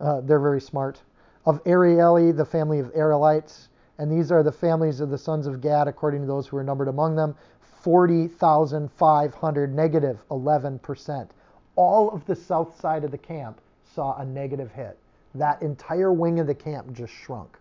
Uh, 0.00 0.20
they're 0.20 0.40
very 0.40 0.60
smart. 0.60 1.02
Of 1.46 1.62
Arieli, 1.64 2.36
the 2.36 2.44
family 2.44 2.78
of 2.78 2.92
Aralites, 2.94 3.68
and 3.98 4.10
these 4.10 4.30
are 4.30 4.42
the 4.42 4.52
families 4.52 5.00
of 5.00 5.10
the 5.10 5.18
sons 5.18 5.46
of 5.46 5.60
Gad, 5.60 5.88
according 5.88 6.20
to 6.22 6.26
those 6.26 6.46
who 6.46 6.56
are 6.56 6.64
numbered 6.64 6.88
among 6.88 7.16
them, 7.16 7.34
40,500, 7.82 9.74
negative 9.74 10.18
11%. 10.30 11.28
All 11.76 12.10
of 12.10 12.24
the 12.26 12.36
south 12.36 12.78
side 12.80 13.04
of 13.04 13.10
the 13.10 13.18
camp 13.18 13.60
saw 13.84 14.16
a 14.18 14.24
negative 14.24 14.70
hit 14.72 14.98
that 15.34 15.60
entire 15.62 16.12
wing 16.12 16.40
of 16.40 16.46
the 16.46 16.54
camp 16.54 16.92
just 16.92 17.12
shrunk. 17.12 17.58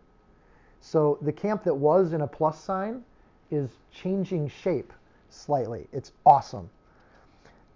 So 0.82 1.18
the 1.22 1.32
camp 1.32 1.64
that 1.64 1.74
was 1.74 2.14
in 2.14 2.22
a 2.22 2.28
plus 2.28 2.62
sign 2.62 3.04
is 3.52 3.70
changing 3.92 4.50
shape 4.50 4.92
slightly. 5.30 5.88
It's 5.92 6.12
awesome. 6.26 6.70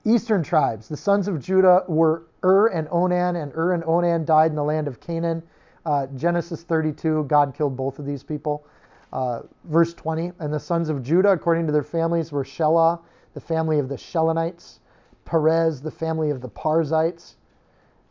Eastern 0.06 0.44
tribes, 0.44 0.88
the 0.88 0.98
sons 0.98 1.28
of 1.28 1.40
Judah 1.40 1.84
were 1.88 2.24
Ur 2.44 2.68
and 2.68 2.88
Onan, 2.92 3.36
and 3.36 3.54
Ur 3.56 3.74
and 3.74 3.84
Onan 3.84 4.26
died 4.26 4.52
in 4.52 4.56
the 4.56 4.64
land 4.64 4.88
of 4.88 5.00
Canaan. 5.00 5.44
Uh, 5.86 6.08
Genesis 6.16 6.64
32, 6.64 7.26
God 7.26 7.54
killed 7.54 7.76
both 7.76 8.00
of 8.00 8.06
these 8.06 8.24
people. 8.24 8.66
Uh, 9.12 9.42
verse 9.66 9.94
20, 9.94 10.34
and 10.40 10.54
the 10.54 10.60
sons 10.60 10.90
of 10.90 11.02
Judah, 11.02 11.32
according 11.32 11.66
to 11.66 11.72
their 11.72 11.84
families, 11.84 12.32
were 12.32 12.44
Shelah, 12.44 13.00
the 13.34 13.40
family 13.40 13.80
of 13.80 13.88
the 13.88 13.96
Shelonites, 13.96 14.80
Perez, 15.26 15.82
the 15.82 15.92
family 15.92 16.30
of 16.30 16.42
the 16.42 16.50
Parzites, 16.50 17.36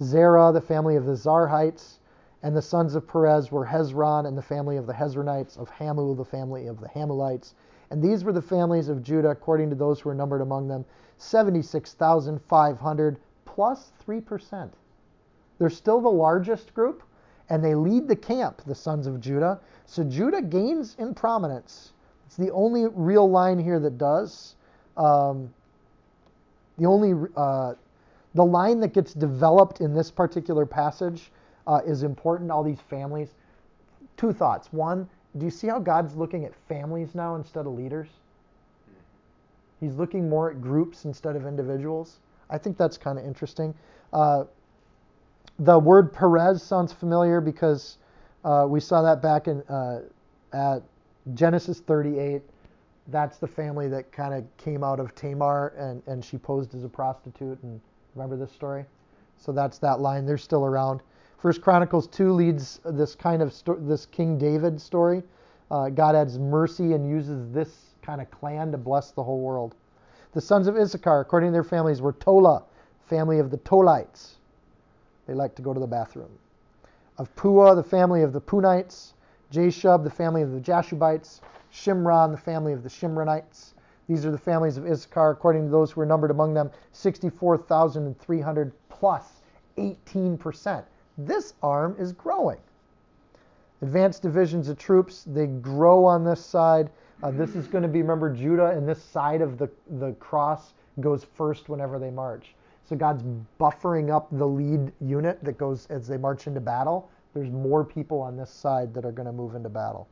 Zerah, 0.02 0.52
the 0.52 0.60
family 0.60 0.96
of 0.96 1.06
the 1.06 1.16
Zarhites, 1.16 1.98
and 2.42 2.56
the 2.56 2.62
sons 2.62 2.94
of 2.94 3.08
Perez 3.08 3.50
were 3.50 3.66
Hezron 3.66 4.26
and 4.26 4.36
the 4.36 4.42
family 4.42 4.76
of 4.76 4.86
the 4.86 4.92
Hezronites, 4.92 5.58
of 5.58 5.70
Hamul, 5.70 6.14
the 6.16 6.24
family 6.24 6.66
of 6.66 6.80
the 6.80 6.88
Hamulites. 6.88 7.54
And 7.90 8.02
these 8.02 8.24
were 8.24 8.32
the 8.32 8.42
families 8.42 8.88
of 8.88 9.02
Judah, 9.02 9.30
according 9.30 9.70
to 9.70 9.76
those 9.76 10.00
who 10.00 10.08
were 10.08 10.14
numbered 10.14 10.42
among 10.42 10.68
them 10.68 10.84
76,500 11.18 13.18
plus 13.44 13.92
3%. 14.06 14.70
They're 15.58 15.70
still 15.70 16.00
the 16.00 16.10
largest 16.10 16.74
group, 16.74 17.02
and 17.48 17.64
they 17.64 17.74
lead 17.74 18.06
the 18.06 18.16
camp, 18.16 18.60
the 18.66 18.74
sons 18.74 19.06
of 19.06 19.20
Judah. 19.20 19.58
So 19.86 20.04
Judah 20.04 20.42
gains 20.42 20.94
in 20.98 21.14
prominence. 21.14 21.92
It's 22.26 22.36
the 22.36 22.50
only 22.50 22.86
real 22.88 23.30
line 23.30 23.58
here 23.58 23.80
that 23.80 23.96
does. 23.96 24.56
Um, 24.96 25.54
the 26.76 26.86
only 26.86 27.30
uh, 27.36 27.74
the 28.36 28.44
line 28.44 28.80
that 28.80 28.92
gets 28.92 29.14
developed 29.14 29.80
in 29.80 29.94
this 29.94 30.10
particular 30.10 30.66
passage 30.66 31.32
uh, 31.66 31.80
is 31.86 32.02
important. 32.02 32.50
All 32.50 32.62
these 32.62 32.80
families. 32.80 33.30
Two 34.18 34.32
thoughts. 34.32 34.72
One, 34.72 35.08
do 35.38 35.44
you 35.46 35.50
see 35.50 35.66
how 35.66 35.78
God's 35.78 36.14
looking 36.14 36.44
at 36.44 36.54
families 36.68 37.14
now 37.14 37.34
instead 37.34 37.66
of 37.66 37.72
leaders? 37.72 38.08
He's 39.80 39.94
looking 39.94 40.28
more 40.28 40.50
at 40.50 40.60
groups 40.60 41.06
instead 41.06 41.34
of 41.34 41.46
individuals. 41.46 42.18
I 42.50 42.58
think 42.58 42.76
that's 42.76 42.98
kind 42.98 43.18
of 43.18 43.24
interesting. 43.24 43.74
Uh, 44.12 44.44
the 45.58 45.78
word 45.78 46.12
Perez 46.12 46.62
sounds 46.62 46.92
familiar 46.92 47.40
because 47.40 47.96
uh, 48.44 48.66
we 48.68 48.80
saw 48.80 49.00
that 49.02 49.22
back 49.22 49.48
in 49.48 49.62
uh, 49.62 50.00
at 50.52 50.82
Genesis 51.32 51.80
38. 51.80 52.42
That's 53.08 53.38
the 53.38 53.46
family 53.46 53.88
that 53.88 54.12
kind 54.12 54.34
of 54.34 54.44
came 54.58 54.84
out 54.84 55.00
of 55.00 55.14
Tamar 55.14 55.68
and, 55.78 56.02
and 56.06 56.22
she 56.22 56.36
posed 56.36 56.74
as 56.74 56.84
a 56.84 56.88
prostitute. 56.88 57.62
And 57.62 57.80
remember 58.16 58.36
this 58.36 58.52
story? 58.52 58.84
So 59.38 59.52
that's 59.52 59.78
that 59.78 60.00
line. 60.00 60.26
They're 60.26 60.38
still 60.38 60.64
around. 60.64 61.02
First 61.38 61.60
Chronicles 61.60 62.08
2 62.08 62.32
leads 62.32 62.80
this 62.84 63.14
kind 63.14 63.42
of 63.42 63.52
sto- 63.52 63.76
this 63.76 64.06
King 64.06 64.38
David 64.38 64.80
story. 64.80 65.22
Uh, 65.70 65.90
God 65.90 66.14
adds 66.14 66.38
mercy 66.38 66.94
and 66.94 67.08
uses 67.08 67.52
this 67.52 67.94
kind 68.02 68.20
of 68.20 68.30
clan 68.30 68.72
to 68.72 68.78
bless 68.78 69.10
the 69.10 69.22
whole 69.22 69.40
world. 69.40 69.74
The 70.32 70.40
sons 70.40 70.66
of 70.66 70.76
Issachar, 70.76 71.20
according 71.20 71.48
to 71.48 71.52
their 71.52 71.64
families, 71.64 72.00
were 72.00 72.12
Tola, 72.12 72.62
family 73.06 73.38
of 73.38 73.50
the 73.50 73.58
Tolites. 73.58 74.36
They 75.26 75.34
like 75.34 75.54
to 75.56 75.62
go 75.62 75.74
to 75.74 75.80
the 75.80 75.86
bathroom. 75.86 76.30
Of 77.18 77.34
Pua, 77.36 77.74
the 77.74 77.82
family 77.82 78.22
of 78.22 78.32
the 78.32 78.40
Punites. 78.40 79.12
Jashub, 79.52 80.04
the 80.04 80.10
family 80.10 80.42
of 80.42 80.52
the 80.52 80.60
Jashubites. 80.60 81.40
Shimron, 81.72 82.32
the 82.32 82.38
family 82.38 82.72
of 82.72 82.82
the 82.82 82.88
Shimronites. 82.88 83.72
These 84.08 84.24
are 84.24 84.30
the 84.30 84.38
families 84.38 84.76
of 84.76 84.86
Issachar, 84.86 85.30
according 85.30 85.64
to 85.64 85.70
those 85.70 85.90
who 85.90 86.00
were 86.00 86.06
numbered 86.06 86.30
among 86.30 86.54
them, 86.54 86.70
64,300 86.92 88.72
plus 88.88 89.42
18%. 89.76 90.84
This 91.18 91.54
arm 91.62 91.96
is 91.98 92.12
growing. 92.12 92.58
Advanced 93.82 94.22
divisions 94.22 94.68
of 94.68 94.78
troops, 94.78 95.24
they 95.24 95.46
grow 95.46 96.04
on 96.04 96.24
this 96.24 96.44
side. 96.44 96.90
Uh, 97.22 97.30
this 97.30 97.54
is 97.56 97.66
going 97.66 97.82
to 97.82 97.88
be, 97.88 98.00
remember, 98.00 98.30
Judah 98.30 98.70
and 98.70 98.88
this 98.88 99.02
side 99.02 99.42
of 99.42 99.58
the, 99.58 99.68
the 99.98 100.12
cross 100.14 100.74
goes 101.00 101.24
first 101.24 101.68
whenever 101.68 101.98
they 101.98 102.10
march. 102.10 102.54
So 102.88 102.96
God's 102.96 103.24
buffering 103.60 104.14
up 104.14 104.28
the 104.30 104.46
lead 104.46 104.92
unit 105.00 105.42
that 105.42 105.58
goes 105.58 105.86
as 105.90 106.06
they 106.06 106.16
march 106.16 106.46
into 106.46 106.60
battle. 106.60 107.10
There's 107.34 107.50
more 107.50 107.84
people 107.84 108.20
on 108.20 108.36
this 108.36 108.50
side 108.50 108.94
that 108.94 109.04
are 109.04 109.12
going 109.12 109.26
to 109.26 109.32
move 109.32 109.54
into 109.54 109.68
battle. 109.68 110.08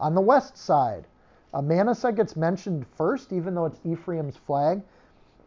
On 0.00 0.14
the 0.14 0.20
west 0.20 0.56
side, 0.56 1.06
uh, 1.54 1.62
Manasseh 1.62 2.12
gets 2.12 2.36
mentioned 2.36 2.86
first, 2.96 3.32
even 3.32 3.54
though 3.54 3.66
it's 3.66 3.80
Ephraim's 3.84 4.36
flag. 4.36 4.82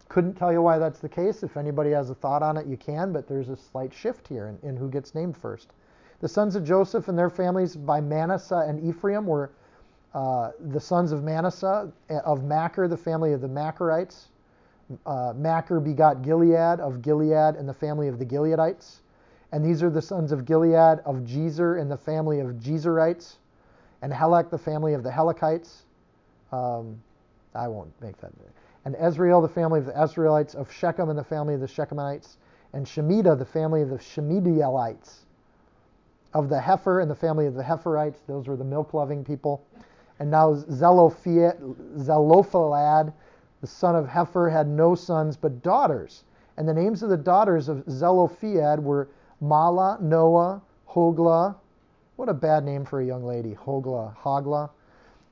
Couldn't 0.09 0.33
tell 0.33 0.51
you 0.51 0.61
why 0.61 0.77
that's 0.77 0.99
the 0.99 1.09
case. 1.09 1.43
If 1.43 1.55
anybody 1.55 1.91
has 1.91 2.09
a 2.09 2.15
thought 2.15 2.43
on 2.43 2.57
it, 2.57 2.65
you 2.67 2.75
can, 2.75 3.13
but 3.13 3.27
there's 3.27 3.49
a 3.49 3.55
slight 3.55 3.93
shift 3.93 4.27
here 4.27 4.47
in, 4.47 4.69
in 4.69 4.75
who 4.75 4.89
gets 4.89 5.15
named 5.15 5.37
first. 5.37 5.69
The 6.19 6.27
sons 6.27 6.55
of 6.55 6.63
Joseph 6.63 7.07
and 7.07 7.17
their 7.17 7.29
families 7.29 7.75
by 7.75 8.01
Manasseh 8.01 8.65
and 8.67 8.83
Ephraim 8.83 9.25
were 9.25 9.51
uh, 10.13 10.51
the 10.59 10.79
sons 10.79 11.11
of 11.11 11.23
Manasseh, 11.23 11.91
uh, 12.09 12.13
of 12.25 12.43
Machir, 12.43 12.87
the 12.87 12.97
family 12.97 13.33
of 13.33 13.41
the 13.41 13.47
Machirites. 13.47 14.25
Uh, 15.05 15.33
Machir 15.35 15.79
begot 15.79 16.21
Gilead, 16.21 16.79
of 16.79 17.01
Gilead, 17.01 17.55
and 17.55 17.67
the 17.67 17.73
family 17.73 18.09
of 18.09 18.19
the 18.19 18.25
Gileadites. 18.25 18.99
And 19.53 19.63
these 19.63 19.81
are 19.81 19.89
the 19.89 20.01
sons 20.01 20.31
of 20.31 20.45
Gilead, 20.45 20.99
of 21.05 21.17
Jezer, 21.23 21.79
and 21.79 21.89
the 21.89 21.97
family 21.97 22.39
of 22.39 22.47
Jezerites. 22.59 23.37
And 24.01 24.11
Helek, 24.11 24.49
the 24.49 24.57
family 24.57 24.93
of 24.93 25.03
the 25.03 25.09
Helekites. 25.09 25.83
Um, 26.51 27.01
I 27.53 27.67
won't 27.67 27.91
make 28.01 28.17
that. 28.21 28.31
And 28.85 28.95
Ezrael, 28.95 29.41
the 29.41 29.49
family 29.49 29.79
of 29.79 29.85
the 29.85 29.93
Ezraelites, 29.93 30.55
of 30.55 30.71
Shechem, 30.71 31.09
and 31.09 31.17
the 31.17 31.23
family 31.23 31.53
of 31.53 31.59
the 31.59 31.67
Shechemites. 31.67 32.37
And 32.73 32.85
Shemida, 32.85 33.37
the 33.37 33.45
family 33.45 33.81
of 33.81 33.89
the 33.89 33.97
Shemidielites. 33.97 35.25
Of 36.33 36.49
the 36.49 36.59
Hepher, 36.59 37.01
and 37.01 37.11
the 37.11 37.15
family 37.15 37.45
of 37.45 37.53
the 37.53 37.63
Hepherites. 37.63 38.21
Those 38.27 38.47
were 38.47 38.55
the 38.55 38.63
milk 38.63 38.93
loving 38.93 39.23
people. 39.23 39.65
And 40.19 40.31
now 40.31 40.53
Zelophehad, 40.53 41.57
the 43.61 43.67
son 43.67 43.95
of 43.95 44.07
Hepher, 44.07 44.51
had 44.51 44.67
no 44.67 44.95
sons 44.95 45.35
but 45.37 45.61
daughters. 45.61 46.23
And 46.57 46.67
the 46.67 46.73
names 46.73 47.03
of 47.03 47.09
the 47.09 47.17
daughters 47.17 47.69
of 47.69 47.83
Zelophehad 47.89 48.79
were 48.79 49.09
Mahlah, 49.41 49.99
Noah, 50.01 50.61
Hoglah. 50.89 51.55
What 52.15 52.29
a 52.29 52.33
bad 52.33 52.63
name 52.63 52.85
for 52.85 53.01
a 53.01 53.05
young 53.05 53.23
lady. 53.23 53.55
Hoglah, 53.55 54.15
Hoglah, 54.17 54.69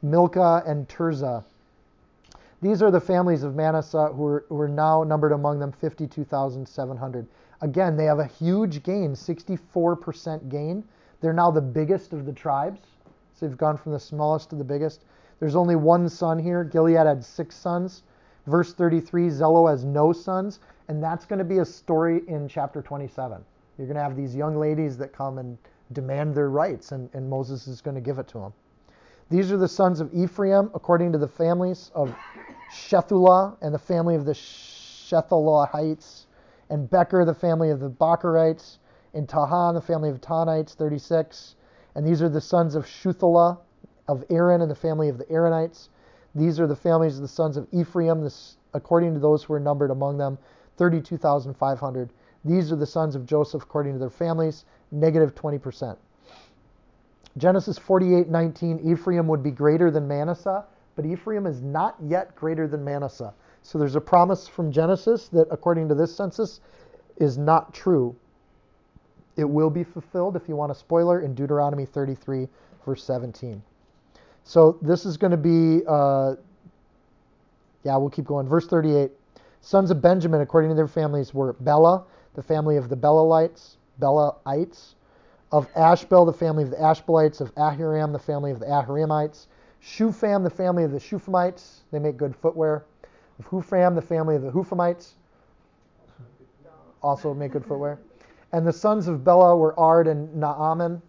Milcah, 0.01 0.63
and 0.65 0.87
Tirzah. 0.87 1.43
These 2.61 2.81
are 2.81 2.91
the 2.91 2.99
families 2.99 3.43
of 3.43 3.55
Manasseh 3.55 4.07
who 4.13 4.25
are, 4.25 4.45
who 4.49 4.59
are 4.59 4.67
now 4.67 5.03
numbered 5.03 5.31
among 5.31 5.59
them 5.59 5.71
52,700. 5.71 7.27
Again, 7.61 7.95
they 7.95 8.05
have 8.05 8.19
a 8.19 8.25
huge 8.25 8.83
gain, 8.83 9.13
64% 9.13 10.49
gain. 10.49 10.83
They're 11.21 11.33
now 11.33 11.51
the 11.51 11.61
biggest 11.61 12.13
of 12.13 12.25
the 12.25 12.33
tribes. 12.33 12.81
So 13.33 13.47
they've 13.47 13.57
gone 13.57 13.77
from 13.77 13.91
the 13.93 13.99
smallest 13.99 14.49
to 14.49 14.55
the 14.55 14.63
biggest. 14.63 15.05
There's 15.39 15.55
only 15.55 15.75
one 15.75 16.09
son 16.09 16.39
here. 16.39 16.63
Gilead 16.63 16.97
had 16.97 17.23
six 17.23 17.55
sons. 17.55 18.03
Verse 18.45 18.73
33, 18.73 19.29
Zello 19.29 19.69
has 19.69 19.85
no 19.85 20.11
sons. 20.11 20.59
And 20.87 21.03
that's 21.03 21.25
going 21.25 21.39
to 21.39 21.45
be 21.45 21.59
a 21.59 21.65
story 21.65 22.23
in 22.27 22.47
chapter 22.47 22.81
27. 22.81 23.43
You're 23.77 23.87
going 23.87 23.95
to 23.95 24.03
have 24.03 24.17
these 24.17 24.35
young 24.35 24.57
ladies 24.57 24.97
that 24.97 25.13
come 25.13 25.37
and 25.37 25.57
demand 25.93 26.35
their 26.35 26.49
rights, 26.49 26.91
and, 26.91 27.09
and 27.13 27.29
Moses 27.29 27.67
is 27.67 27.79
going 27.79 27.95
to 27.95 28.01
give 28.01 28.19
it 28.19 28.27
to 28.29 28.39
them. 28.39 28.53
These 29.29 29.51
are 29.51 29.57
the 29.57 29.67
sons 29.67 29.99
of 29.99 30.11
Ephraim, 30.11 30.71
according 30.73 31.11
to 31.11 31.19
the 31.19 31.27
families 31.27 31.91
of 31.93 32.15
Shuthelah 32.71 33.57
and 33.61 33.71
the 33.71 33.79
family 33.79 34.15
of 34.15 34.25
the 34.25 34.33
Shethulahites, 34.33 36.25
and 36.71 36.89
Becher, 36.89 37.23
the 37.25 37.35
family 37.35 37.69
of 37.69 37.79
the 37.79 37.89
Bacherites, 37.89 38.79
and 39.13 39.27
Tahan, 39.27 39.75
the 39.75 39.81
family 39.81 40.09
of 40.09 40.19
Tanites, 40.19 40.73
36. 40.73 41.55
And 41.93 42.07
these 42.07 42.23
are 42.23 42.29
the 42.29 42.41
sons 42.41 42.73
of 42.73 42.87
Shuthelah, 42.87 43.59
of 44.07 44.25
Aaron, 44.31 44.61
and 44.61 44.71
the 44.71 44.75
family 44.75 45.09
of 45.09 45.19
the 45.19 45.25
Aaronites. 45.25 45.89
These 46.33 46.59
are 46.59 46.67
the 46.67 46.75
families 46.75 47.17
of 47.17 47.21
the 47.21 47.27
sons 47.27 47.55
of 47.55 47.67
Ephraim, 47.71 48.21
this, 48.21 48.57
according 48.73 49.13
to 49.13 49.19
those 49.19 49.43
who 49.43 49.53
were 49.53 49.59
numbered 49.59 49.91
among 49.91 50.17
them, 50.17 50.39
32,500. 50.77 52.13
These 52.45 52.71
are 52.71 52.77
the 52.77 52.85
sons 52.87 53.15
of 53.15 53.27
Joseph, 53.27 53.61
according 53.61 53.93
to 53.93 53.99
their 53.99 54.09
families, 54.09 54.65
negative 54.91 55.35
20%. 55.35 55.97
Genesis 57.37 57.77
48:19, 57.79 58.79
Ephraim 58.79 59.27
would 59.27 59.43
be 59.43 59.51
greater 59.51 59.91
than 59.91 60.07
Manasseh, 60.07 60.65
but 60.95 61.05
Ephraim 61.05 61.45
is 61.45 61.61
not 61.61 61.95
yet 62.01 62.35
greater 62.35 62.67
than 62.67 62.83
Manasseh. 62.83 63.33
So 63.61 63.77
there's 63.77 63.95
a 63.95 64.01
promise 64.01 64.47
from 64.47 64.71
Genesis 64.71 65.29
that, 65.29 65.47
according 65.51 65.87
to 65.89 65.95
this 65.95 66.15
census, 66.15 66.61
is 67.17 67.37
not 67.37 67.73
true. 67.73 68.15
It 69.35 69.49
will 69.49 69.69
be 69.69 69.83
fulfilled, 69.83 70.35
if 70.35 70.49
you 70.49 70.55
want 70.55 70.71
a 70.71 70.75
spoiler, 70.75 71.21
in 71.21 71.33
Deuteronomy 71.33 71.85
33, 71.85 72.47
verse 72.85 73.03
17. 73.03 73.61
So 74.43 74.77
this 74.81 75.05
is 75.05 75.17
going 75.17 75.31
to 75.31 75.37
be, 75.37 75.85
uh, 75.87 76.35
yeah, 77.83 77.95
we'll 77.97 78.09
keep 78.09 78.25
going. 78.25 78.47
Verse 78.47 78.67
38. 78.67 79.11
Sons 79.61 79.91
of 79.91 80.01
Benjamin, 80.01 80.41
according 80.41 80.69
to 80.69 80.75
their 80.75 80.87
families, 80.87 81.33
were 81.33 81.53
Bela, 81.53 82.05
the 82.33 82.43
family 82.43 82.77
of 82.77 82.89
the 82.89 82.97
Belalites, 82.97 83.75
Belaites, 83.99 84.95
of 85.51 85.67
Ashbel, 85.75 86.25
the 86.25 86.33
family 86.33 86.63
of 86.63 86.69
the 86.69 86.77
Ashbelites, 86.77 87.41
of 87.41 87.53
Ahiram, 87.55 88.11
the 88.11 88.19
family 88.19 88.51
of 88.51 88.59
the 88.59 88.67
Ahiramites, 88.67 89.47
Shupham, 89.81 90.43
the 90.43 90.49
family 90.49 90.83
of 90.83 90.91
the 90.91 90.99
Shuphamites, 90.99 91.83
they 91.91 91.99
make 91.99 92.17
good 92.17 92.35
footwear, 92.35 92.83
of 93.39 93.45
Hupham, 93.45 93.95
the 93.95 94.01
family 94.01 94.35
of 94.35 94.41
the 94.41 94.51
Huphamites, 94.51 95.13
also 97.01 97.33
make 97.33 97.53
good 97.53 97.65
footwear. 97.65 97.97
And 98.51 98.67
the 98.67 98.73
sons 98.73 99.07
of 99.07 99.23
Bela 99.23 99.55
were 99.55 99.79
Ard 99.79 100.07
and 100.07 100.35
Naaman, 100.35 101.01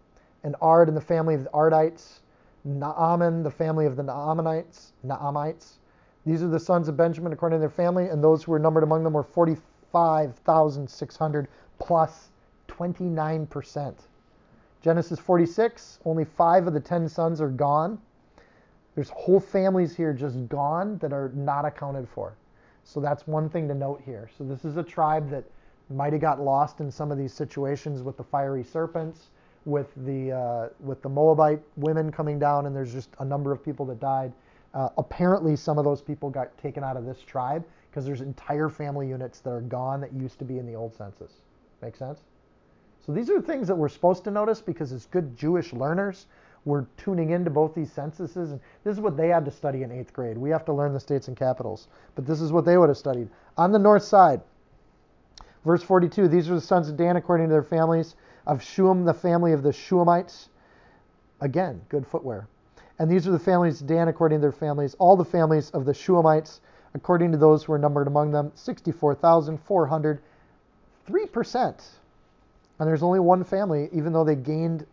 and 0.44 0.54
Ard 0.60 0.86
and 0.88 0.96
the 0.96 1.02
family 1.02 1.34
of 1.34 1.42
the 1.44 1.50
Ardites, 1.50 2.20
Naaman, 2.64 3.42
the 3.42 3.50
family 3.50 3.86
of 3.86 3.96
the 3.96 4.02
Naamanites, 4.02 4.92
Naamites. 5.04 5.78
These 6.26 6.42
are 6.42 6.48
the 6.48 6.60
sons 6.60 6.88
of 6.88 6.96
Benjamin 6.96 7.32
according 7.32 7.56
to 7.56 7.60
their 7.60 7.70
family, 7.70 8.08
and 8.08 8.22
those 8.22 8.44
who 8.44 8.52
were 8.52 8.58
numbered 8.58 8.84
among 8.84 9.04
them 9.04 9.14
were 9.14 9.22
45,600 9.22 11.48
plus 11.78 12.28
29%. 12.68 13.94
Genesis 14.80 15.18
46, 15.18 15.98
only 16.04 16.24
five 16.24 16.66
of 16.66 16.72
the 16.72 16.80
ten 16.80 17.08
sons 17.08 17.40
are 17.40 17.50
gone. 17.50 17.98
There's 18.94 19.10
whole 19.10 19.40
families 19.40 19.94
here 19.94 20.12
just 20.12 20.48
gone 20.48 20.98
that 20.98 21.12
are 21.12 21.30
not 21.34 21.64
accounted 21.64 22.08
for. 22.08 22.34
So 22.84 23.00
that's 23.00 23.26
one 23.26 23.48
thing 23.48 23.68
to 23.68 23.74
note 23.74 24.00
here. 24.04 24.28
So 24.36 24.44
this 24.44 24.64
is 24.64 24.76
a 24.76 24.82
tribe 24.82 25.30
that 25.30 25.44
might 25.90 26.12
have 26.12 26.22
got 26.22 26.40
lost 26.40 26.80
in 26.80 26.90
some 26.90 27.10
of 27.12 27.18
these 27.18 27.32
situations 27.32 28.02
with 28.02 28.16
the 28.16 28.24
fiery 28.24 28.64
serpents, 28.64 29.30
with 29.64 29.92
the 30.04 30.32
uh, 30.32 30.68
with 30.80 31.02
the 31.02 31.08
Moabite 31.08 31.60
women 31.76 32.10
coming 32.10 32.38
down, 32.38 32.66
and 32.66 32.74
there's 32.74 32.92
just 32.92 33.10
a 33.18 33.24
number 33.24 33.52
of 33.52 33.62
people 33.62 33.84
that 33.86 34.00
died. 34.00 34.32
Uh, 34.72 34.88
apparently, 34.98 35.56
some 35.56 35.78
of 35.78 35.84
those 35.84 36.00
people 36.00 36.30
got 36.30 36.56
taken 36.58 36.82
out 36.82 36.96
of 36.96 37.04
this 37.04 37.20
tribe 37.22 37.64
because 37.90 38.04
there's 38.06 38.20
entire 38.20 38.68
family 38.68 39.08
units 39.08 39.40
that 39.40 39.50
are 39.50 39.60
gone 39.62 40.00
that 40.00 40.12
used 40.12 40.38
to 40.38 40.44
be 40.44 40.58
in 40.58 40.66
the 40.66 40.74
old 40.74 40.94
census. 40.94 41.42
Make 41.82 41.96
sense? 41.96 42.20
So 43.10 43.14
these 43.14 43.28
are 43.28 43.40
things 43.40 43.66
that 43.66 43.74
we're 43.74 43.88
supposed 43.88 44.22
to 44.22 44.30
notice 44.30 44.60
because 44.60 44.92
as 44.92 45.06
good 45.06 45.36
Jewish 45.36 45.72
learners, 45.72 46.26
we're 46.64 46.86
tuning 46.96 47.30
into 47.30 47.50
both 47.50 47.74
these 47.74 47.90
censuses, 47.90 48.52
and 48.52 48.60
this 48.84 48.94
is 48.94 49.00
what 49.00 49.16
they 49.16 49.26
had 49.26 49.44
to 49.46 49.50
study 49.50 49.82
in 49.82 49.90
eighth 49.90 50.12
grade. 50.12 50.38
We 50.38 50.48
have 50.50 50.64
to 50.66 50.72
learn 50.72 50.92
the 50.92 51.00
states 51.00 51.26
and 51.26 51.36
capitals, 51.36 51.88
but 52.14 52.24
this 52.24 52.40
is 52.40 52.52
what 52.52 52.64
they 52.64 52.78
would 52.78 52.88
have 52.88 52.96
studied. 52.96 53.28
On 53.58 53.72
the 53.72 53.80
north 53.80 54.04
side, 54.04 54.42
verse 55.64 55.82
42, 55.82 56.28
these 56.28 56.48
are 56.48 56.54
the 56.54 56.60
sons 56.60 56.88
of 56.88 56.96
Dan 56.96 57.16
according 57.16 57.48
to 57.48 57.52
their 57.52 57.64
families, 57.64 58.14
of 58.46 58.60
Shuham, 58.60 59.04
the 59.04 59.12
family 59.12 59.54
of 59.54 59.64
the 59.64 59.70
Shuhamites. 59.70 60.46
Again, 61.40 61.80
good 61.88 62.06
footwear. 62.06 62.46
And 63.00 63.10
these 63.10 63.26
are 63.26 63.32
the 63.32 63.40
families 63.40 63.80
of 63.80 63.88
Dan 63.88 64.06
according 64.06 64.38
to 64.38 64.42
their 64.42 64.52
families, 64.52 64.94
all 65.00 65.16
the 65.16 65.24
families 65.24 65.70
of 65.70 65.84
the 65.84 65.94
Shuhamites, 65.94 66.60
according 66.94 67.32
to 67.32 67.38
those 67.38 67.64
who 67.64 67.72
are 67.72 67.78
numbered 67.78 68.06
among 68.06 68.30
them, 68.30 68.52
64,400, 68.54 70.22
3%. 71.08 71.80
And 72.80 72.88
there's 72.88 73.02
only 73.02 73.20
one 73.20 73.44
family, 73.44 73.90
even 73.92 74.12
though 74.12 74.24
they 74.24 74.34
gained 74.34 74.86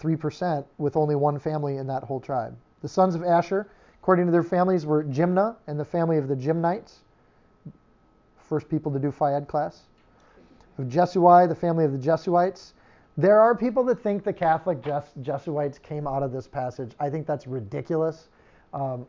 3% 0.00 0.64
with 0.76 0.96
only 0.96 1.14
one 1.14 1.38
family 1.38 1.76
in 1.76 1.86
that 1.86 2.02
whole 2.02 2.18
tribe. 2.18 2.56
The 2.82 2.88
sons 2.88 3.14
of 3.14 3.22
Asher, 3.22 3.68
according 4.02 4.26
to 4.26 4.32
their 4.32 4.42
families, 4.42 4.86
were 4.86 5.04
Jimnah 5.04 5.54
and 5.68 5.78
the 5.78 5.84
family 5.84 6.18
of 6.18 6.26
the 6.26 6.34
Jimnites. 6.34 7.00
First 8.38 8.68
people 8.68 8.90
to 8.92 8.98
do 8.98 9.12
Phi 9.12 9.34
Ed 9.34 9.46
class. 9.46 9.82
Of 10.78 10.86
Jesui, 10.86 11.48
the 11.48 11.54
family 11.54 11.84
of 11.84 11.92
the 11.92 11.98
Jesuites. 11.98 12.74
There 13.16 13.38
are 13.38 13.54
people 13.54 13.84
that 13.84 14.00
think 14.00 14.24
the 14.24 14.32
Catholic 14.32 14.84
Jes- 14.84 15.12
Jesuites 15.22 15.78
came 15.78 16.08
out 16.08 16.24
of 16.24 16.32
this 16.32 16.48
passage. 16.48 16.92
I 16.98 17.08
think 17.08 17.24
that's 17.24 17.46
ridiculous. 17.46 18.30
Um, 18.72 19.06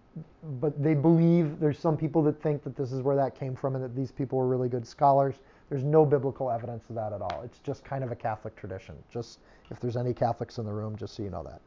but 0.59 0.81
they 0.81 0.93
believe 0.93 1.59
there's 1.59 1.79
some 1.79 1.97
people 1.97 2.21
that 2.23 2.41
think 2.41 2.63
that 2.63 2.75
this 2.75 2.91
is 2.91 3.01
where 3.01 3.15
that 3.15 3.33
came 3.33 3.55
from 3.55 3.75
and 3.75 3.83
that 3.83 3.95
these 3.95 4.11
people 4.11 4.37
were 4.37 4.47
really 4.47 4.69
good 4.69 4.85
scholars. 4.85 5.35
There's 5.71 5.85
no 5.85 6.05
biblical 6.05 6.51
evidence 6.51 6.83
of 6.89 6.95
that 6.95 7.13
at 7.13 7.21
all. 7.21 7.43
It's 7.45 7.59
just 7.59 7.85
kind 7.85 8.03
of 8.03 8.11
a 8.11 8.15
Catholic 8.15 8.57
tradition. 8.57 8.93
Just 9.09 9.39
if 9.69 9.79
there's 9.79 9.95
any 9.95 10.13
Catholics 10.13 10.57
in 10.57 10.65
the 10.65 10.73
room, 10.73 10.97
just 10.97 11.15
so 11.15 11.23
you 11.23 11.29
know 11.29 11.43
that. 11.43 11.61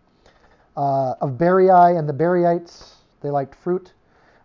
Uh, 0.76 1.14
of 1.22 1.38
Berai 1.38 1.98
and 1.98 2.06
the 2.06 2.12
Beraites, 2.12 2.96
they 3.22 3.30
liked 3.30 3.54
fruit. 3.54 3.94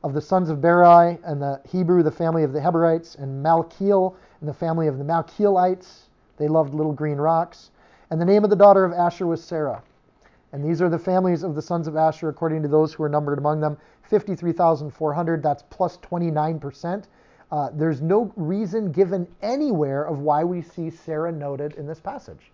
Of 0.01 0.13
the 0.13 0.21
sons 0.21 0.49
of 0.49 0.59
Berai 0.59 1.19
and 1.25 1.41
the 1.41 1.59
Heber, 1.69 2.01
the 2.03 2.09
family 2.09 2.43
of 2.43 2.53
the 2.53 2.59
Heberites, 2.61 3.17
and 3.17 3.45
Malkiel 3.45 4.15
and 4.39 4.47
the 4.47 4.53
family 4.53 4.87
of 4.87 4.97
the 4.97 5.03
Malkielites, 5.03 6.03
they 6.37 6.47
loved 6.47 6.73
little 6.73 6.93
green 6.93 7.17
rocks. 7.17 7.71
And 8.11 8.21
the 8.21 8.25
name 8.25 8.45
of 8.45 8.49
the 8.49 8.55
daughter 8.55 8.85
of 8.85 8.93
Asher 8.93 9.27
was 9.27 9.43
Sarah. 9.43 9.83
And 10.53 10.63
these 10.63 10.81
are 10.81 10.87
the 10.87 10.97
families 10.97 11.43
of 11.43 11.53
the 11.53 11.61
sons 11.61 11.85
of 11.85 11.97
Asher 11.97 12.29
according 12.29 12.61
to 12.61 12.69
those 12.69 12.93
who 12.93 13.03
are 13.03 13.09
numbered 13.09 13.39
among 13.39 13.59
them 13.59 13.77
53,400. 14.03 15.43
That's 15.43 15.63
plus 15.69 15.97
29%. 15.97 17.03
Uh, 17.51 17.69
there's 17.73 18.01
no 18.01 18.31
reason 18.35 18.91
given 18.91 19.27
anywhere 19.41 20.03
of 20.03 20.19
why 20.19 20.43
we 20.43 20.61
see 20.61 20.89
Sarah 20.89 21.31
noted 21.31 21.73
in 21.75 21.87
this 21.87 21.99
passage. 21.99 22.51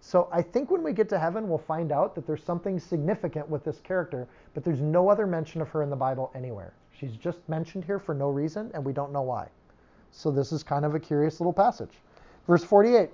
So 0.00 0.28
I 0.32 0.42
think 0.42 0.70
when 0.70 0.82
we 0.82 0.92
get 0.92 1.08
to 1.10 1.18
heaven, 1.18 1.48
we'll 1.48 1.58
find 1.58 1.92
out 1.92 2.16
that 2.16 2.26
there's 2.26 2.42
something 2.42 2.80
significant 2.80 3.48
with 3.48 3.62
this 3.62 3.80
character, 3.80 4.26
but 4.52 4.64
there's 4.64 4.80
no 4.80 5.08
other 5.08 5.28
mention 5.28 5.60
of 5.60 5.68
her 5.68 5.82
in 5.82 5.90
the 5.90 5.96
Bible 5.96 6.32
anywhere. 6.34 6.74
She's 6.92 7.16
just 7.16 7.38
mentioned 7.48 7.84
here 7.84 8.00
for 8.00 8.14
no 8.14 8.28
reason, 8.28 8.70
and 8.74 8.84
we 8.84 8.92
don't 8.92 9.12
know 9.12 9.22
why. 9.22 9.48
So 10.10 10.32
this 10.32 10.50
is 10.50 10.64
kind 10.64 10.84
of 10.84 10.96
a 10.96 11.00
curious 11.00 11.40
little 11.40 11.52
passage. 11.52 12.00
Verse 12.48 12.64
48. 12.64 13.10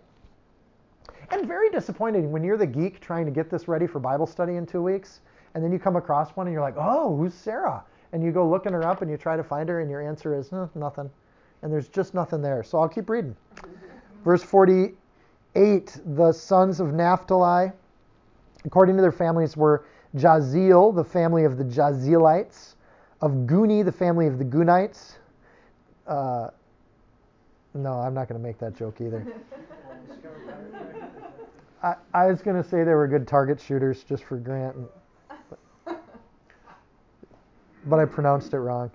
And 1.30 1.46
very 1.46 1.68
disappointing 1.68 2.32
when 2.32 2.42
you're 2.42 2.56
the 2.56 2.66
geek 2.66 3.00
trying 3.00 3.26
to 3.26 3.30
get 3.30 3.50
this 3.50 3.68
ready 3.68 3.86
for 3.86 3.98
Bible 3.98 4.26
study 4.26 4.56
in 4.56 4.64
two 4.64 4.82
weeks, 4.82 5.20
and 5.54 5.62
then 5.62 5.72
you 5.72 5.78
come 5.78 5.96
across 5.96 6.30
one 6.36 6.46
and 6.46 6.54
you're 6.54 6.62
like, 6.62 6.76
oh, 6.78 7.14
who's 7.16 7.34
Sarah? 7.34 7.84
And 8.12 8.22
you 8.22 8.32
go 8.32 8.48
looking 8.48 8.72
her 8.72 8.84
up 8.84 9.02
and 9.02 9.10
you 9.10 9.16
try 9.16 9.36
to 9.36 9.44
find 9.44 9.68
her, 9.68 9.80
and 9.80 9.90
your 9.90 10.06
answer 10.06 10.34
is 10.38 10.52
eh, 10.52 10.66
nothing. 10.74 11.10
And 11.62 11.72
there's 11.72 11.88
just 11.88 12.14
nothing 12.14 12.40
there. 12.40 12.62
So 12.62 12.78
I'll 12.78 12.88
keep 12.88 13.10
reading. 13.10 13.36
Verse 14.24 14.42
48 14.42 16.00
The 16.16 16.32
sons 16.32 16.80
of 16.80 16.94
Naphtali, 16.94 17.72
according 18.64 18.96
to 18.96 19.02
their 19.02 19.12
families, 19.12 19.56
were 19.56 19.84
Jaziel, 20.16 20.94
the 20.94 21.04
family 21.04 21.44
of 21.44 21.58
the 21.58 21.64
Jazielites, 21.64 22.74
of 23.20 23.32
Guni, 23.32 23.84
the 23.84 23.92
family 23.92 24.26
of 24.26 24.38
the 24.38 24.44
Gunites. 24.44 25.16
Uh, 26.06 26.48
no, 27.74 27.92
I'm 27.94 28.14
not 28.14 28.28
going 28.28 28.40
to 28.40 28.46
make 28.46 28.58
that 28.58 28.74
joke 28.74 29.00
either. 29.00 29.26
I, 31.82 31.94
I 32.12 32.26
was 32.26 32.42
going 32.42 32.60
to 32.60 32.68
say 32.68 32.82
they 32.82 32.94
were 32.94 33.06
good 33.06 33.28
target 33.28 33.60
shooters 33.60 34.02
just 34.02 34.24
for 34.24 34.36
Grant, 34.36 34.76
but 37.86 37.98
I 37.98 38.04
pronounced 38.04 38.52
it 38.54 38.58
wrong. 38.58 38.90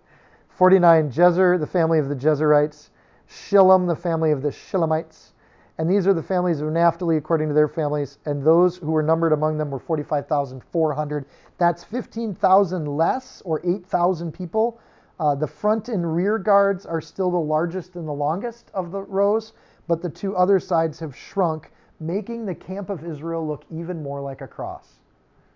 49, 0.49 1.11
Jezer, 1.11 1.59
the 1.59 1.67
family 1.67 1.99
of 1.99 2.09
the 2.09 2.15
Jezerites, 2.15 2.89
Shillem, 3.27 3.88
the 3.88 3.95
family 3.95 4.31
of 4.31 4.41
the 4.41 4.49
Shillemites. 4.49 5.31
And 5.79 5.89
these 5.89 6.05
are 6.05 6.13
the 6.13 6.21
families 6.21 6.61
of 6.61 6.71
Naphtali 6.71 7.17
according 7.17 7.47
to 7.47 7.53
their 7.55 7.67
families. 7.67 8.19
And 8.25 8.43
those 8.43 8.77
who 8.77 8.91
were 8.91 9.01
numbered 9.01 9.34
among 9.34 9.57
them 9.57 9.71
were 9.71 9.79
45,400. 9.79 11.25
That's 11.57 11.84
15,000 11.84 12.86
less, 12.86 13.41
or 13.43 13.59
8,000 13.63 14.31
people. 14.31 14.79
Uh, 15.19 15.34
the 15.34 15.47
front 15.47 15.89
and 15.89 16.15
rear 16.15 16.38
guards 16.38 16.86
are 16.86 17.01
still 17.01 17.31
the 17.31 17.38
largest 17.38 17.95
and 17.95 18.07
the 18.07 18.13
longest 18.13 18.69
of 18.73 18.91
the 18.91 19.01
rows, 19.01 19.53
but 19.88 20.01
the 20.01 20.09
two 20.09 20.36
other 20.36 20.59
sides 20.59 20.99
have 20.99 21.15
shrunk, 21.15 21.71
making 21.99 22.45
the 22.45 22.55
camp 22.55 22.89
of 22.89 23.03
Israel 23.03 23.45
look 23.45 23.63
even 23.71 24.03
more 24.03 24.21
like 24.21 24.41
a 24.41 24.47
cross. 24.47 24.99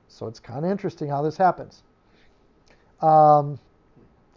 So 0.08 0.28
it's 0.28 0.40
kind 0.40 0.66
of 0.66 0.72
interesting 0.72 1.10
how 1.10 1.22
this 1.22 1.38
happens. 1.38 1.84
Um, 3.02 3.60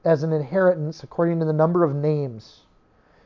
as 0.06 0.24
an 0.24 0.32
inheritance 0.32 1.04
according 1.04 1.40
to 1.40 1.46
the 1.46 1.54
number 1.54 1.84
of 1.84 1.96
names. 1.96 2.66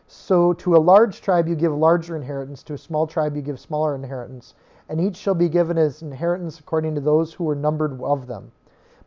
So 0.07 0.51
to 0.53 0.75
a 0.75 0.77
large 0.77 1.21
tribe 1.21 1.47
you 1.47 1.55
give 1.55 1.73
larger 1.73 2.15
inheritance, 2.15 2.63
to 2.63 2.73
a 2.73 2.77
small 2.77 3.05
tribe 3.05 3.35
you 3.35 3.41
give 3.41 3.59
smaller 3.59 3.93
inheritance, 3.95 4.55
and 4.89 4.99
each 4.99 5.15
shall 5.15 5.35
be 5.35 5.47
given 5.47 5.77
as 5.77 6.01
inheritance 6.01 6.59
according 6.59 6.95
to 6.95 7.01
those 7.01 7.33
who 7.33 7.43
were 7.43 7.55
numbered 7.55 8.01
of 8.01 8.27
them. 8.27 8.51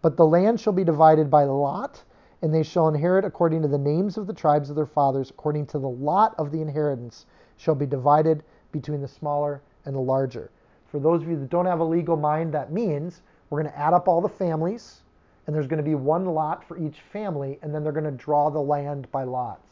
But 0.03 0.17
the 0.17 0.27
land 0.27 0.61
shall 0.61 0.73
be 0.73 0.85
divided 0.85 1.31
by 1.31 1.45
lot, 1.45 2.05
and 2.45 2.55
they 2.55 2.63
shall 2.63 2.89
inherit 2.89 3.25
according 3.25 3.63
to 3.63 3.69
the 3.69 3.79
names 3.79 4.19
of 4.19 4.27
the 4.27 4.35
tribes 4.35 4.69
of 4.69 4.77
their 4.77 4.85
fathers, 4.85 5.31
according 5.31 5.65
to 5.65 5.79
the 5.79 5.89
lot 5.89 6.35
of 6.37 6.53
the 6.53 6.61
inheritance 6.61 7.25
shall 7.57 7.75
be 7.75 7.87
divided 7.87 8.43
between 8.71 9.01
the 9.01 9.09
smaller 9.09 9.63
and 9.87 9.97
the 9.97 10.01
larger. 10.01 10.51
For 10.87 11.01
those 11.01 11.23
of 11.23 11.29
you 11.31 11.39
that 11.39 11.49
don't 11.49 11.65
have 11.65 11.81
a 11.81 11.85
legal 11.85 12.17
mind, 12.17 12.53
that 12.53 12.71
means 12.71 13.23
we're 13.49 13.63
going 13.63 13.73
to 13.73 13.79
add 13.79 13.95
up 13.95 14.09
all 14.09 14.21
the 14.21 14.29
families 14.29 15.01
and 15.47 15.57
there's 15.57 15.67
going 15.67 15.79
to 15.79 15.83
be 15.83 15.95
one 15.95 16.27
lot 16.27 16.63
for 16.67 16.79
each 16.79 17.01
family, 17.01 17.59
and 17.63 17.75
then 17.75 17.83
they're 17.83 17.93
going 17.93 18.05
to 18.05 18.11
draw 18.11 18.51
the 18.51 18.61
land 18.61 19.11
by 19.11 19.25
lots. 19.25 19.67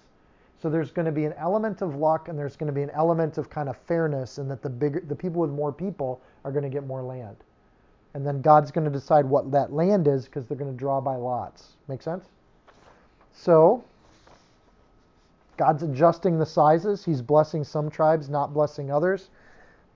So 0.61 0.71
there's 0.71 0.91
going 0.91 1.07
to 1.07 1.13
be 1.13 1.25
an 1.25 1.35
element 1.35 1.83
of 1.83 1.97
luck, 1.97 2.29
and 2.29 2.39
there's 2.39 2.57
going 2.57 2.69
to 2.69 2.73
be 2.73 2.83
an 2.83 2.91
element 2.91 3.39
of 3.39 3.51
kind 3.51 3.69
of 3.69 3.77
fairness, 3.77 4.39
and 4.39 4.51
that 4.51 4.63
the 4.63 4.71
bigger 4.71 5.03
the 5.07 5.17
people 5.17 5.41
with 5.41 5.51
more 5.51 5.73
people 5.73 6.21
are 6.45 6.53
going 6.53 6.63
to 6.63 6.69
get 6.69 6.87
more 6.87 7.03
land. 7.03 7.37
And 8.15 8.27
then 8.27 8.43
God's 8.43 8.71
going 8.71 8.85
to 8.85 8.91
decide 8.91 9.25
what 9.25 9.51
that 9.53 9.73
land 9.73 10.07
is 10.09 10.27
because 10.27 10.47
they're 10.47 10.59
going 10.59 10.71
to 10.71 10.77
draw 10.77 11.01
by 11.01 11.17
lots. 11.17 11.77
Make 11.89 12.03
sense? 12.03 12.27
So 13.33 13.85
God's 15.57 15.83
adjusting 15.83 16.39
the 16.39 16.47
sizes. 16.47 17.05
He's 17.05 17.23
blessing 17.23 17.65
some 17.65 17.91
tribes, 17.91 18.29
not 18.29 18.55
blessing 18.55 18.91
others. 18.91 19.31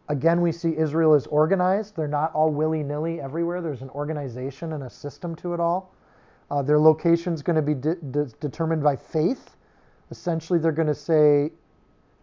Again, 0.09 0.41
we 0.41 0.53
see 0.53 0.77
Israel 0.77 1.15
is 1.15 1.27
organized. 1.27 1.97
They're 1.97 2.07
not 2.07 2.33
all 2.35 2.51
willy 2.51 2.83
nilly 2.83 3.21
everywhere. 3.21 3.61
There's 3.61 3.83
an 3.83 3.91
organization 3.91 4.73
and 4.73 4.85
a 4.85 4.91
system 4.91 5.35
to 5.37 5.55
it 5.55 5.61
all. 5.61 5.93
Uh, 6.51 6.63
their 6.63 6.79
location 6.79 7.33
is 7.33 7.43
going 7.43 7.57
to 7.57 7.63
be 7.63 7.75
de- 7.75 7.97
de- 7.97 8.27
determined 8.41 8.83
by 8.83 8.95
faith. 8.95 9.57
Essentially, 10.11 10.61
they're 10.61 10.71
going 10.71 10.87
to 10.87 10.95
say, 10.95 11.51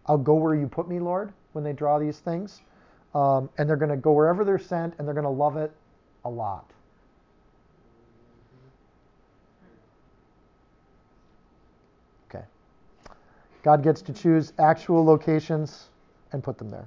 I'll 0.06 0.16
go 0.16 0.34
where 0.34 0.54
you 0.54 0.66
put 0.66 0.88
me, 0.88 0.98
Lord, 0.98 1.32
when 1.52 1.62
they 1.62 1.74
draw 1.74 1.98
these 1.98 2.20
things. 2.20 2.62
Um, 3.14 3.50
and 3.58 3.68
they're 3.68 3.76
going 3.76 3.90
to 3.90 3.96
go 3.96 4.12
wherever 4.12 4.44
they're 4.44 4.58
sent 4.58 4.94
and 4.98 5.06
they're 5.06 5.14
going 5.14 5.24
to 5.24 5.30
love 5.30 5.56
it 5.56 5.72
a 6.24 6.30
lot. 6.30 6.70
God 13.64 13.82
gets 13.82 14.02
to 14.02 14.12
choose 14.12 14.52
actual 14.58 15.02
locations 15.02 15.88
and 16.32 16.44
put 16.44 16.58
them 16.58 16.68
there. 16.68 16.86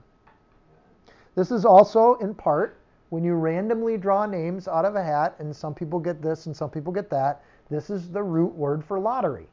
This 1.36 1.52
is 1.52 1.66
also 1.66 2.16
in 2.16 2.36
part 2.36 2.78
when 3.10 3.24
you 3.24 3.34
randomly 3.34 3.98
draw 3.98 4.26
names 4.26 4.68
out 4.68 4.86
of 4.86 4.96
a 4.96 5.04
hat, 5.04 5.36
and 5.40 5.56
some 5.56 5.74
people 5.74 6.00
get 6.00 6.22
this 6.22 6.46
and 6.46 6.56
some 6.56 6.70
people 6.70 6.94
get 6.94 7.10
that. 7.10 7.42
This 7.70 7.90
is 7.90 8.10
the 8.10 8.22
root 8.22 8.54
word 8.54 8.86
for 8.86 9.00
lottery, 9.00 9.48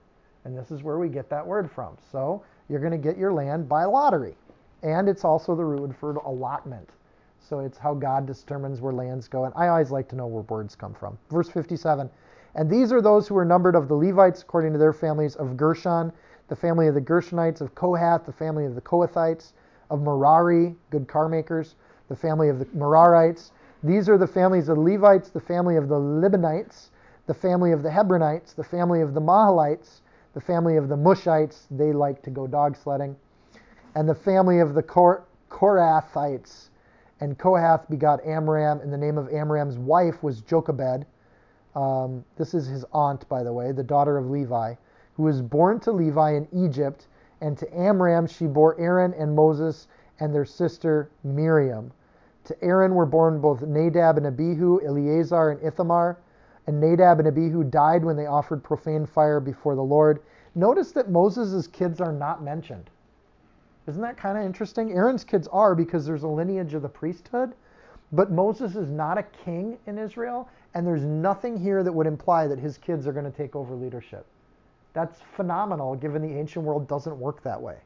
and 0.45 0.57
this 0.57 0.71
is 0.71 0.83
where 0.83 0.99
we 0.99 1.09
get 1.09 1.31
that 1.31 1.47
word 1.47 1.71
from. 1.71 1.97
So 2.13 2.45
you're 2.69 2.81
going 2.81 2.93
to 2.93 2.99
get 2.99 3.17
your 3.17 3.33
land 3.33 3.69
by 3.69 3.85
lottery, 3.85 4.37
and 4.83 5.09
it's 5.09 5.25
also 5.25 5.57
the 5.57 5.65
root 5.65 5.81
word 5.81 5.97
for 5.97 6.15
allotment. 6.17 6.91
So 7.39 7.61
it's 7.61 7.79
how 7.79 7.95
God 7.95 8.27
determines 8.27 8.81
where 8.81 8.93
lands 8.93 9.29
go, 9.29 9.45
and 9.45 9.55
I 9.57 9.69
always 9.69 9.91
like 9.91 10.09
to 10.09 10.17
know 10.17 10.27
where 10.27 10.43
words 10.43 10.77
come 10.77 10.93
from. 10.93 11.17
Verse 11.31 11.49
57. 11.49 12.11
And 12.57 12.71
these 12.71 12.93
are 12.93 13.03
those 13.03 13.27
who 13.27 13.35
were 13.35 13.45
numbered 13.45 13.75
of 13.75 13.89
the 13.89 13.95
Levites 13.95 14.43
according 14.43 14.73
to 14.73 14.79
their 14.79 14.93
families 14.93 15.37
of 15.37 15.57
Gershon, 15.57 16.13
the 16.49 16.57
family 16.57 16.89
of 16.89 16.95
the 16.95 17.01
Gershonites, 17.01 17.61
of 17.61 17.75
Kohath, 17.75 18.27
the 18.27 18.33
family 18.33 18.67
of 18.67 18.75
the 18.75 18.81
Kohathites, 18.81 19.53
of 19.91 20.03
Merari, 20.03 20.75
good 20.91 21.09
car 21.09 21.29
makers, 21.29 21.75
the 22.09 22.17
family 22.17 22.49
of 22.49 22.59
the 22.59 22.67
Merarites. 22.67 23.51
These 23.83 24.09
are 24.09 24.19
the 24.19 24.27
families 24.27 24.69
of 24.69 24.77
the 24.77 24.83
Levites, 24.83 25.31
the 25.31 25.41
family 25.41 25.77
of 25.77 25.89
the 25.89 25.99
Libanites, 25.99 26.91
the 27.27 27.35
family 27.35 27.73
of 27.73 27.83
the 27.83 27.91
Hebronites, 27.91 28.55
the 28.55 28.65
family 28.65 29.01
of 29.01 29.15
the 29.15 29.21
Mahalites, 29.21 30.01
the 30.35 30.41
family 30.41 30.77
of 30.77 30.89
the 30.89 30.97
Mushites. 30.97 31.67
They 31.71 31.93
like 31.93 32.23
to 32.23 32.31
go 32.31 32.47
dog 32.47 32.77
sledding. 32.77 33.17
And 33.95 34.09
the 34.09 34.15
family 34.15 34.61
of 34.61 34.75
the 34.75 34.83
Kor- 34.83 35.25
Korathites. 35.51 36.69
And 37.21 37.39
Kohath 37.39 37.89
begot 37.89 38.25
Amram, 38.27 38.81
and 38.81 38.93
the 38.93 38.99
name 38.99 39.17
of 39.17 39.29
Amram's 39.33 39.79
wife 39.79 40.23
was 40.23 40.41
Jochebed. 40.43 41.07
Um, 41.75 42.25
this 42.37 42.55
is 42.55 42.67
his 42.67 42.85
aunt, 42.93 43.29
by 43.29 43.43
the 43.43 43.53
way, 43.53 43.73
the 43.73 43.83
daughter 43.83 44.19
of 44.19 44.31
Levi, 44.31 44.75
who 45.17 45.23
was 45.25 45.43
born 45.43 45.81
to 45.81 45.93
Levi 45.93 46.33
in 46.33 46.49
Egypt, 46.53 47.07
and 47.41 47.57
to 47.59 47.79
Amram 47.79 48.27
she 48.27 48.47
bore 48.47 48.79
Aaron 48.81 49.15
and 49.15 49.35
Moses 49.35 49.89
and 50.21 50.35
their 50.35 50.45
sister 50.45 51.11
Miriam. 51.23 51.93
To 52.45 52.65
Aaron 52.65 52.95
were 52.95 53.07
born 53.07 53.41
both 53.41 53.63
Nadab 53.63 54.19
and 54.19 54.27
Abihu, 54.27 54.81
Eleazar 54.85 55.51
and 55.51 55.63
Ithamar. 55.63 56.19
And 56.67 56.81
Nadab 56.81 57.19
and 57.19 57.29
Abihu 57.29 57.65
died 57.65 58.05
when 58.05 58.17
they 58.17 58.27
offered 58.27 58.63
profane 58.63 59.07
fire 59.07 59.41
before 59.41 59.75
the 59.75 59.83
Lord. 59.83 60.21
Notice 60.55 60.93
that 60.93 61.11
Moses' 61.11 61.67
kids 61.67 62.01
are 62.01 62.13
not 62.13 62.43
mentioned. 62.43 62.91
Isn't 63.87 64.03
that 64.03 64.17
kind 64.17 64.39
of 64.39 64.45
interesting? 64.45 64.93
Aaron's 64.93 65.25
kids 65.25 65.49
are 65.49 65.75
because 65.75 66.07
there's 66.07 66.23
a 66.23 66.29
lineage 66.29 66.73
of 66.75 66.83
the 66.83 66.89
priesthood, 66.89 67.55
but 68.13 68.31
Moses 68.31 68.77
is 68.77 68.89
not 68.89 69.19
a 69.19 69.23
king 69.23 69.79
in 69.87 69.99
Israel, 69.99 70.49
and 70.75 70.87
there's 70.87 71.05
nothing 71.05 71.57
here 71.57 71.83
that 71.83 71.93
would 71.93 72.07
imply 72.07 72.47
that 72.47 72.59
his 72.59 72.79
kids 72.79 73.07
are 73.07 73.13
going 73.13 73.31
to 73.31 73.37
take 73.37 73.55
over 73.55 73.75
leadership. 73.75 74.27
That's 74.95 75.21
phenomenal 75.37 75.97
given 75.97 76.23
the 76.23 76.39
ancient 76.39 76.65
world 76.65 76.89
doesn't 76.89 77.19
work 77.19 77.43
that 77.43 77.61
way. 77.61 77.77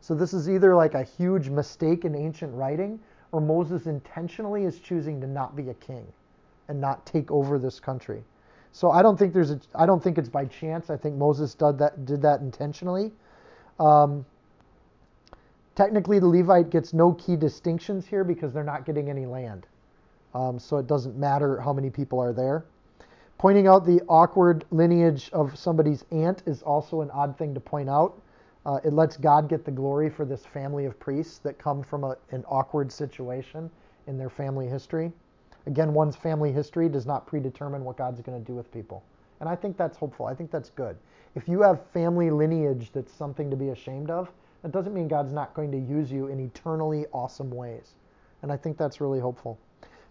So 0.00 0.14
this 0.14 0.32
is 0.32 0.48
either 0.48 0.74
like 0.74 0.94
a 0.94 1.02
huge 1.02 1.48
mistake 1.48 2.04
in 2.04 2.14
ancient 2.14 2.54
writing, 2.54 2.98
or 3.32 3.40
Moses 3.40 3.86
intentionally 3.86 4.64
is 4.64 4.80
choosing 4.80 5.20
to 5.20 5.26
not 5.26 5.54
be 5.54 5.68
a 5.68 5.74
king 5.74 6.06
and 6.68 6.80
not 6.80 7.04
take 7.04 7.30
over 7.30 7.58
this 7.58 7.78
country. 7.78 8.24
So 8.72 8.90
I 8.90 9.02
don't 9.02 9.18
think 9.18 9.32
there's 9.32 9.50
a, 9.50 9.60
I 9.74 9.86
don't 9.86 10.02
think 10.02 10.18
it's 10.18 10.28
by 10.28 10.46
chance. 10.46 10.90
I 10.90 10.96
think 10.96 11.16
Moses 11.16 11.54
did 11.54 11.78
that 11.78 12.04
did 12.06 12.22
that 12.22 12.40
intentionally. 12.40 13.12
Um, 13.80 14.24
technically, 15.74 16.18
the 16.18 16.28
Levite 16.28 16.70
gets 16.70 16.92
no 16.92 17.12
key 17.14 17.36
distinctions 17.36 18.06
here 18.06 18.24
because 18.24 18.52
they're 18.52 18.64
not 18.64 18.86
getting 18.86 19.10
any 19.10 19.26
land. 19.26 19.66
Um, 20.34 20.58
so 20.58 20.76
it 20.76 20.86
doesn't 20.86 21.16
matter 21.16 21.60
how 21.60 21.72
many 21.72 21.90
people 21.90 22.20
are 22.20 22.32
there. 22.32 22.64
Pointing 23.38 23.68
out 23.68 23.86
the 23.86 24.02
awkward 24.08 24.64
lineage 24.72 25.30
of 25.32 25.56
somebody's 25.56 26.04
aunt 26.10 26.42
is 26.46 26.60
also 26.62 27.02
an 27.02 27.10
odd 27.12 27.38
thing 27.38 27.54
to 27.54 27.60
point 27.60 27.88
out. 27.88 28.20
Uh, 28.66 28.80
it 28.82 28.92
lets 28.92 29.16
God 29.16 29.48
get 29.48 29.64
the 29.64 29.70
glory 29.70 30.10
for 30.10 30.24
this 30.24 30.44
family 30.44 30.86
of 30.86 30.98
priests 30.98 31.38
that 31.38 31.56
come 31.56 31.84
from 31.84 32.02
a, 32.02 32.16
an 32.32 32.44
awkward 32.48 32.90
situation 32.90 33.70
in 34.08 34.18
their 34.18 34.28
family 34.28 34.66
history. 34.66 35.12
Again, 35.66 35.94
one's 35.94 36.16
family 36.16 36.50
history 36.50 36.88
does 36.88 37.06
not 37.06 37.28
predetermine 37.28 37.84
what 37.84 37.96
God's 37.96 38.20
going 38.20 38.42
to 38.42 38.44
do 38.44 38.56
with 38.56 38.72
people. 38.72 39.04
And 39.38 39.48
I 39.48 39.54
think 39.54 39.76
that's 39.76 39.96
hopeful. 39.96 40.26
I 40.26 40.34
think 40.34 40.50
that's 40.50 40.70
good. 40.70 40.96
If 41.36 41.46
you 41.46 41.62
have 41.62 41.86
family 41.92 42.30
lineage 42.32 42.90
that's 42.92 43.12
something 43.12 43.50
to 43.50 43.56
be 43.56 43.68
ashamed 43.68 44.10
of, 44.10 44.32
that 44.62 44.72
doesn't 44.72 44.94
mean 44.94 45.06
God's 45.06 45.32
not 45.32 45.54
going 45.54 45.70
to 45.70 45.78
use 45.78 46.10
you 46.10 46.26
in 46.26 46.40
eternally 46.40 47.06
awesome 47.12 47.52
ways. 47.52 47.94
And 48.42 48.50
I 48.50 48.56
think 48.56 48.76
that's 48.76 49.00
really 49.00 49.20
hopeful. 49.20 49.60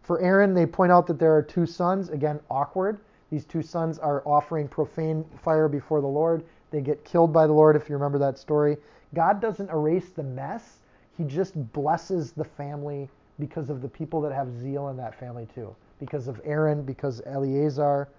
For 0.04 0.22
Aaron, 0.22 0.54
they 0.54 0.66
point 0.66 0.94
out 0.94 1.06
that 1.08 1.20
there 1.20 1.36
are 1.36 1.44
two 1.44 1.66
sons. 1.66 2.08
Again, 2.08 2.40
awkward. 2.50 3.02
These 3.30 3.46
two 3.46 3.62
sons 3.62 4.00
are 4.00 4.24
offering 4.26 4.68
profane 4.68 5.26
fire 5.44 5.68
before 5.68 6.02
the 6.02 6.08
Lord. 6.08 6.44
They 6.72 6.82
get 6.82 7.04
killed 7.04 7.34
by 7.34 7.48
the 7.48 7.54
Lord, 7.54 7.76
if 7.76 7.90
you 7.90 7.96
remember 7.96 8.18
that 8.20 8.38
story. 8.38 8.78
God 9.14 9.42
doesn't 9.42 9.70
erase 9.70 10.10
the 10.10 10.24
mess, 10.24 10.80
He 11.18 11.24
just 11.24 11.54
blesses 11.74 12.32
the 12.32 12.44
family 12.44 13.10
because 13.40 13.70
of 13.70 13.82
the 13.82 13.88
people 13.88 14.22
that 14.22 14.34
have 14.34 14.52
zeal 14.52 14.90
in 14.90 14.98
that 14.98 15.18
family, 15.18 15.48
too. 15.54 15.76
Because 16.00 16.28
of 16.28 16.42
Aaron, 16.44 16.84
because 16.84 17.22
Eleazar, 17.26 18.10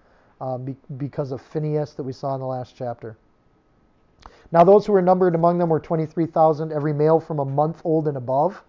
um, 0.41 0.63
be, 0.63 0.75
because 0.97 1.31
of 1.31 1.41
Phinehas 1.41 1.93
that 1.93 2.03
we 2.03 2.13
saw 2.13 2.33
in 2.35 2.39
the 2.39 2.47
last 2.47 2.75
chapter. 2.75 3.17
Now, 4.51 4.63
those 4.63 4.85
who 4.85 4.93
were 4.93 5.01
numbered 5.01 5.35
among 5.35 5.57
them 5.57 5.69
were 5.69 5.79
23,000, 5.79 6.71
every 6.71 6.93
male 6.93 7.19
from 7.19 7.39
a 7.39 7.45
month 7.45 7.81
old 7.83 8.07
and 8.07 8.17
above. 8.17 8.63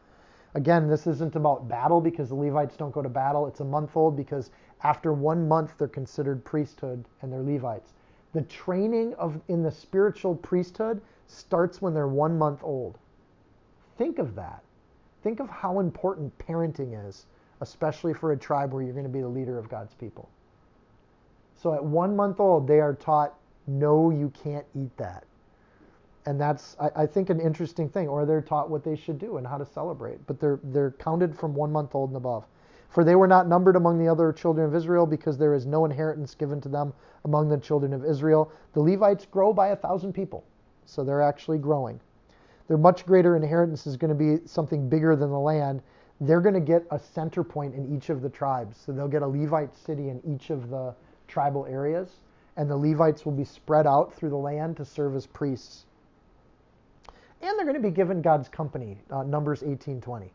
Again, 0.55 0.89
this 0.89 1.07
isn't 1.07 1.37
about 1.37 1.69
battle 1.69 2.01
because 2.01 2.29
the 2.29 2.35
Levites 2.35 2.77
don't 2.77 2.93
go 2.93 3.03
to 3.03 3.09
battle. 3.09 3.47
It's 3.47 3.61
a 3.61 3.65
month 3.65 3.97
old 3.97 4.17
because 4.17 4.51
after 4.83 5.13
one 5.13 5.47
month 5.47 5.75
they're 5.79 5.89
considered 5.89 6.45
priesthood 6.45 7.05
and 7.23 7.33
they're 7.33 7.43
Levites. 7.43 7.93
The 8.33 8.43
training 8.43 9.15
of 9.15 9.41
in 9.49 9.63
the 9.63 9.71
spiritual 9.71 10.37
priesthood 10.37 11.01
starts 11.27 11.83
when 11.83 11.95
they're 11.95 12.09
one 12.09 12.39
month 12.39 12.61
old. 12.63 12.99
Think 13.99 14.19
of 14.19 14.35
that. 14.37 14.63
Think 15.23 15.41
of 15.41 15.51
how 15.51 15.81
important 15.81 16.37
parenting 16.39 17.09
is, 17.09 17.27
especially 17.61 18.15
for 18.15 18.33
a 18.33 18.37
tribe 18.37 18.73
where 18.73 18.83
you're 18.83 18.95
going 18.95 19.05
to 19.05 19.11
be 19.11 19.21
the 19.21 19.29
leader 19.29 19.59
of 19.59 19.69
God's 19.69 19.95
people. 19.95 20.29
So 21.55 21.75
at 21.75 21.85
one 21.85 22.17
month 22.17 22.41
old, 22.41 22.67
they 22.67 22.81
are 22.81 22.95
taught, 22.95 23.35
no, 23.67 24.11
you 24.11 24.33
can't 24.43 24.65
eat 24.75 24.97
that. 24.97 25.25
And 26.27 26.41
that's, 26.41 26.77
I, 26.81 27.03
I, 27.03 27.07
think, 27.07 27.29
an 27.29 27.41
interesting 27.41 27.89
thing. 27.89 28.09
Or 28.09 28.25
they're 28.25 28.41
taught 28.41 28.71
what 28.71 28.85
they 28.85 28.97
should 28.97 29.19
do 29.19 29.37
and 29.37 29.47
how 29.47 29.59
to 29.59 29.67
celebrate. 29.67 30.27
But 30.27 30.41
they're, 30.41 30.61
they're 30.65 30.93
counted 30.93 31.37
from 31.37 31.55
one 31.55 31.71
month 31.71 31.95
old 31.95 32.11
and 32.11 32.17
above. 32.17 32.45
For 32.91 33.05
they 33.05 33.15
were 33.15 33.29
not 33.29 33.47
numbered 33.47 33.77
among 33.77 33.99
the 33.99 34.09
other 34.09 34.33
children 34.33 34.67
of 34.67 34.75
Israel, 34.75 35.07
because 35.07 35.39
there 35.39 35.55
is 35.55 35.65
no 35.65 35.85
inheritance 35.85 36.35
given 36.35 36.61
to 36.63 36.69
them 36.69 36.93
among 37.25 37.49
the 37.49 37.59
children 37.59 37.93
of 37.93 38.05
Israel. 38.05 38.51
The 38.73 38.81
Levites 38.81 39.27
grow 39.27 39.53
by 39.53 39.69
a 39.69 39.77
thousand 39.77 40.13
people, 40.13 40.45
so 40.87 41.05
they're 41.05 41.23
actually 41.23 41.59
growing. 41.59 42.01
Their 42.67 42.79
much 42.79 43.07
greater 43.07 43.37
inheritance 43.37 43.87
is 43.87 43.97
going 43.97 44.09
to 44.09 44.15
be 44.15 44.45
something 44.47 44.89
bigger 44.89 45.15
than 45.15 45.31
the 45.31 45.39
land. 45.39 45.83
They're 46.21 46.41
going 46.41 46.55
to 46.55 46.61
get 46.61 46.85
a 46.91 46.99
center 46.99 47.45
point 47.45 47.75
in 47.77 47.97
each 47.97 48.11
of 48.11 48.23
the 48.23 48.29
tribes. 48.29 48.77
So 48.77 48.93
they'll 48.93 49.09
get 49.09 49.23
a 49.23 49.27
Levite 49.27 49.75
city 49.75 50.09
in 50.09 50.21
each 50.25 50.51
of 50.51 50.69
the 50.69 50.95
tribal 51.29 51.67
areas, 51.67 52.21
and 52.57 52.69
the 52.69 52.77
Levites 52.77 53.25
will 53.25 53.33
be 53.33 53.45
spread 53.45 53.87
out 53.87 54.13
through 54.13 54.31
the 54.31 54.37
land 54.37 54.77
to 54.79 54.85
serve 54.85 55.15
as 55.15 55.27
priests. 55.27 55.87
And 57.41 57.57
they're 57.57 57.67
going 57.67 57.81
to 57.81 57.89
be 57.89 57.95
given 57.95 58.21
God's 58.21 58.49
company, 58.49 58.99
uh, 59.11 59.23
Numbers 59.23 59.63
18:20 59.63 60.31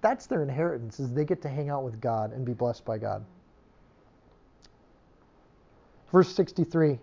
that's 0.00 0.26
their 0.26 0.42
inheritance 0.42 1.00
is 1.00 1.12
they 1.12 1.24
get 1.24 1.42
to 1.42 1.48
hang 1.48 1.68
out 1.68 1.84
with 1.84 2.00
God 2.00 2.32
and 2.32 2.44
be 2.44 2.52
blessed 2.52 2.84
by 2.84 2.98
God. 2.98 3.24
Verse 6.12 6.28
63. 6.34 6.98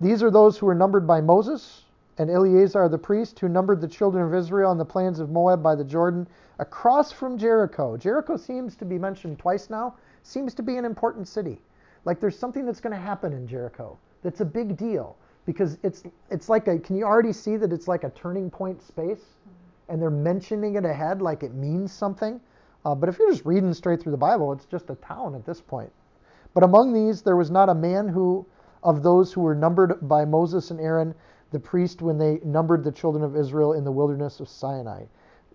These 0.00 0.22
are 0.22 0.30
those 0.30 0.58
who 0.58 0.66
were 0.66 0.74
numbered 0.74 1.06
by 1.06 1.20
Moses 1.20 1.84
and 2.18 2.30
Eleazar 2.30 2.88
the 2.88 2.98
priest 2.98 3.38
who 3.38 3.48
numbered 3.48 3.80
the 3.80 3.88
children 3.88 4.24
of 4.24 4.34
Israel 4.34 4.70
on 4.70 4.78
the 4.78 4.84
plains 4.84 5.20
of 5.20 5.30
Moab 5.30 5.62
by 5.62 5.74
the 5.74 5.84
Jordan 5.84 6.26
across 6.58 7.12
from 7.12 7.38
Jericho. 7.38 7.96
Jericho 7.96 8.36
seems 8.36 8.76
to 8.76 8.84
be 8.84 8.98
mentioned 8.98 9.38
twice 9.38 9.70
now. 9.70 9.94
Seems 10.22 10.54
to 10.54 10.62
be 10.62 10.76
an 10.76 10.84
important 10.84 11.26
city. 11.26 11.60
Like 12.04 12.20
there's 12.20 12.38
something 12.38 12.64
that's 12.64 12.80
going 12.80 12.94
to 12.94 13.00
happen 13.00 13.32
in 13.32 13.46
Jericho 13.46 13.98
that's 14.22 14.40
a 14.40 14.44
big 14.44 14.76
deal 14.76 15.16
because 15.46 15.78
it's 15.82 16.04
it's 16.30 16.48
like 16.48 16.68
a 16.68 16.78
can 16.78 16.96
you 16.96 17.04
already 17.04 17.32
see 17.32 17.56
that 17.56 17.72
it's 17.72 17.88
like 17.88 18.04
a 18.04 18.10
turning 18.10 18.50
point 18.50 18.82
space? 18.82 19.24
And 19.92 20.00
they're 20.00 20.08
mentioning 20.08 20.76
it 20.76 20.86
ahead 20.86 21.20
like 21.20 21.42
it 21.42 21.52
means 21.52 21.92
something. 21.92 22.40
Uh, 22.82 22.94
but 22.94 23.10
if 23.10 23.18
you're 23.18 23.30
just 23.30 23.44
reading 23.44 23.74
straight 23.74 24.00
through 24.00 24.12
the 24.12 24.16
Bible, 24.18 24.50
it's 24.50 24.64
just 24.64 24.88
a 24.88 24.94
town 24.94 25.34
at 25.34 25.44
this 25.44 25.60
point. 25.60 25.92
But 26.54 26.64
among 26.64 26.94
these, 26.94 27.20
there 27.20 27.36
was 27.36 27.50
not 27.50 27.68
a 27.68 27.74
man 27.74 28.08
who, 28.08 28.46
of 28.82 29.02
those 29.02 29.34
who 29.34 29.42
were 29.42 29.54
numbered 29.54 30.08
by 30.08 30.24
Moses 30.24 30.70
and 30.70 30.80
Aaron, 30.80 31.14
the 31.50 31.58
priest, 31.58 32.00
when 32.00 32.16
they 32.16 32.40
numbered 32.42 32.84
the 32.84 32.90
children 32.90 33.22
of 33.22 33.36
Israel 33.36 33.74
in 33.74 33.84
the 33.84 33.92
wilderness 33.92 34.40
of 34.40 34.48
Sinai. 34.48 35.04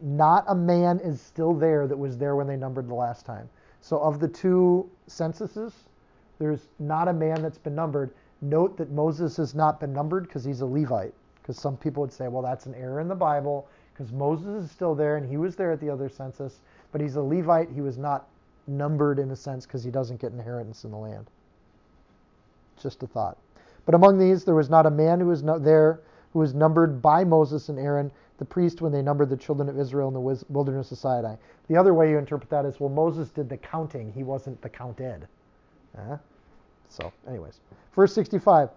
Not 0.02 0.46
a 0.48 0.56
man 0.56 1.00
is 1.00 1.20
still 1.20 1.56
there 1.56 1.88
that 1.88 1.98
was 1.98 2.16
there 2.20 2.36
when 2.36 2.46
they 2.46 2.58
numbered 2.58 2.88
the 2.88 2.94
last 2.94 3.26
time. 3.26 3.50
So, 3.82 3.98
of 3.98 4.20
the 4.20 4.28
two 4.28 4.88
censuses, 5.08 5.74
there's 6.38 6.70
not 6.78 7.08
a 7.08 7.14
man 7.14 7.42
that's 7.42 7.58
been 7.58 7.74
numbered. 7.74 8.12
Note 8.42 8.78
that 8.78 8.92
Moses 8.92 9.36
has 9.38 9.56
not 9.56 9.80
been 9.80 9.94
numbered 9.94 10.28
because 10.28 10.44
he's 10.44 10.62
a 10.62 10.66
Levite. 10.68 11.16
Because 11.42 11.60
some 11.60 11.76
people 11.76 12.02
would 12.02 12.14
say, 12.14 12.28
well, 12.28 12.44
that's 12.44 12.68
an 12.68 12.76
error 12.76 13.00
in 13.00 13.08
the 13.08 13.16
Bible 13.16 13.68
because 13.98 14.12
Moses 14.12 14.66
is 14.66 14.72
still 14.72 14.94
there 14.94 15.18
and 15.18 15.28
he 15.28 15.38
was 15.38 15.56
there 15.56 15.72
at 15.72 15.80
the 15.80 15.90
other 15.90 16.08
census, 16.08 16.60
but 16.92 17.02
he's 17.02 17.16
a 17.16 17.22
Levite. 17.22 17.70
He 17.72 17.82
was 17.82 17.98
not 17.98 18.28
numbered 18.68 19.18
in 19.18 19.32
a 19.32 19.36
sense 19.36 19.66
because 19.66 19.84
he 19.84 19.90
doesn't 19.90 20.22
get 20.22 20.32
inheritance 20.32 20.84
in 20.84 20.92
the 20.92 20.98
land. 20.98 21.26
Just 22.80 23.02
a 23.02 23.08
thought. 23.08 23.38
But 23.86 23.96
among 23.96 24.20
these, 24.20 24.44
there 24.44 24.54
was 24.54 24.70
not 24.70 24.86
a 24.86 24.92
man 24.92 25.20
who 25.20 25.28
was 25.28 25.42
not 25.42 25.64
there 25.64 26.02
who 26.34 26.40
was 26.40 26.54
numbered 26.54 27.02
by 27.02 27.24
Moses 27.24 27.70
and 27.70 27.80
Aaron, 27.80 28.12
the 28.38 28.46
priest, 28.46 28.82
when 28.82 28.92
they 28.92 29.02
numbered 29.02 29.30
the 29.30 29.38
children 29.38 29.68
of 29.70 29.80
Israel 29.80 30.10
in 30.10 30.14
the 30.14 30.46
wilderness 30.50 30.92
of 30.92 31.00
Sinai. 31.00 31.36
The 31.68 31.78
other 31.78 31.96
way 31.96 32.12
you 32.12 32.20
interpret 32.20 32.50
that 32.52 32.66
is, 32.66 32.80
well, 32.80 32.90
Moses 32.90 33.30
did 33.30 33.50
the 33.50 33.58
counting, 33.58 34.12
he 34.14 34.24
wasn't 34.24 34.62
the 34.62 34.70
counted. 34.70 35.28
Uh, 35.98 36.18
so, 36.90 37.12
anyways, 37.28 37.62
verse 37.96 38.14
65 38.14 38.70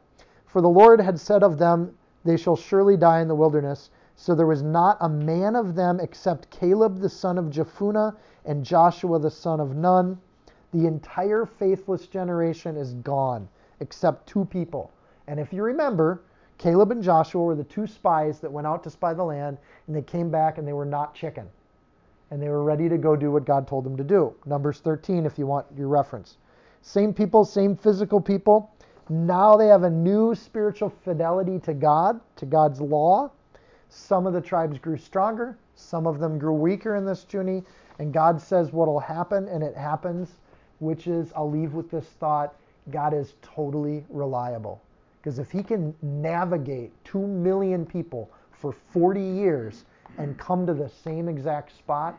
For 0.47 0.63
the 0.63 0.69
Lord 0.69 1.01
had 1.01 1.21
said 1.21 1.43
of 1.43 1.59
them, 1.59 1.95
They 2.25 2.39
shall 2.39 2.57
surely 2.57 2.97
die 2.97 3.21
in 3.21 3.29
the 3.29 3.35
wilderness. 3.35 3.91
So 4.17 4.35
there 4.35 4.47
was 4.47 4.63
not 4.63 4.99
a 5.01 5.09
man 5.09 5.57
of 5.57 5.75
them 5.75 6.01
except 6.01 6.51
Caleb 6.51 6.99
the 6.99 7.09
son 7.09 7.39
of 7.39 7.47
Jephunneh 7.47 8.15
and 8.45 8.65
Joshua 8.65 9.19
the 9.19 9.31
son 9.31 9.61
of 9.61 9.77
Nun. 9.77 10.19
The 10.73 10.87
entire 10.87 11.47
faithless 11.47 12.07
generation 12.07 12.77
is 12.77 12.95
gone, 12.95 13.49
except 13.81 14.27
two 14.27 14.45
people. 14.45 14.93
And 15.27 15.41
if 15.41 15.53
you 15.53 15.63
remember, 15.63 16.23
Caleb 16.59 16.91
and 16.91 17.03
Joshua 17.03 17.43
were 17.43 17.55
the 17.55 17.65
two 17.65 17.87
spies 17.87 18.39
that 18.41 18.53
went 18.53 18.67
out 18.67 18.83
to 18.85 18.91
spy 18.91 19.15
the 19.15 19.25
land, 19.25 19.57
and 19.87 19.97
they 19.97 20.03
came 20.03 20.31
back 20.31 20.59
and 20.59 20.69
they 20.69 20.75
were 20.75 20.85
not 20.85 21.15
chicken. 21.15 21.49
And 22.31 22.41
they 22.41 22.49
were 22.51 22.63
ready 22.63 22.89
to 22.89 22.99
go 22.99 23.17
do 23.17 23.33
what 23.33 23.47
God 23.47 23.67
told 23.67 23.85
them 23.85 23.97
to 23.97 24.05
do. 24.05 24.35
Numbers 24.45 24.81
13, 24.81 25.25
if 25.25 25.39
you 25.39 25.47
want 25.47 25.67
your 25.75 25.89
reference. 25.89 26.37
Same 26.83 27.15
people, 27.15 27.45
same 27.45 27.77
physical 27.77 28.21
people. 28.21 28.71
Now 29.09 29.57
they 29.57 29.67
have 29.67 29.83
a 29.83 29.91
new 29.91 30.35
spiritual 30.35 30.91
fidelity 30.91 31.59
to 31.61 31.75
God, 31.75 32.21
to 32.37 32.47
God's 32.47 32.81
law. 32.81 33.31
Some 33.93 34.25
of 34.25 34.33
the 34.33 34.41
tribes 34.41 34.79
grew 34.79 34.97
stronger, 34.97 35.59
some 35.75 36.07
of 36.07 36.21
them 36.21 36.39
grew 36.39 36.55
weaker 36.55 36.95
in 36.95 37.05
this 37.05 37.25
journey, 37.25 37.65
and 37.99 38.13
God 38.13 38.41
says 38.41 38.73
what 38.73 38.87
will 38.87 39.01
happen, 39.01 39.49
and 39.49 39.65
it 39.65 39.77
happens, 39.77 40.39
which 40.79 41.09
is, 41.09 41.33
I'll 41.35 41.51
leave 41.51 41.75
with 41.75 41.91
this 41.91 42.07
thought 42.07 42.55
God 42.91 43.13
is 43.13 43.35
totally 43.43 44.05
reliable. 44.09 44.81
Because 45.21 45.41
if 45.41 45.51
He 45.51 45.65
can 45.65 45.93
navigate 46.03 46.93
2 47.05 47.19
million 47.19 47.85
people 47.85 48.31
for 48.53 48.73
40 48.73 49.21
years 49.21 49.85
and 50.19 50.39
come 50.39 50.67
to 50.67 50.75
the 50.75 50.89
same 50.89 51.29
exact 51.29 51.77
spot, 51.77 52.17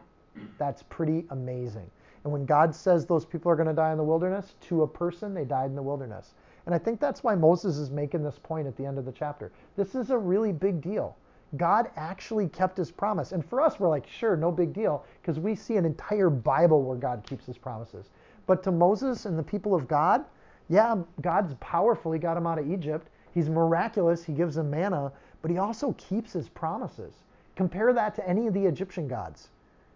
that's 0.57 0.83
pretty 0.83 1.25
amazing. 1.29 1.89
And 2.25 2.33
when 2.33 2.45
God 2.45 2.75
says 2.75 3.05
those 3.05 3.25
people 3.25 3.49
are 3.49 3.55
going 3.55 3.67
to 3.67 3.73
die 3.73 3.91
in 3.91 3.97
the 3.97 4.03
wilderness, 4.03 4.55
to 4.67 4.83
a 4.83 4.87
person, 4.87 5.33
they 5.33 5.45
died 5.45 5.69
in 5.69 5.75
the 5.75 5.81
wilderness. 5.81 6.33
And 6.65 6.75
I 6.75 6.77
think 6.77 6.99
that's 6.99 7.23
why 7.23 7.33
Moses 7.33 7.77
is 7.77 7.89
making 7.89 8.23
this 8.23 8.39
point 8.43 8.67
at 8.67 8.75
the 8.75 8.85
end 8.85 8.97
of 8.97 9.05
the 9.05 9.11
chapter. 9.11 9.51
This 9.77 9.95
is 9.95 10.11
a 10.11 10.17
really 10.17 10.51
big 10.51 10.81
deal. 10.81 11.15
God 11.57 11.89
actually 11.95 12.47
kept 12.47 12.77
his 12.77 12.91
promise. 12.91 13.31
And 13.31 13.45
for 13.45 13.61
us, 13.61 13.79
we're 13.79 13.89
like, 13.89 14.07
sure, 14.07 14.37
no 14.37 14.51
big 14.51 14.73
deal, 14.73 15.05
because 15.21 15.39
we 15.39 15.55
see 15.55 15.77
an 15.77 15.85
entire 15.85 16.29
Bible 16.29 16.83
where 16.83 16.97
God 16.97 17.23
keeps 17.27 17.45
his 17.45 17.57
promises. 17.57 18.09
But 18.47 18.63
to 18.63 18.71
Moses 18.71 19.25
and 19.25 19.37
the 19.37 19.43
people 19.43 19.75
of 19.75 19.87
God, 19.87 20.25
yeah, 20.69 20.95
God's 21.21 21.53
powerful. 21.59 22.11
He 22.11 22.19
got 22.19 22.37
him 22.37 22.47
out 22.47 22.59
of 22.59 22.71
Egypt. 22.71 23.09
He's 23.33 23.49
miraculous. 23.49 24.23
He 24.23 24.33
gives 24.33 24.55
them 24.55 24.69
manna, 24.69 25.11
but 25.41 25.51
he 25.51 25.57
also 25.57 25.93
keeps 25.93 26.33
his 26.33 26.47
promises. 26.49 27.13
Compare 27.55 27.93
that 27.93 28.15
to 28.15 28.27
any 28.27 28.47
of 28.47 28.53
the 28.53 28.65
Egyptian 28.65 29.07
gods 29.07 29.49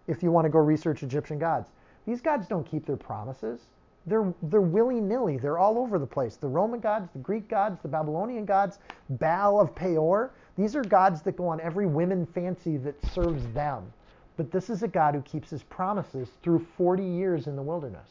if 0.06 0.22
you 0.22 0.30
want 0.30 0.44
to 0.44 0.50
go 0.50 0.58
research 0.58 1.02
Egyptian 1.02 1.38
gods. 1.38 1.70
These 2.06 2.20
gods 2.20 2.46
don't 2.46 2.66
keep 2.66 2.86
their 2.86 2.96
promises. 2.96 3.66
They're, 4.06 4.32
they're 4.42 4.60
willy 4.60 5.00
nilly. 5.00 5.36
They're 5.36 5.58
all 5.58 5.78
over 5.78 5.98
the 5.98 6.06
place. 6.06 6.36
The 6.36 6.46
Roman 6.46 6.78
gods, 6.78 7.08
the 7.12 7.18
Greek 7.18 7.48
gods, 7.48 7.80
the 7.80 7.88
Babylonian 7.88 8.44
gods, 8.44 8.78
Baal 9.10 9.60
of 9.60 9.74
Peor, 9.74 10.30
these 10.56 10.74
are 10.74 10.82
gods 10.82 11.22
that 11.22 11.36
go 11.36 11.48
on 11.48 11.60
every 11.60 11.86
women 11.86 12.26
fancy 12.26 12.76
that 12.78 12.94
serves 13.12 13.46
them. 13.48 13.92
But 14.36 14.50
this 14.50 14.70
is 14.70 14.82
a 14.82 14.88
God 14.88 15.14
who 15.14 15.22
keeps 15.22 15.50
his 15.50 15.62
promises 15.62 16.28
through 16.42 16.66
40 16.76 17.02
years 17.04 17.46
in 17.46 17.56
the 17.56 17.62
wilderness. 17.62 18.08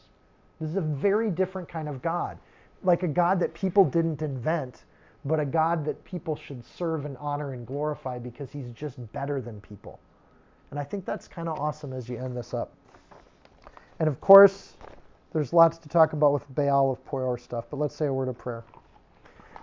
This 0.60 0.70
is 0.70 0.76
a 0.76 0.80
very 0.80 1.30
different 1.30 1.68
kind 1.68 1.88
of 1.88 2.02
God. 2.02 2.38
Like 2.82 3.02
a 3.02 3.08
God 3.08 3.40
that 3.40 3.54
people 3.54 3.84
didn't 3.84 4.22
invent, 4.22 4.84
but 5.24 5.40
a 5.40 5.44
God 5.44 5.84
that 5.84 6.02
people 6.04 6.36
should 6.36 6.64
serve 6.64 7.04
and 7.04 7.16
honor 7.18 7.52
and 7.52 7.66
glorify 7.66 8.18
because 8.18 8.50
he's 8.50 8.70
just 8.70 9.12
better 9.12 9.40
than 9.40 9.60
people. 9.60 9.98
And 10.70 10.80
I 10.80 10.84
think 10.84 11.04
that's 11.04 11.28
kind 11.28 11.48
of 11.48 11.58
awesome 11.58 11.92
as 11.92 12.08
you 12.08 12.18
end 12.18 12.36
this 12.36 12.54
up. 12.54 12.72
And 13.98 14.08
of 14.08 14.20
course, 14.20 14.74
there's 15.32 15.52
lots 15.52 15.78
to 15.78 15.88
talk 15.88 16.12
about 16.12 16.32
with 16.32 16.54
Baal 16.54 16.92
of 16.92 17.04
Peor 17.06 17.38
stuff, 17.38 17.66
but 17.70 17.78
let's 17.78 17.94
say 17.94 18.06
a 18.06 18.12
word 18.12 18.28
of 18.28 18.38
prayer. 18.38 18.64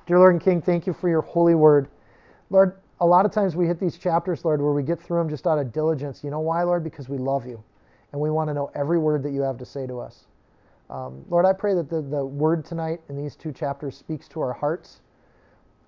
Dear 0.06 0.20
Lord 0.20 0.34
and 0.34 0.42
King, 0.42 0.62
thank 0.62 0.86
you 0.86 0.94
for 0.94 1.08
your 1.08 1.22
holy 1.22 1.56
word. 1.56 1.88
Lord, 2.54 2.78
a 3.00 3.06
lot 3.06 3.26
of 3.26 3.32
times 3.32 3.56
we 3.56 3.66
hit 3.66 3.80
these 3.80 3.98
chapters, 3.98 4.46
Lord, 4.46 4.62
where 4.62 4.74
we 4.74 4.84
get 4.84 5.02
through 5.02 5.18
them 5.18 5.28
just 5.28 5.48
out 5.48 5.58
of 5.58 5.74
diligence. 5.74 6.24
You 6.24 6.30
know 6.30 6.40
why, 6.40 6.62
Lord? 6.62 6.84
Because 6.84 7.10
we 7.10 7.18
love 7.18 7.48
you 7.48 7.62
and 8.12 8.22
we 8.22 8.30
want 8.30 8.48
to 8.50 8.54
know 8.54 8.70
every 8.76 9.00
word 9.00 9.24
that 9.24 9.32
you 9.32 9.42
have 9.42 9.58
to 9.58 9.66
say 9.66 9.88
to 9.88 10.00
us. 10.00 10.28
Um, 10.92 11.26
Lord, 11.30 11.48
I 11.48 11.54
pray 11.54 11.74
that 11.74 11.90
the, 11.90 12.04
the 12.04 12.24
word 12.24 12.64
tonight 12.64 13.02
in 13.10 13.18
these 13.18 13.36
two 13.36 13.52
chapters 13.52 13.98
speaks 13.98 14.28
to 14.30 14.42
our 14.42 14.54
hearts. 14.54 15.02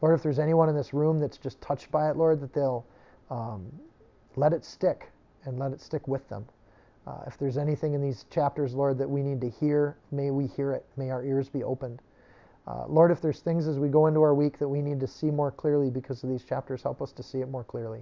Lord, 0.02 0.16
if 0.16 0.24
there's 0.24 0.40
anyone 0.40 0.68
in 0.68 0.76
this 0.76 0.92
room 0.92 1.20
that's 1.20 1.38
just 1.38 1.62
touched 1.62 1.92
by 1.92 2.10
it, 2.10 2.18
Lord, 2.18 2.42
that 2.42 2.52
they'll 2.52 2.84
um, 3.30 3.72
let 4.36 4.52
it 4.52 4.66
stick 4.66 5.12
and 5.44 5.60
let 5.60 5.72
it 5.72 5.80
stick 5.80 6.08
with 6.08 6.28
them. 6.30 6.46
Uh, 7.06 7.20
if 7.28 7.38
there's 7.38 7.60
anything 7.60 7.94
in 7.94 8.02
these 8.02 8.26
chapters, 8.32 8.74
Lord, 8.74 8.98
that 8.98 9.08
we 9.08 9.22
need 9.22 9.40
to 9.42 9.50
hear, 9.50 9.98
may 10.12 10.32
we 10.32 10.48
hear 10.48 10.74
it. 10.74 10.84
May 10.98 11.12
our 11.12 11.24
ears 11.24 11.48
be 11.48 11.64
opened. 11.64 12.02
Uh, 12.68 12.86
Lord, 12.88 13.12
if 13.12 13.22
there's 13.22 13.42
things 13.42 13.68
as 13.68 13.78
we 13.78 13.90
go 13.90 14.08
into 14.08 14.22
our 14.22 14.34
week 14.34 14.58
that 14.58 14.68
we 14.68 14.82
need 14.82 15.00
to 15.00 15.08
see 15.08 15.30
more 15.30 15.52
clearly 15.52 15.92
because 15.92 16.24
of 16.24 16.30
these 16.30 16.44
chapters, 16.44 16.82
help 16.82 17.02
us 17.02 17.12
to 17.12 17.24
see 17.24 17.40
it 17.40 17.50
more 17.50 17.64
clearly. 17.64 18.02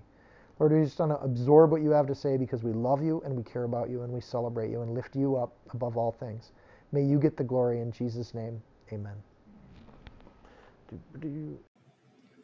Lord, 0.59 0.71
we 0.71 0.83
just 0.83 0.99
want 0.99 1.11
to 1.11 1.19
absorb 1.19 1.71
what 1.71 1.81
you 1.81 1.89
have 1.89 2.07
to 2.07 2.15
say 2.15 2.37
because 2.37 2.63
we 2.63 2.71
love 2.71 3.03
you 3.03 3.21
and 3.25 3.35
we 3.35 3.43
care 3.43 3.63
about 3.63 3.89
you 3.89 4.03
and 4.03 4.13
we 4.13 4.21
celebrate 4.21 4.69
you 4.71 4.81
and 4.81 4.93
lift 4.93 5.15
you 5.15 5.35
up 5.35 5.53
above 5.73 5.97
all 5.97 6.11
things. 6.11 6.51
May 6.91 7.03
you 7.03 7.19
get 7.19 7.35
the 7.35 7.43
glory 7.43 7.81
in 7.81 7.91
Jesus' 7.91 8.33
name. 8.33 8.61
Amen. 8.91 9.15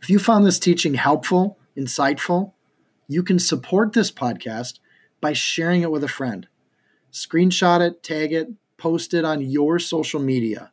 If 0.01 0.09
you 0.09 0.20
found 0.20 0.45
this 0.45 0.59
teaching 0.59 0.95
helpful, 0.95 1.57
insightful, 1.78 2.53
you 3.07 3.24
can 3.24 3.39
support 3.39 3.93
this 3.93 4.11
podcast 4.11 4.80
by 5.22 5.34
sharing 5.34 5.84
it 5.84 5.91
with 5.91 6.03
a 6.03 6.07
friend. 6.07 6.47
Screenshot 7.13 7.80
it, 7.80 8.03
tag 8.03 8.34
it, 8.34 8.49
post 8.78 9.13
it 9.13 9.24
on 9.24 9.41
your 9.41 9.78
social 9.78 10.20
media 10.20 10.72